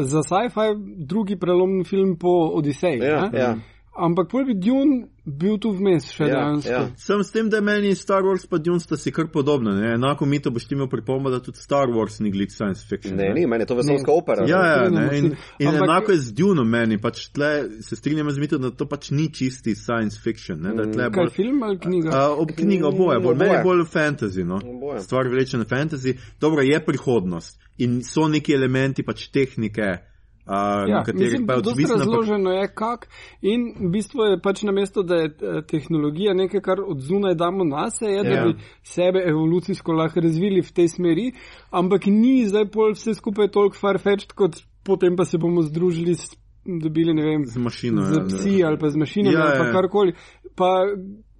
[0.00, 0.68] za sci-fi
[1.06, 2.98] drugi prelomni film po Odiseji.
[2.98, 3.38] Ja, ne?
[3.38, 3.56] ja.
[3.96, 6.70] Ampak pol bi Dune bil tu vmes še Ja, dejansko.
[6.70, 6.80] ja.
[6.98, 9.70] Sem s tem, da meni Star Wars pa Dune sta si kar podobna.
[9.78, 9.92] Ne?
[9.94, 13.16] Enako mi to boš ti imel pripombo, da tudi Star Wars ni glih science fiction.
[13.16, 14.18] Ne, ni, meni je to vesolska Ne.
[14.18, 14.46] opera.
[14.48, 15.24] Ja, ja, ne, in,
[15.58, 17.50] in Ampak- enako je z Dunom meni, pač tle
[17.82, 20.58] se strinjam z mitom, da to pač ni čisti science fiction.
[20.60, 22.08] Ne, da je tle Kaj bolj, film ali knjiga?
[22.10, 24.44] Uh, ob knjiga oboje, bolj, meni je bolj fantasy.
[24.44, 24.58] No?
[24.64, 25.00] Oboje.
[25.00, 26.16] Stvar vleče na fantasy.
[26.40, 29.98] Dobro, je prihodnost in so neki elementi pač tehnike,
[30.46, 30.52] uh,
[30.88, 31.96] Ja, na mislim, pa je odvisno.
[31.96, 33.08] razloženo je, kak.
[33.42, 37.64] In v bistvu je pač namesto, da je eh, tehnologija nekaj, kar od zunaj damo
[37.64, 38.44] na se, je, da Ja.
[38.44, 41.32] bi sebe evolucijsko lahko razvili v tej smeri,
[41.70, 46.30] ampak ni zdaj pol vse skupaj toliko farfetched, kot potem pa se bomo združili s
[46.66, 48.02] dobili, ne vem, Z mašino.
[48.02, 49.72] z ja, psi ali pa z mašinami Ja, ali pa ja.
[49.72, 50.12] karkoli.
[50.56, 50.70] Pa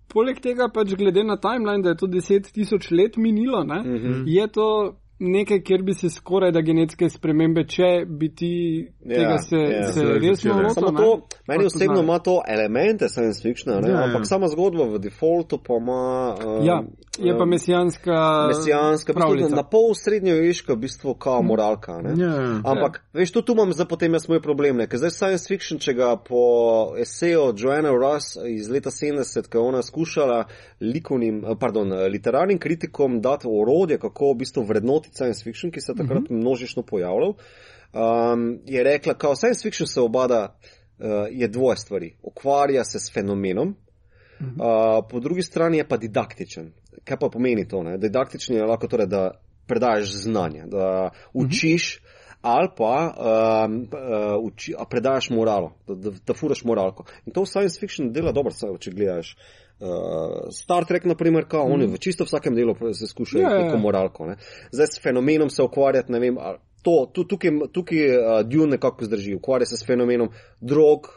[0.09, 4.23] poleg tega pač glede na timeline, da je to 10 tisoč let minilo, ne, Mhm.
[4.27, 8.53] je to nekaj, kjer bi se skoraj da genetske spremembe, če bi ti
[9.05, 9.93] Ja, tega se, ja.
[9.93, 10.63] se resno začele.
[10.63, 10.75] lotil.
[10.75, 13.91] Samo ne, to, meni osebno ima to elemente science fictiona, ne?
[13.91, 14.05] Ja, ja.
[14.05, 16.03] ampak sama zgodba v defaultu pa ima.
[16.47, 16.83] Um, Ja,
[17.19, 18.47] je pa mesijanska.
[18.49, 19.57] Mesijanska, pravljica.
[19.57, 22.01] na pol srednjeveška, v bistvu kao moralka.
[22.03, 22.15] Ne?
[22.25, 22.61] Ja, ja.
[22.65, 24.87] Ampak, veš, to tu imam zdaj potem jaz moj problem, ne?
[24.89, 26.43] ker zdaj science fiction, če ga po
[26.99, 30.45] eseju Joanna Ross iz leta 70, ko je ona skušala
[30.81, 35.81] likovnim, eh, pardon, eh, literarnim kritikom dati orodje, kako v bistvu vrednotiti science fiction, ki
[35.81, 36.35] se je takrat Mhm.
[36.41, 37.35] množično pojavljal,
[37.93, 40.57] um, je rekla, kao science fiction se obada,
[40.99, 42.17] uh, je dvoje stvari.
[42.23, 43.77] Ukvarja se s fenomenom.
[44.41, 46.73] Uh, po drugi strani je pa didaktičen.
[47.05, 47.83] Kaj pa pomeni to?
[47.83, 47.99] Ne?
[47.99, 49.31] Didaktičen je lahko torej, da
[49.67, 52.01] predajes znanje, da učiš
[52.45, 57.07] ali pa um, uh, uči, a predajes moralo, da, da, da furaš moralko.
[57.27, 59.31] In to v science fiction dela dobro, saj, če gledaš.
[59.81, 63.63] Uh, Star Trek, na primer, kao, oni v čisto vsakem delu se skušajo Ja, ja.
[63.65, 64.27] neko moralko.
[64.29, 64.37] Ne?
[64.73, 66.37] Zdaj s fenomenom se ukvarjati, ne vem,
[66.85, 70.29] to, tu, tukaj, tukaj uh, Dune nekako zdrži, ukvarja se s fenomenom
[70.61, 71.09] drog,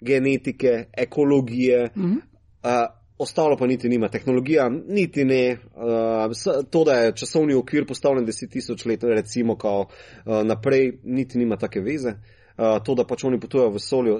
[0.00, 2.20] genetike, ekologije, Mhm.
[2.64, 4.08] Uh, ostalo pa niti nima.
[4.08, 5.58] Tehnologija niti ne.
[5.74, 11.38] Uh, to, da je časovni okvir postavljen 10 tisoč let, recimo, kao, uh, naprej, niti
[11.38, 12.08] nima take veze.
[12.58, 14.18] Uh, to, da pač oni potujejo v vesolju,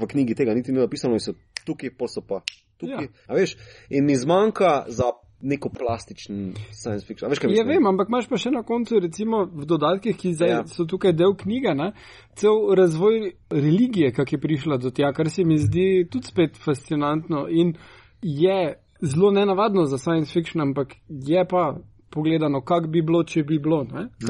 [0.00, 1.34] v knjigi tega niti ni napisano in so
[1.66, 2.40] tukaj, pol so pa
[2.78, 3.08] tukaj.
[3.28, 3.34] Ja.
[3.34, 3.56] Veš,
[3.90, 5.10] in mi zmanjka za
[5.40, 7.26] neko plastičen science fiction.
[7.26, 10.48] A Veš, Ja, vem, ampak imaš pa še na koncu, recimo v dodatkih, ki zdaj
[10.48, 10.62] Ja.
[10.66, 11.92] so tukaj del knjige, ne,
[12.34, 17.46] cel razvoj religije, kak je prišla do tja, kar se mi zdi tudi spet fascinantno
[17.50, 17.74] in
[18.26, 21.78] je zelo nenavadno za science fiction, ampak je pa
[22.10, 23.86] pogledano, kak bi bilo, če bi bilo.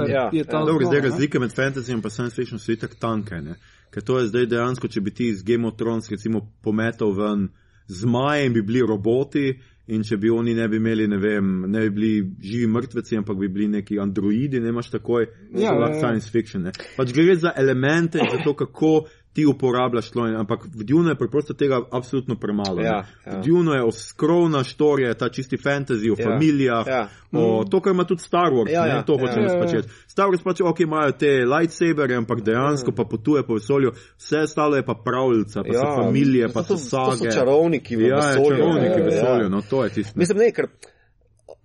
[0.08, 0.64] Ja, je ta ja.
[0.64, 3.40] Dobro, zdaj razlike med fantasy in pa science fiction so itak tanke.
[3.40, 3.54] Ne?
[3.90, 7.48] Ker to je zdaj dejansko, če bi ti iz Game of Thrones recimo pometal ven
[7.86, 9.54] zmaje in bi bili roboti
[9.86, 13.36] In če bi oni ne bi imeli, ne vem, ne bi bili živi mrtveci, ampak
[13.38, 15.98] bi bili neki androidi, ne imaš takoj, Ja, ja, ja, ja.
[16.00, 16.64] science fiction.
[16.66, 16.72] Ne.
[16.96, 18.90] Pač gre za elemente in za to, kako
[19.36, 20.20] ti uporabljaš to.
[20.40, 22.80] Ampak v Dune je preprosto tega absolutno premalo.
[22.80, 23.32] Ja, ne.
[23.32, 23.38] ja.
[23.38, 27.02] V Dune je oskrowna štorija, ta čisti fantasy o Ja, familijah, ja.
[27.32, 29.18] o to, kar ima tudi Star Wars, Ja, ne, ja, to ja.
[29.20, 29.82] hočem Ja, jaz ja, ja.
[30.06, 34.76] Star Wars pač, ok, imajo te lightsabere, ampak dejansko pa potuje po vesolju, vse ostalo
[34.76, 37.30] je pa pravljica, pa ja, so familije, pa to, so to sage.
[37.30, 38.56] so čarovniki v ja, ja, vesolju.
[38.56, 39.48] čarovniki v Ja, vesolju, ja.
[39.50, 40.16] no to je tisto.
[40.16, 40.72] Mislim, ne, ker.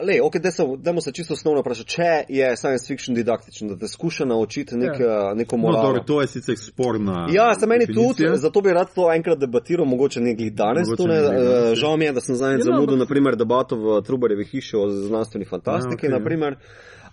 [0.02, 0.42] Le, okay,
[0.78, 5.00] dajmo se čisto osnovno vprašati, če je science fiction didaktičen, da te skuša naučiti nek,
[5.00, 5.34] ja.
[5.34, 5.84] neko No, moralo.
[5.84, 7.28] dobro, to je sicer sporna.
[7.32, 8.28] Ja, se meni definicija.
[8.28, 10.88] tudi, zato bi rad to enkrat debatiral, mogoče nekih danes.
[10.88, 13.00] Mogoče Tu ne, ne eh, žal mi je, da sem zadnjič Ja, no, zamudil, ampak-
[13.00, 16.56] naprimer, debato v Trubarjevi hiši o znanstveni fantastiki, Ja, okay, naprimer.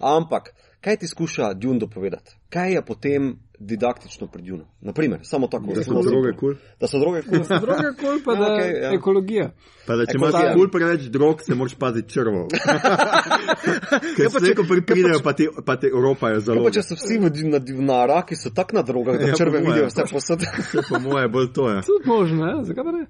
[0.00, 2.36] Ampak, kaj ti skuša Dune dopovedati?
[2.48, 4.64] Kaj je potem didaktično pri Dune?
[4.80, 5.66] Naprimer, samo tako.
[5.66, 6.38] Da so zelo droge simpel.
[6.40, 6.54] kul.
[6.80, 7.38] Da so droge kul.
[7.38, 8.92] Druga kol pa Ja, da je okej, ja.
[8.94, 9.50] ekologija.
[9.86, 12.46] Pa da če imaš ful preveč drog, se moraš paziti črvo.
[14.16, 15.32] Ker Ja, pa če- ko pripridejo, pa
[15.64, 16.56] pa ti Evropajo zelo.
[16.58, 19.28] Kaj pa če so vsi v Dune- na divnara, ki so tak na drogah, da
[19.28, 20.44] Ja, črve vidijo vse posod?
[20.88, 21.78] Po moje bolj to je.
[21.82, 22.64] Tudi možno, ne?
[22.64, 23.02] zakaj pa ne?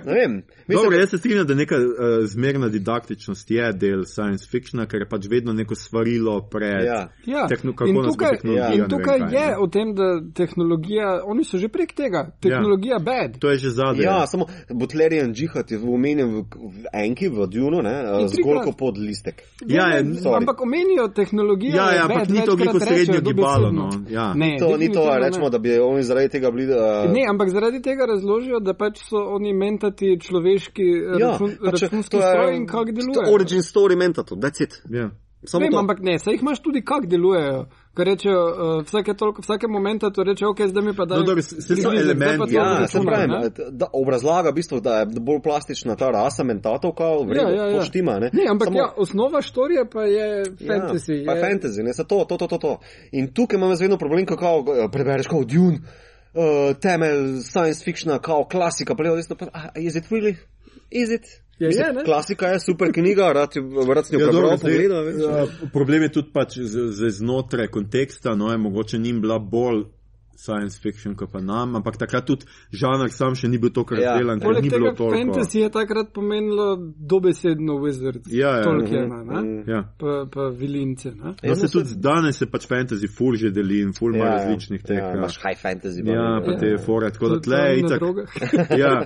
[0.00, 0.32] Ne vem.
[0.64, 1.84] Dobro, Mislim, jaz se strinjam, da neka uh,
[2.24, 7.08] zmerna didaktičnost je del science fictiona, ker je pač vedno neko svarilo pred Ja.
[7.26, 8.72] Ja, tehno, kako in nas bo tukaj, tehnologija.
[8.72, 12.98] in vem tukaj kaj, je o tem, da tehnologija, oni so že prek tega, tehnologija
[12.98, 13.38] bad.
[13.38, 14.02] To je že zadnje.
[14.02, 18.76] Ja, samo Butlerian džihad je omenjen v, v enki, v Dunu, ne, In zgolj kot
[18.78, 19.42] pod listek.
[19.66, 20.36] Ja, je- ne, sorry.
[20.36, 21.76] ampak omenijo tehnologijo.
[21.76, 24.32] Ja, ja, ampak bad, ni to neko srednje gibalo, no, ja.
[24.34, 25.50] Ne, To ni to, rečemo, ne.
[25.50, 26.72] da bi oni zaradi tega bili.
[26.72, 30.82] Uh, Ne, ampak zaradi tega razložijo, da pač so oni mentati človeški
[31.18, 33.34] ja, račun, pač računski stroj in kako delujejo.
[33.34, 34.82] Origin story mentato, that's it.
[34.90, 35.10] Ja.
[35.44, 35.78] Samo Vem, to.
[35.78, 37.66] ampak ne, saj jih imaš tudi, kako delujejo.
[37.94, 41.14] Ker rečejo, uh, vsake, toliko, vsake momenta to reče, ok, zdaj mi pa da.
[41.14, 43.30] No, dobro, s- saj so elementi, Ja, se pravim,
[43.70, 47.50] da obrazlaga v bistvu, da je bolj plastična ta rasa mentatov, kao, v redu, Ja,
[47.50, 47.78] ja, ja.
[47.78, 48.18] to štima.
[48.18, 51.12] Ne, Ne, ampak Samo- ja, osnova štorije pa je fantasy.
[51.14, 52.78] Ja, pa je, fantasy, ne, se to, to, to, to, to.
[53.12, 55.78] In tukaj imam jaz vedno problem, kako eh, prebereš kot Dune,
[56.34, 56.42] uh,
[56.76, 60.34] temelj science fictiona, kao klasika, pa levo desno, pa, ah, is it really?
[60.90, 61.43] Is it?
[61.58, 62.04] Ja, Mislim, je, ne?
[62.04, 63.52] klasika je super knjiga, rad,
[63.94, 65.04] rad jo Ja, dobro, prebral, zdaj, pogledal.
[65.04, 65.14] veš.
[65.22, 69.84] ja, problem je tudi pač z, z znotraj konteksta, no je mogoče njim bila bolj
[70.36, 73.98] science fiction kot pa nam, ampak takrat tudi žanr sam še ni bil to, kar
[73.98, 74.12] Ja.
[74.12, 75.14] je delan, ker Poleg ni bilo toliko.
[75.16, 78.26] fantasy je takrat pomenilo dobesedno Wizards.
[78.28, 78.62] Ja, ja.
[78.62, 79.40] Tolkiena, Mhm, ne?
[79.42, 79.70] mhm.
[79.70, 79.82] Ja.
[79.98, 81.22] Pa, pa vilince, ne?
[81.24, 84.82] No, Ja, se tudi danes se pač fantasy ful že deli in ful ima različnih
[84.82, 84.96] teh.
[84.96, 86.02] Ja, Ja, imaš high fantasy.
[86.06, 86.58] ja, pa ja.
[86.58, 88.00] te fore, tako da tle itak.
[88.78, 89.04] Ja,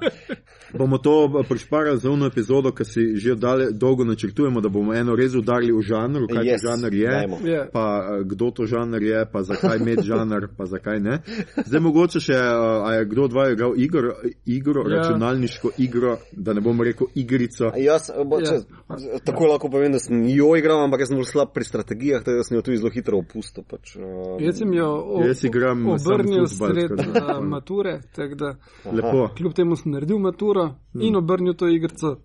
[0.73, 1.15] bomo to
[1.49, 5.73] prišparali za eno epizodo, ki si že dale, dolgo načrtujemo, da bomo eno res udarili
[5.73, 7.39] v žanru, kaj Yes, žanr je, dajmo.
[7.45, 7.67] Ja.
[7.73, 11.18] pa eh, kdo to žanr je, pa zakaj med žanr, pa zakaj ne.
[11.69, 12.37] Zdaj mogoče še,
[12.85, 14.15] a je kdo od vaju igral igro,
[14.47, 14.91] igro Ja.
[14.91, 14.97] ja.
[15.03, 17.73] računalniško igro, da ne bom rekel igrico.
[17.77, 18.55] Jaz, bo, če,
[18.89, 19.19] Ja.
[19.25, 22.37] tako lahko povem, da sem jo igral, ampak jaz sem bolj slab pri strategijah, tako
[22.37, 23.65] da sem jo tudi zelo hitro opustil.
[23.69, 28.55] Pač, uh, Jaz sem jo o, Jaz igram obrnil sred uh, mature, tako da
[28.93, 29.29] Lepo.
[29.37, 32.17] kljub temu sem naredil maturo in obrnil to igrico.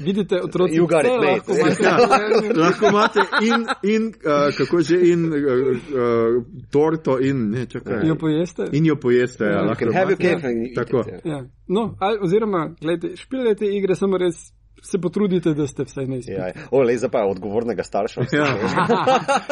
[0.00, 2.54] Vidite, otroci, got it, lahko imate.
[2.62, 8.06] Lahko imate in, in uh, kako že, in uh, uh, torto, in ne, čakaj.
[8.08, 8.68] Jo pojeste?
[8.72, 10.40] In jo pojeste, ja, Ja, you lahko have your imate.
[10.40, 11.00] cake eat Tako.
[11.00, 11.32] it, ja.
[11.32, 11.44] Ja.
[11.68, 14.34] No, ali, oziroma, gledajte, špilajte igre, samo res
[14.82, 16.32] se potrudite, da ste vsaj izpitu.
[16.32, 16.52] Ja, ja.
[16.70, 18.20] o, le za pa odgovornega starša.
[18.32, 18.38] Ja,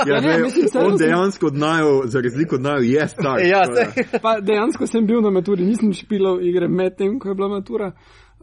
[0.06, 3.08] Ja, ja, ne, ne, mislim, on sem- dejansko od naju, za razliko od naju, je
[3.08, 3.38] star.
[3.40, 4.04] Ja, saj.
[4.22, 7.92] Pa dejansko sem bil na maturi, nisem špilal igre medtem, ko je bila matura,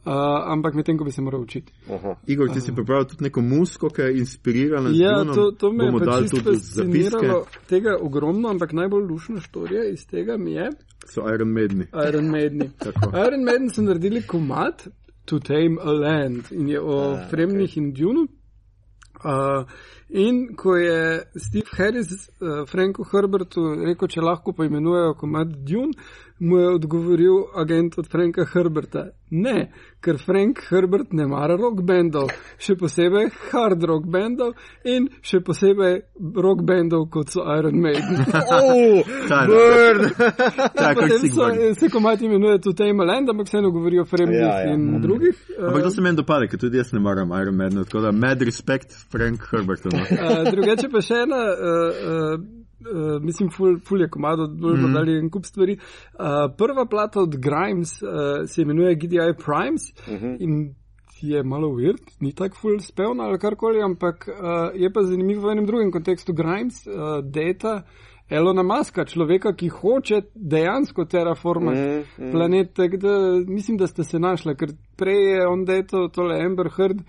[0.05, 1.73] uh, ampak medtem, ko bi se moral učiti.
[1.89, 2.15] Aha.
[2.27, 5.35] Igor, ti si pripravil tudi neko musko, ki je inspirirana z Ja, Dunom.
[5.35, 7.45] to, to me je pač tudi fasciniralo.
[7.69, 10.69] Tega ogromno, ampak najbolj lušna štorija iz tega mi je
[11.07, 11.85] So Iron Maideni.
[12.07, 12.71] Iron Maiden.
[12.83, 13.11] Tako.
[13.27, 14.87] Iron Maiden so naredili komat
[15.25, 18.27] To Tame a Land in je o Ah, Fremnih in Dunu.
[19.23, 19.63] Uh,
[20.09, 25.93] in ko je Steve Harris uh, Franku Herbertu rekel, če lahko poimenujejo komat Dune,
[26.39, 29.71] mu je odgovoril agent od Franka Herberta: Ne,
[30.01, 32.29] ker Frank Herbert ne mara rock bendov,
[32.61, 34.53] še posebej hard rock bendov
[34.85, 35.95] in še posebej
[36.35, 38.25] rock bendov, kot so Iron Maiden.
[38.53, 39.01] Oh,
[39.47, 40.09] burn!
[40.75, 41.75] ta, kar Potem si so, govoril.
[41.75, 44.73] se komat imenuje To Tame Land, ampak vseeno govorijo o Fremnih Ja, ja.
[44.73, 45.35] in drugih.
[45.59, 48.11] Ampak to Uh, se meni dopade, ker tudi jaz ne maram Iron Man, tako da
[48.11, 49.85] mad respect Frank Herbert.
[49.85, 49.97] No.
[49.99, 52.03] Uh, drugače pa še ena, uh,
[52.37, 54.93] uh, uh, mislim, ful, ful je komado, bolj mm.
[54.93, 55.77] dali en kup stvari.
[55.77, 58.09] Uh, prva plata od Grimes uh,
[58.45, 60.37] se imenuje GDI Primes mm -hmm.
[60.39, 60.75] in
[61.21, 65.51] je malo weird, ni tako ful spevna ali karkoli, ampak uh, je pa zanimivo v
[65.51, 66.33] enem drugem kontekstu.
[66.33, 67.83] Grimes uh, data
[68.29, 72.31] Elona Maska, človeka, ki hoče dejansko terraformati mm, mm.
[72.31, 73.13] planet, tako da
[73.47, 77.03] mislim, da ste se našli, ker prej je on dato tole Amber Heard.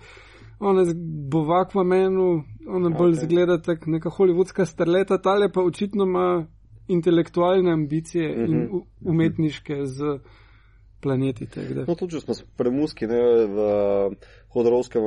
[0.59, 0.83] Ona
[1.29, 3.19] bo v Aquamenu, ona bolj Ok.
[3.19, 6.47] zgleda tako neka hollywoodska starleta, tale pa očitno ima
[6.87, 8.77] intelektualne ambicije in Mhm.
[9.01, 10.19] umetniške z
[11.05, 11.45] planeti.
[11.45, 11.85] tako da.
[11.87, 13.67] No, tudi če smo s premuski ne, v
[14.55, 15.03] Hodorovskem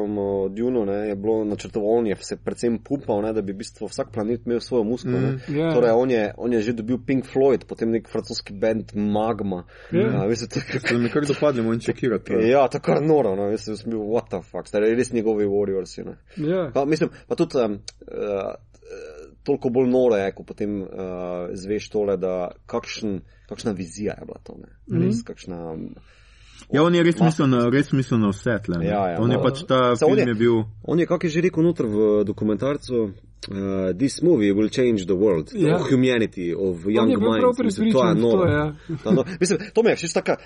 [0.55, 3.89] Djunu, ne, je bilo načrtovano, on je se predvsem pumpal, ne, da bi v bistvu
[3.91, 5.09] vsak planet imel svojo musko.
[5.09, 5.35] Mm.
[5.35, 5.59] Mhm.
[5.59, 5.73] Ja.
[5.75, 9.65] Torej, on je, on je že dobil Pink Floyd, potem nek francoski band Magma.
[9.93, 10.07] Ja.
[10.07, 12.39] Ja, veste, to je Se mi kar dopadne, moram čekirati.
[12.53, 15.49] Ja, to je kar noro, no, jaz sem bil, what the fuck, stari res njegovi
[15.49, 15.99] warriors.
[16.05, 16.19] Ne.
[16.37, 16.71] Ja.
[16.75, 18.55] Pa, mislim, pa tudi um, uh,
[19.49, 20.89] toliko bolj noro je, ko potem uh,
[21.57, 24.61] zveš tole, da kakšen, kakšna vizija je bila to.
[24.61, 24.69] Ne.
[24.93, 25.07] Mhm.
[25.09, 25.59] Res, kakšna,
[26.75, 28.81] Ja, on je res mislil na, res mislil na vse tle.
[28.83, 29.43] Ja, ja, on je no.
[29.47, 30.57] pač ta Se on film je- je bil.
[30.85, 35.15] On je, kako je že rekel, noter v dokumentarcu, uh, this movie will change the
[35.15, 35.79] world, Ja.
[35.79, 37.63] the humanity of young minds.
[37.63, 38.45] Mislim, to je v to, noro.
[38.51, 38.65] ja.
[39.05, 39.29] To je noro.
[39.41, 40.37] Mislim, to mi je všeč taka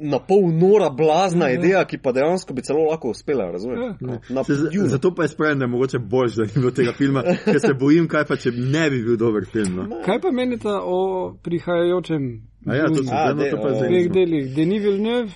[0.00, 1.58] na pol nora, blazna Ja.
[1.58, 3.44] ideja, ki pa dejansko bi celo lahko uspela?
[3.44, 3.96] Ja.
[4.00, 4.54] No, Na Se,
[4.86, 7.74] zato pa je spravljen, da je mogoče boljš, da ni bilo tega filma, ker se
[7.74, 9.76] bojim, kaj pa če ne bi bil dober film.
[9.76, 10.00] No.
[10.04, 10.98] Kaj pa menite o
[11.42, 12.42] prihajajočem?
[12.66, 15.30] A ja, to A, de- no, to pa je dveh delih, Denis Villeneuve,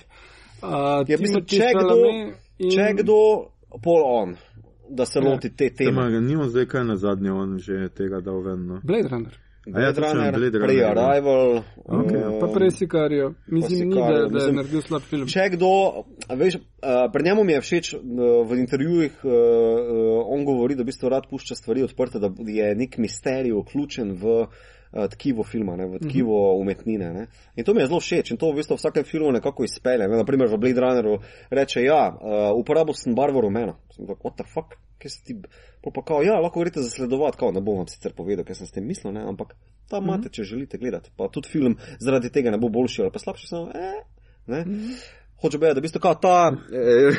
[0.63, 3.17] uh, Ja, mislim, če kdo, in- če kdo,
[3.83, 4.35] pol on,
[4.89, 5.29] da se Ja.
[5.29, 5.89] loti te teme.
[5.91, 8.67] Tema, nima zdaj kaj na zadnje, on že tega dal ven.
[8.67, 8.79] No.
[8.83, 9.33] Blade Runner.
[9.65, 10.89] Ja, Blade točno, Runner, Blade Runner, prej ja.
[10.89, 11.63] Arrival.
[11.85, 13.33] Okej, uh, Pa prej Sikarijo.
[13.47, 15.27] Mislim, ni, da, Sicario, da je mislim- naredil slab film.
[15.27, 15.71] Če kdo,
[16.27, 16.61] a veš, uh,
[17.13, 18.01] pri njemu mi je všeč uh,
[18.49, 22.75] v intervjujih, uh, uh, on govori, da v bistvu rad pušča stvari odprte, da je
[22.75, 24.47] nek misterij vključen v uh,
[25.11, 27.11] tkivo filma, ne, v tkivo umetnine.
[27.13, 27.27] Ne.
[27.55, 30.07] In to mi je zelo všeč in to v bistvu v vsakem filmu nekako izpelje.
[30.07, 30.17] Ne.
[30.17, 31.17] Naprimer v Blade Runnerju
[31.51, 33.77] reče, ja, uh, uporabil sem barvo rumeno.
[33.95, 34.77] Sem tako, what the fuck?
[35.01, 35.37] Kaj si ti?
[35.83, 38.67] Pol Pa kao, ja, lahko greste zasledovati, kao, ne bom vam sicer povedal, kaj sem
[38.67, 39.53] s tem mislil, ne, ampak
[39.91, 41.11] tam imate, če želite gledati.
[41.17, 43.99] Pa tudi film zaradi tega ne bo boljši ali pa slabši, samo, eh,
[44.49, 44.63] ne.
[45.45, 46.37] Hoče biti, da v bistvu kao ta.
[46.73, 47.17] Eh,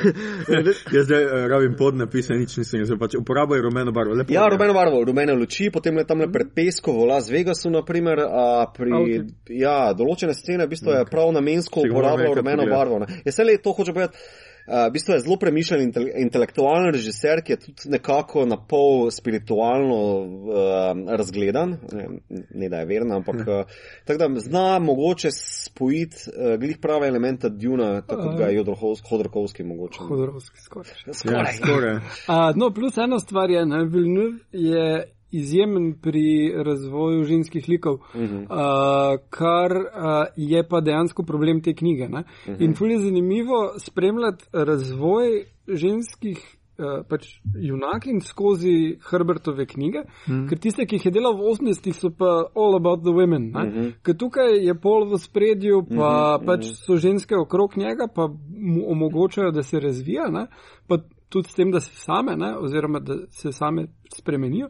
[0.92, 4.14] Jaz zdaj rabim podnapise, nič nisem jaz, pač uporabljaj rumeno barvo.
[4.18, 7.70] Lepo, Ja, rumeno barvo, rumene luči, potem le tam le pred Pesko v Las Vegasu,
[7.70, 9.60] naprimer, a pri Avti.
[9.62, 13.04] ja, določene scene v bistvu je prav namensko uporabljal rumeno barvo.
[13.24, 14.18] Ja, se le to hoče povedati.
[14.66, 19.10] Uh, v bistvu je zelo premišljen intele intelektualen režiser, ki je tudi nekako na pol
[19.10, 22.08] spiritualno uh, razgledan, ne,
[22.54, 27.48] ne da je veren, ampak uh, tako da zna mogoče spojiti uh, glih prave elemente
[27.48, 28.64] Duna, tako kot ga je
[29.10, 29.98] Hodorkovski mogoče.
[30.08, 30.92] Hodorovski skoraj.
[31.06, 31.52] Ja, Skoraj.
[31.52, 31.98] skoraj.
[32.26, 38.20] A, no, plus ena stvar je, da Villeneuve je izjemen pri razvoju ženskih likov, uh.
[38.20, 39.18] -huh.
[39.30, 42.04] kar a, je pa dejansko problem te knjige.
[42.04, 42.16] Uh
[42.46, 42.52] Mhm.
[42.52, 42.64] -huh.
[42.64, 46.56] In ful je zanimivo spremljati razvoj ženskih.
[46.78, 50.48] Uh, pač junakin skozi Herbertove knjige, mm.
[50.48, 53.42] ker tiste, ki jih je delal v 80-ih, so pa all about the women.
[53.42, 53.92] Mm -hmm.
[54.02, 56.46] Ker tukaj je pol v spredju, pa mm -hmm.
[56.46, 60.46] pač so ženske okrog njega, pa mu omogočajo, da se razvija, ne?
[60.86, 62.56] pa tudi s tem, da se same, ne?
[62.58, 64.68] oziroma da se same spremenijo.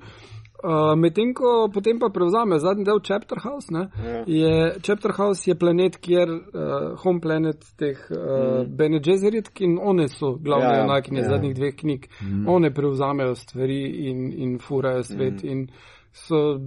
[0.65, 4.25] Uh, Medtem ko potem pa prevzame zadnji del Chapter House, ne, Ja.
[4.27, 8.77] je Chapter House je planet, kjer uh, home planet teh uh, mm.
[8.77, 11.29] Bene Gesserit, in one so glavne Ja, ja, junakinje ja.
[11.29, 12.09] zadnjih dveh knjig.
[12.23, 12.49] Mm.
[12.49, 15.51] One prevzamejo stvari in, in furajo svet mm.
[15.51, 15.69] in
[16.13, 16.59] so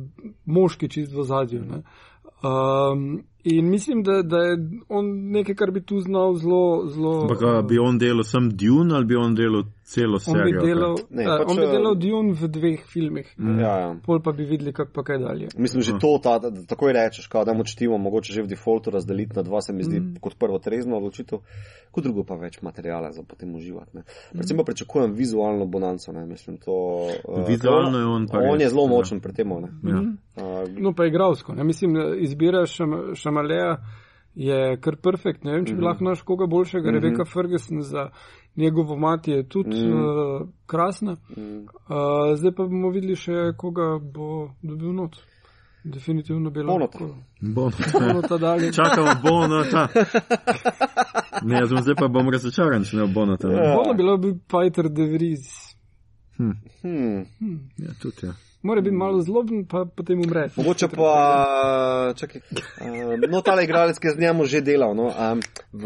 [0.45, 1.65] moški čist v zadju.
[1.65, 1.81] Ne.
[2.43, 3.23] Um,
[3.57, 4.57] in mislim, da, da je
[4.89, 6.87] on nekaj, kar bi tu znal zelo.
[6.87, 10.51] zelo Ampak a, bi on delal sem Dune ali bi on delal celo on bi
[10.51, 10.61] serijo?
[10.61, 13.33] delal, Ne, uh, pač, on bi eh, delal Dune v dveh filmih.
[13.37, 13.59] Mm.
[13.59, 13.89] Ja, ja.
[14.05, 15.47] Pol pa bi videli, kako pa kaj dalje.
[15.57, 19.35] Mislim, že to, ta, da takoj rečeš, kao, da močtimo, mogoče že v defaultu razdeliti
[19.35, 20.21] na dva, se mi zdi mm.
[20.21, 21.41] kot prvo trezno odločitev,
[21.91, 23.97] kot drugo pa več materijala za potem uživati.
[23.97, 24.05] Ne.
[24.31, 26.25] Predvsem pa pričakujem vizualno bonanco, ne.
[26.25, 26.77] mislim, to.
[27.25, 28.93] Uh, Vizualno je on pa On res, je zelo ja.
[28.93, 29.73] močen pri tem, ne.
[29.89, 30.01] Ja.
[30.37, 31.53] Uh, No, pa igralsko.
[31.53, 31.63] Ne?
[31.63, 32.65] Mislim, da izbira
[33.47, 33.77] šam, Šamaleja
[34.35, 35.43] je kar perfekt.
[35.43, 35.85] Ne vem, če bi Mhm.
[35.87, 36.91] lahko naš koga boljšega.
[36.91, 37.01] Mm -hmm.
[37.03, 38.09] Rebeka Ferguson za
[38.55, 39.93] njegovo mati je tudi mm.
[39.93, 40.41] -hmm.
[40.41, 41.15] uh, krasna.
[41.37, 41.59] mm,
[41.89, 45.15] Uh, zdaj pa bomo videli še, koga bo dobil not.
[45.83, 46.97] Definitivno bi Bonota.
[47.03, 47.15] lahko.
[47.41, 47.71] Bon.
[47.93, 48.71] Bonota dalje.
[48.73, 49.87] Čakamo Bonota.
[51.43, 53.47] Ne, jaz bom zdaj pa bom razočaran, če ne bo Bonota.
[53.47, 53.75] Ja.
[53.75, 55.75] Bono bilo bi Peter De Vries.
[56.37, 56.51] Hm.
[56.83, 57.25] hmm.
[57.77, 58.33] Ja, tudi ja.
[58.61, 60.49] Mora biti malo zloben, pa potem umre.
[60.55, 62.41] Mogoče pa, čakaj,
[62.81, 65.39] um, no, tale igralec, ki je z njemu že delal, no, um,
[65.73, 65.83] v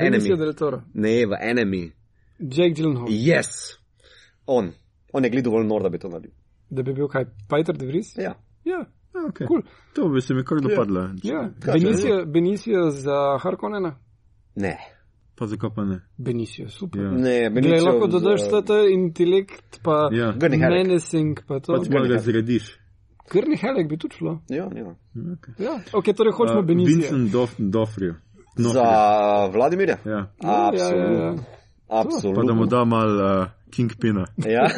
[0.00, 0.38] Benicio Enemy.
[0.38, 0.82] del Toro.
[0.94, 1.92] Ne, v Enemy.
[2.38, 3.08] Jake Gyllenhaal.
[3.10, 3.78] Yes!
[4.46, 4.70] On.
[5.12, 6.30] On je gledal dovolj nor, da bi to naredil.
[6.70, 7.24] Da bi bil kaj?
[7.48, 8.14] Peter De Vries?
[8.16, 8.34] Ja.
[8.64, 8.84] Ja,
[9.14, 9.46] Ja, okay.
[9.46, 9.62] Cool.
[9.94, 11.00] To bi se mi kar dopadlo.
[11.22, 11.50] ja.
[11.56, 13.94] Če- Benicio, Benicio za Harkonnena.
[14.56, 14.78] Ne.
[15.36, 16.00] Pa zakaj pa ne?
[16.16, 17.00] Benicio, super.
[17.00, 17.10] Ja.
[17.10, 20.30] Ne, Glej, Benicio lahko z- dodaš ta, ta intelekt, pa Ja.
[20.32, 20.86] Halleck.
[20.86, 21.74] menacing, pa to.
[21.74, 22.78] Pač malo ga zrediš.
[23.24, 24.40] Grni Helek bi tudi šlo.
[24.48, 24.94] Ja, ja.
[25.16, 25.54] Okay.
[25.58, 26.94] Ja, ok, torej hočemo Uh, Benicio.
[26.94, 28.14] Vincent Dof Dofrio.
[28.56, 28.84] Za
[29.50, 29.98] Vladimirja?
[30.04, 30.30] Ja.
[30.38, 31.34] Ja, ja, ja, ja.
[31.88, 32.34] Absolutno.
[32.34, 32.66] Pa da mu Absolutno.
[32.66, 33.10] da mal
[33.42, 34.24] uh, Kingpina.
[34.46, 34.68] Ja,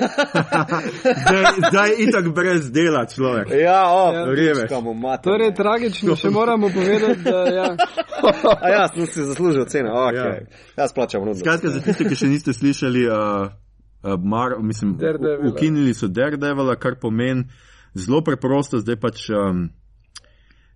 [1.23, 3.51] Zdaj, zdaj je itak brez dela človek.
[3.51, 4.81] ja, o, Ja.
[4.95, 5.33] Mater.
[5.33, 7.69] Torej, tragično še moramo povedati, da ja.
[8.65, 10.15] A ja, sem si zaslužil ceno, ok.
[10.15, 10.25] Ja.
[10.25, 10.41] Ja.
[10.77, 11.41] Jaz plačam rudno.
[11.41, 13.49] Skratka, za tiste, ki še niste slišali, uh,
[14.03, 15.53] uh, mar, mislim, Daredevila.
[15.53, 17.45] ukinili so Daredevila, kar pomeni
[17.95, 19.29] zelo preprosto, zdaj pač.
[19.31, 19.69] Um,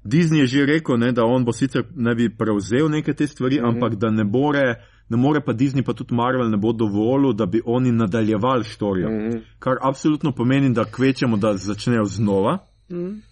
[0.04, 3.60] Disney je že rekel, ne, da on bo sicer ne bi prevzel neke te stvari,
[3.60, 3.68] mm -hmm.
[3.74, 4.80] ampak da ne more,
[5.10, 9.10] ne more pa Disney, pa tudi Marvel ne bo dovolil, da bi oni nadaljevali štorijo.
[9.10, 9.42] Mm -hmm.
[9.58, 12.58] Kar absolutno pomeni, da kvečemo, da začnejo znova.
[12.90, 13.30] Mm.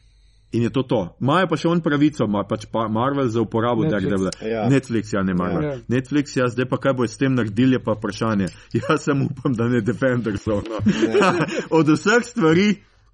[0.53, 1.17] In je to to.
[1.21, 3.91] Imajo pa še on pravico, ima pač pa Marvel za uporabo Netflix.
[3.91, 4.31] Daredevila.
[4.43, 4.69] Ja.
[4.69, 5.63] Netflix, ja, ne Marvel.
[5.63, 5.75] Ja.
[5.75, 5.81] Ja.
[5.89, 8.47] Netflix, ja, zdaj pa kaj bo s tem naredili, je pa vprašanje.
[8.81, 10.63] Jaz sem upam, da ne Defendersov.
[10.65, 10.81] No.
[11.79, 12.69] Od vseh stvari,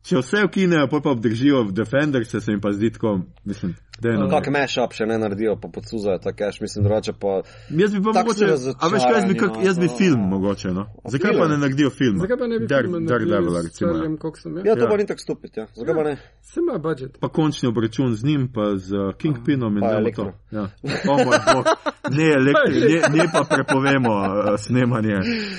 [0.07, 3.79] če vse ukinejo, pa pa obdržijo v Defenders, se jim pa zdi tako, mislim, da
[3.79, 4.29] je No, eno.
[4.31, 7.43] kak mashup še ne naredijo, pa podsuzajo ta cash, mislim, drugače pa.
[7.71, 9.97] Jaz bi pa mogoče, a veš kaj, jaz bi, kak, razočarani, jaz bi no.
[9.99, 10.85] film mogoče, no.
[11.05, 11.41] Zakaj film?
[11.43, 12.19] pa ne naredijo film?
[12.19, 13.89] Zakaj pa ne bi Dar, filma Daredevila, naredili s recimo.
[13.89, 13.95] ja.
[13.95, 14.57] Charliem Coxom?
[14.57, 14.63] Ja?
[14.67, 14.91] Ja, to Ja.
[14.91, 15.67] pa ni tako stupid, ja.
[15.75, 16.17] Zakaj pa ne?
[16.43, 17.19] Se ima budžet.
[17.21, 20.33] Pa končni obračun z njim, pa z uh, Kingpinom in Pa to.
[20.51, 20.65] Ja.
[21.09, 21.65] O moj bog.
[22.11, 24.27] Ne, elektri, ne, ne pa prepovemo uh,
[24.59, 25.17] snemanje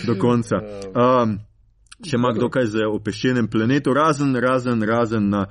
[0.08, 0.56] do konca.
[0.92, 1.40] Um,
[2.04, 5.48] če ima kdo kaj za opeščenem planetu, razen, razen, razen na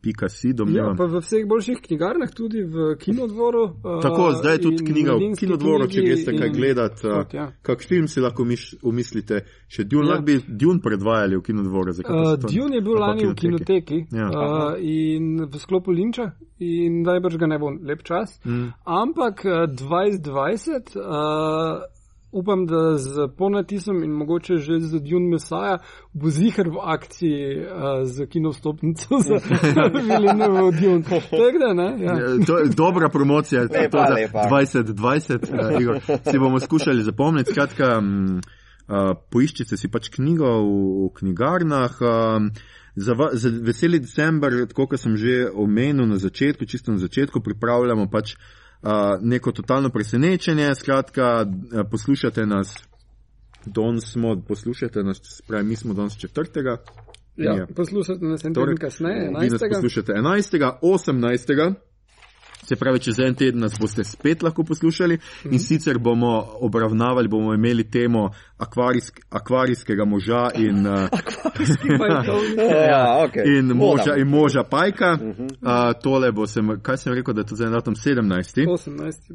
[0.00, 0.96] www.sanje.si, Ja, domnevam.
[0.96, 3.62] pa v vseh boljših knjigarnah, tudi v kinodvoru.
[3.74, 7.06] uh, Tako, zdaj je tudi knjiga v kinodvoru, če greste kaj gledati.
[7.06, 7.52] Uh, Tudi, ja.
[7.62, 9.40] kak film si lahko miš, umislite?
[9.68, 10.10] Še Dune, Ja.
[10.10, 11.90] lahko bi Dune predvajali v kinodvoru.
[11.98, 14.28] Uh, Dune je bil lani v kinoteki Ja.
[14.28, 18.40] uh, in v sklopu Linča in najbrž ga ne bo lep čas.
[18.44, 18.72] Mm.
[18.84, 21.82] Ampak uh, 2020, uh,
[22.32, 25.80] upam, da z ponatisom in mogoče že z Dune Messiah
[26.12, 29.34] bo zihar v akciji uh, z kinostopnico za
[29.94, 31.02] Villeneuve Dune.
[31.02, 32.04] Tako da, ne?
[32.04, 32.12] Ja.
[32.12, 34.48] Ja, To je dobra promocija, Lepa, to za lepa.
[34.50, 36.00] 2020, uh, Igor.
[36.30, 37.50] Si bomo skušali zapomniti.
[37.50, 38.40] Skratka, um,
[38.88, 42.00] uh, poiščite si pač knjigo v, v knjigarnah.
[42.00, 42.50] Um,
[42.98, 47.40] za, va, za veseli december, tako kot sem že omenil na začetku, čisto na začetku,
[47.40, 48.40] pripravljamo pač uh,
[49.20, 50.74] neko totalno presenečenje.
[50.74, 51.46] Skratka,
[51.90, 52.74] poslušate nas.
[53.64, 56.76] Danes smo, poslušate nas, spravi, mi smo danes četrtega.
[57.36, 58.78] Ja, poslušajte nas en teden Torek.
[58.80, 59.68] kasneje, Vi nas 11.
[59.74, 60.78] poslušate 11.
[60.82, 61.74] 18.
[62.68, 65.52] Se pravi, čez en teden nas boste spet lahko poslušali -hmm.
[65.52, 71.08] in sicer bomo obravnavali, bomo imeli temo akvarijsk, akvarijskega moža in, uh,
[72.88, 73.36] Ja, ok.
[73.46, 75.18] in, moža, in moža pajka.
[75.20, 75.42] -hmm.
[75.42, 78.66] uh, tole bo sem, kaj sem rekel, da je to zdaj datum 17.
[78.66, 79.34] 18.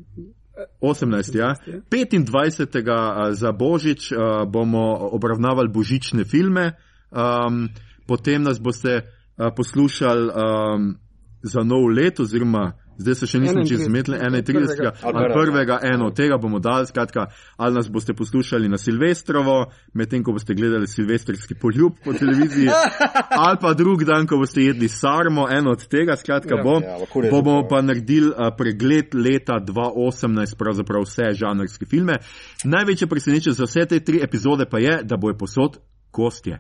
[0.82, 1.38] 18.
[1.38, 1.56] Ja.
[1.92, 3.34] 25.
[3.34, 6.72] za Božič uh, bomo obravnavali božične filme,
[7.12, 7.70] um,
[8.08, 10.98] potem nas boste uh, poslušali um,
[11.44, 13.86] za nov let, oziroma zdaj se še nisem čez 31.
[13.86, 14.92] zmedli, 31.
[15.02, 15.34] Ali ali prvega.
[15.34, 17.26] prvega, eno od tega bomo dali, skratka,
[17.58, 22.70] ali nas boste poslušali na Silvestrovo, medtem ko boste gledali silvestrski poljub po televiziji,
[23.46, 26.64] ali pa drug dan, ko boste jedli sarmo, eno od tega, skratka, Ja.
[26.64, 32.14] bo, Ja, režem bomo pa naredili pregled leta 2018, pravzaprav vse žanrske filme.
[32.64, 35.78] Največje presenečenje za vse te tri epizode pa je, da bojo posod
[36.14, 36.60] gostje.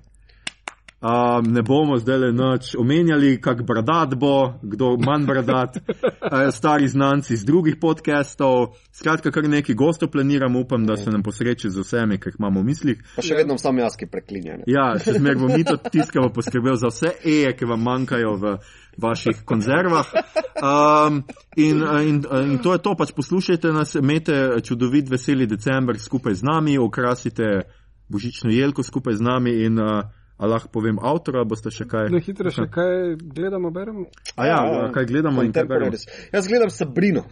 [1.03, 6.87] Um, ne bomo zdaj le noč omenjali, kak bradat bo, kdo manj bradat, uh, stari
[6.87, 8.77] znanci iz drugih podcastov.
[8.91, 12.63] Skratka, kar nekaj gostov planiramo, upam, da se nam posreči z vsemi, ki jih imamo
[12.63, 13.03] v mislih.
[13.17, 14.63] Pa še vedno sam jaz, ki preklinjam.
[14.71, 18.55] Ja, še zmeraj bom mi to tiskal, poskrbel za vse eje, ki vam manjkajo v
[19.03, 20.07] vaših konzervah.
[20.63, 21.25] Um,
[21.59, 26.47] in, in, in to je to, pač poslušajte nas, imejte čudovit, veseli december skupaj z
[26.47, 27.65] nami, okrasite
[28.07, 30.05] božično jelko skupaj z nami in uh,
[30.43, 32.09] a lahko povem avtora, boste še kaj.
[32.11, 34.09] Na hitro še kaj gledamo, beremo.
[34.35, 34.59] A ja,
[34.91, 35.95] kaj gledamo in kaj beremo.
[36.35, 37.23] Jaz gledam Sabrino.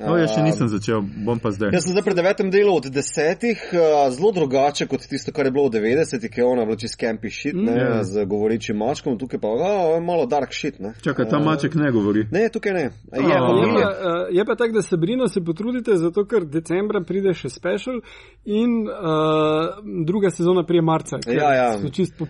[0.00, 1.70] No, jaz še Um, nisem začel, bom pa zdaj.
[1.76, 5.52] Jaz sem zdaj pri devetem delu od desetih, uh, zelo drugače kot tisto, kar je
[5.54, 8.02] bilo v 90-ih, ki je ona bila čist campi shit, ne, Ja.
[8.04, 10.80] z govorečim mačkom, tukaj pa oh, malo dark shit.
[10.82, 10.94] Ne.
[11.04, 12.26] Čakaj, ta maček ne govori.
[12.32, 12.84] Ne, tukaj ne.
[13.12, 13.22] Je, A.
[13.22, 13.86] Je pa pa, je.
[13.86, 18.00] uh, je pa tako, da Sabrino se potrudite, zato ker decembra pride še special
[18.44, 21.18] in uh, druga sezona prije marca.
[21.26, 21.70] Ja, ja.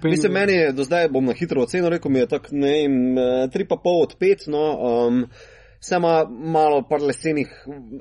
[0.05, 3.19] Mislim, meni je do zdaj, bom na hitro ocenil, rekel mi je tako, ne vem,
[3.19, 4.65] eh, tri pa pol od pet, no.
[4.85, 5.25] Um,
[5.85, 7.49] Vse ima malo par lesenih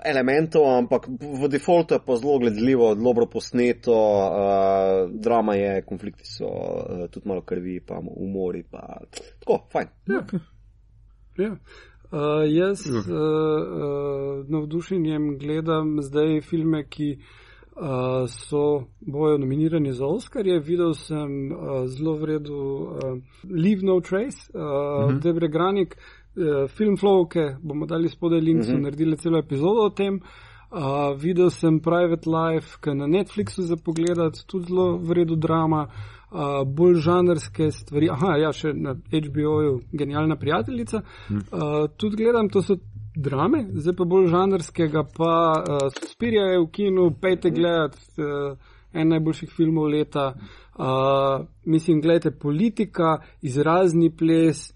[0.06, 6.48] elementov, ampak v defaultu je pa zelo gledljivo, dobro posneto, uh, drama je, konflikti so,
[6.48, 9.02] uh, tudi malo krvi, pa umori, pa
[9.40, 9.88] tako, fajn.
[11.38, 11.52] Ja.
[12.12, 17.18] Uh, jaz uh, uh, navdušenjem gledam zdaj filme, ki
[17.76, 20.60] uh, so bojo nominirani za Oscarje.
[20.60, 25.20] Videl sem uh, zelo vredu uh, Leave No Trace, uh, uh -huh.
[25.20, 25.98] Debre Granik,
[26.36, 28.72] uh, film Flowke, bomo dali spodaj link, uh -huh.
[28.72, 30.20] so naredili celo epizodo o tem.
[30.74, 35.88] Uh, videl sem Private Life, ki je na Netflixu za pogled, tudi zelo vredno drama,
[36.32, 38.10] uh, bolj žanrske stvari.
[38.10, 41.02] Aha, ja, še na HBO-ju, genialna prijateljica.
[41.30, 41.38] Uh,
[41.98, 42.76] tudi gledam, to so
[43.16, 48.00] drame, zdaj pa bolj žanrskega, pa uh, Spirja je v kinu, pejte gledati.
[48.18, 48.58] Uh,
[48.94, 50.36] En najboljših filmov leta,
[50.78, 54.68] uh, mislim, gledajte, politika, izrazni ples,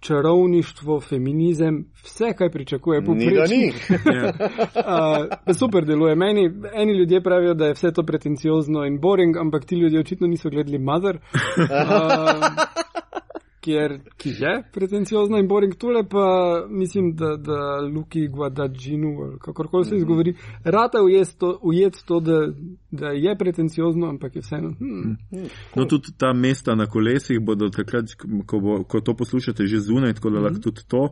[0.00, 3.72] čarovništvo, feminizem, vse, kaj pričakuje po Ni ga ni.
[5.48, 6.14] uh, super deluje.
[6.14, 10.26] Meni, eni ljudje pravijo, da je vse to pretenciozno in boring, ampak ti ljudje očitno
[10.26, 11.22] niso gledali Mother, uh,
[13.60, 15.74] kjer, ki je pretenciozno in boring.
[15.74, 16.26] Tole pa
[16.68, 22.46] mislim, da, da Luki Guadaginu, ali kakorkoli se izgovori, rata ujet to, ujet to da,
[22.90, 24.74] da je pretenciozno, ampak je vseeno.
[24.78, 25.16] Hmm.
[25.76, 28.04] No, tudi ta mesta na kolesih bodo takrat,
[28.46, 31.08] ko, bo, ko to poslušate, že zunaj, tako da lahko tudi to.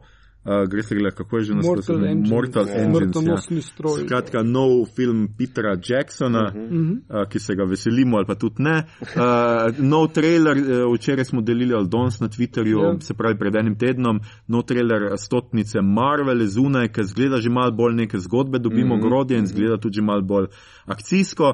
[0.47, 2.05] Uh, gre se gledati, kako je že Mortal naslov?
[2.05, 2.31] Engines.
[2.31, 2.75] Mortal Ja.
[2.75, 2.95] Engines.
[2.95, 3.13] Ja.
[3.13, 4.01] Smrtonosni stroj.
[4.07, 6.93] Skratka, nov film Petera Jacksona, uh -huh.
[6.93, 8.85] uh, ki se ga veselimo, ali pa tudi ne.
[9.01, 12.93] Uh, nov trailer, uh, včeraj smo delili ali danes na Twitterju, Ja.
[12.93, 13.01] yeah.
[13.01, 17.73] se pravi pred enim tednom, nov trailer stotnice Marvel je zunaj, ki zgleda že malo
[17.73, 19.09] bolj neke zgodbe, dobimo uh -huh.
[19.09, 20.47] grodje in zgleda tudi že malo bolj
[20.87, 21.53] akcijsko.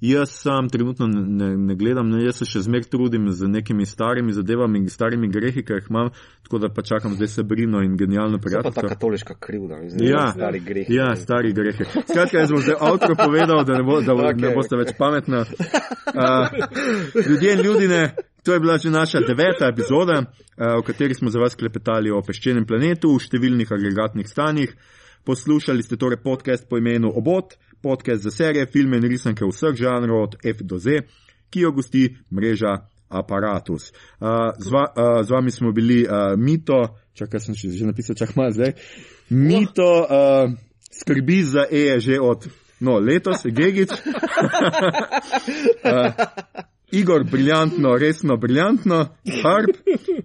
[0.00, 3.86] Jaz sam trenutno ne, ne, ne gledam, ne, jaz se še zmeraj trudim z nekimi
[3.86, 6.10] starimi zadevami in starimi grehi, ki jih imam,
[6.42, 8.88] tako da pa čakam zdaj Sabrino in genialno To pa ta prijateljstvo.
[8.88, 10.90] katoliška krivda, mislim, Ja, stari greh.
[10.90, 11.78] Ja, stari greh.
[12.10, 14.40] Skratka, jaz bom zdaj avtro povedal, da ne, bo, da okay.
[14.42, 15.44] ne boste več pametni.
[16.14, 18.02] Uh, ljudje in ljudine,
[18.42, 22.20] to je bila že naša deveta epizoda, uh, v kateri smo za vas klepetali o
[22.22, 24.74] peščenem planetu v številnih agregatnih stanjih.
[25.24, 30.22] Poslušali ste torej podcast po imenu Obot, podcast za serije, filme in risanke vseh žanrov
[30.22, 31.04] od F do Z,
[31.52, 32.78] ki jo gosti mreža
[33.12, 33.92] Apparatus.
[33.92, 36.80] Uh, z, va, uh, z vami smo bili uh, Mito,
[37.14, 38.74] čakaj, sem še že napisal, čakaj malo zdaj.
[39.30, 40.50] Mito uh,
[40.90, 42.48] skrbi za E je že od
[42.80, 43.92] no, letos, Gegic.
[45.92, 46.10] uh,
[46.94, 48.98] Igor, briljantno, resno, briljantno,
[49.42, 49.76] harp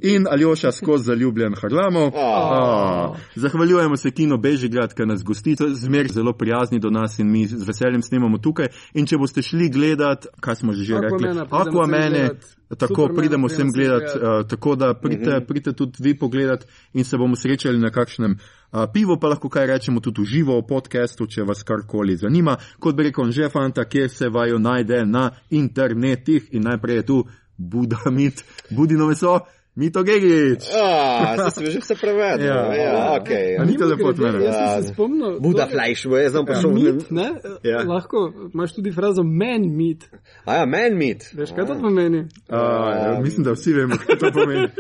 [0.02, 2.12] in Aljoša skozi zaljubljen Harlamov.
[2.16, 3.18] Oh.
[3.36, 7.68] Zahvaljujemo se Kino Bežigrad, ki nas gosti, zmer zelo prijazni do nas in mi z
[7.68, 8.68] veseljem snemamo tukaj.
[8.94, 12.30] In če boste šli gledat, kaj smo že, že rekli, Aquamana,
[12.78, 14.41] tako Supermana pridemo pridemo sem sem gledat, gledat.
[14.41, 18.86] uh, tako da pridite, pridite tudi vi pogledat in se bomo srečali na kakšnem uh,
[18.94, 22.58] pivu, pa lahko kaj rečemo tudi v živo v podkastu, če vas karkoli zanima.
[22.80, 27.24] Kot bi rekel, že fanta, kje se vaju najde na internetih in najprej je tu
[27.60, 29.40] Budamit, Budino meso,
[29.80, 30.68] Mito Gegič.
[30.76, 32.45] Ah, zdaj sem že vse prevedel.
[32.51, 32.60] Ja.
[32.76, 33.56] Ja, ja, okay.
[33.56, 34.43] A ni to lepo od mene?
[34.43, 34.81] Ja.
[34.81, 35.39] se spomnil.
[35.39, 37.27] Buda to je- Flash, jaz sem prišel v Mit, ne?
[37.64, 37.80] Ja.
[37.88, 40.03] Lahko imaš tudi frazo man meat.
[40.45, 41.31] A ja, man meat.
[41.34, 42.27] Veš, kaj to pomeni?
[42.51, 44.68] Uh, mislim, da vsi vemo, kaj to pomeni.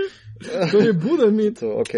[0.71, 1.59] To je Buda meat.
[1.59, 1.91] To, ok,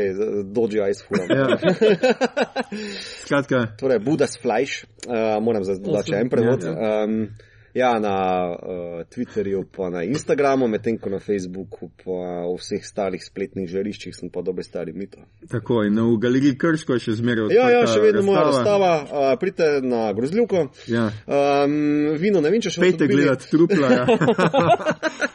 [0.49, 1.30] dođi ice fulam.
[1.30, 1.57] Ja.
[3.22, 6.64] Skratka, Torej, Buda's Flash, uh, moram zdaj dodati še en prevod.
[6.64, 7.28] Ja, Um,
[7.73, 8.15] ja, na
[8.49, 8.57] uh,
[9.06, 14.30] Twitterju, pa na Instagramu, medtem ko na Facebooku, pa v vseh starih spletnih žariščih sem
[14.30, 15.19] pa dober stari mito.
[15.49, 18.91] tako in v galeriji Krško je še zmeraj odprta Ja, ja, še vedno moja razstava.
[19.02, 19.31] razstava.
[19.31, 20.68] Uh, pridite na grozljivko.
[20.88, 21.06] Ja.
[21.27, 21.76] Um,
[22.18, 23.88] vino, ne vem, če še boste Pejte gledati trupla.
[23.91, 24.06] Ja.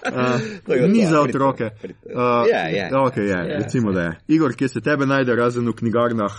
[0.66, 1.70] Da, uh, ni ja, za otroke.
[1.82, 2.08] pridite.
[2.08, 2.88] Uh, Ja, ja.
[2.92, 3.58] Okay, ja, Ja.
[3.58, 4.12] recimo, da je.
[4.28, 6.32] Igor, kje se tebe najde, razen v knjigarnah?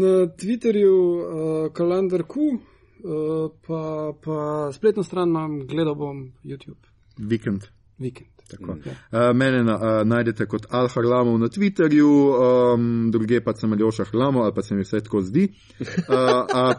[0.00, 2.58] Na Twitterju uh, kalendar Q,
[3.04, 6.78] uh, pa, pa spletno stran imam, gledal bom YouTube.
[7.18, 7.66] Vikend.
[7.98, 8.28] Vikend.
[8.50, 8.76] Tako.
[8.84, 8.92] Ja.
[9.30, 14.04] Uh, mene na, uh, najdete kot Al Harlamov na Twitterju, um, druge pa sem Aljoša
[14.04, 15.48] Harlamov, ali pa se mi vse tako zdi.
[15.80, 15.86] Uh,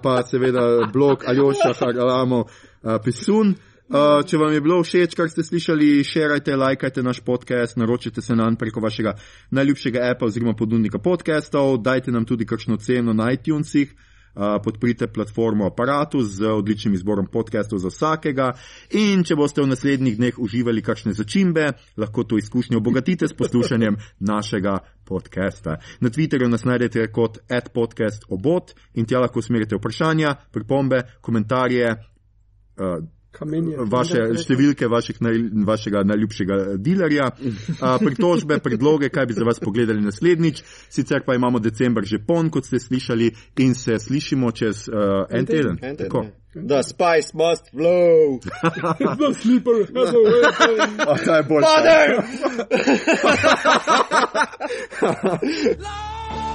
[0.04, 3.56] pa seveda blog Aljoša Harlamov uh, Pisun.
[3.92, 8.36] Uh, če vam je bilo všeč, kar ste slišali, šerajte, lajkajte naš podcast, naročite se
[8.36, 9.18] nam preko vašega
[9.52, 13.92] najljubšega appa oziroma ponudnika podcastov, dajte nam tudi kakšno ceno na iTunesih.
[13.92, 18.52] Uh, podprite platformo Apparatus z odličnim izborom podcastov za vsakega.
[18.98, 23.98] In če boste v naslednjih dneh uživali kakšne začimbe, lahko to izkušnjo obogatite s poslušanjem
[24.32, 25.78] našega podcasta.
[26.00, 31.96] Na Twitterju nas najdete kot adpodcastobot in tja lahko usmerite vprašanja, pripombe, komentarje.
[32.78, 33.21] Uh.
[33.92, 37.32] Vaše številke vaših naj, vašega najljubšega dilerja,
[37.80, 40.64] a, pritožbe, predloge, kaj bi za vas pogledali naslednjič.
[40.90, 45.46] Sicer pa imamo decembr že pon, kot ste slišali, in se slišimo čez uh, en
[45.46, 45.78] teden.
[45.82, 46.24] En teden, Tako.
[46.24, 46.32] ja.
[46.54, 48.40] The spice must flow.
[49.22, 51.00] The sleeper has awakened.
[51.00, 51.64] A, kaj je bolj?
[51.64, 52.08] Father!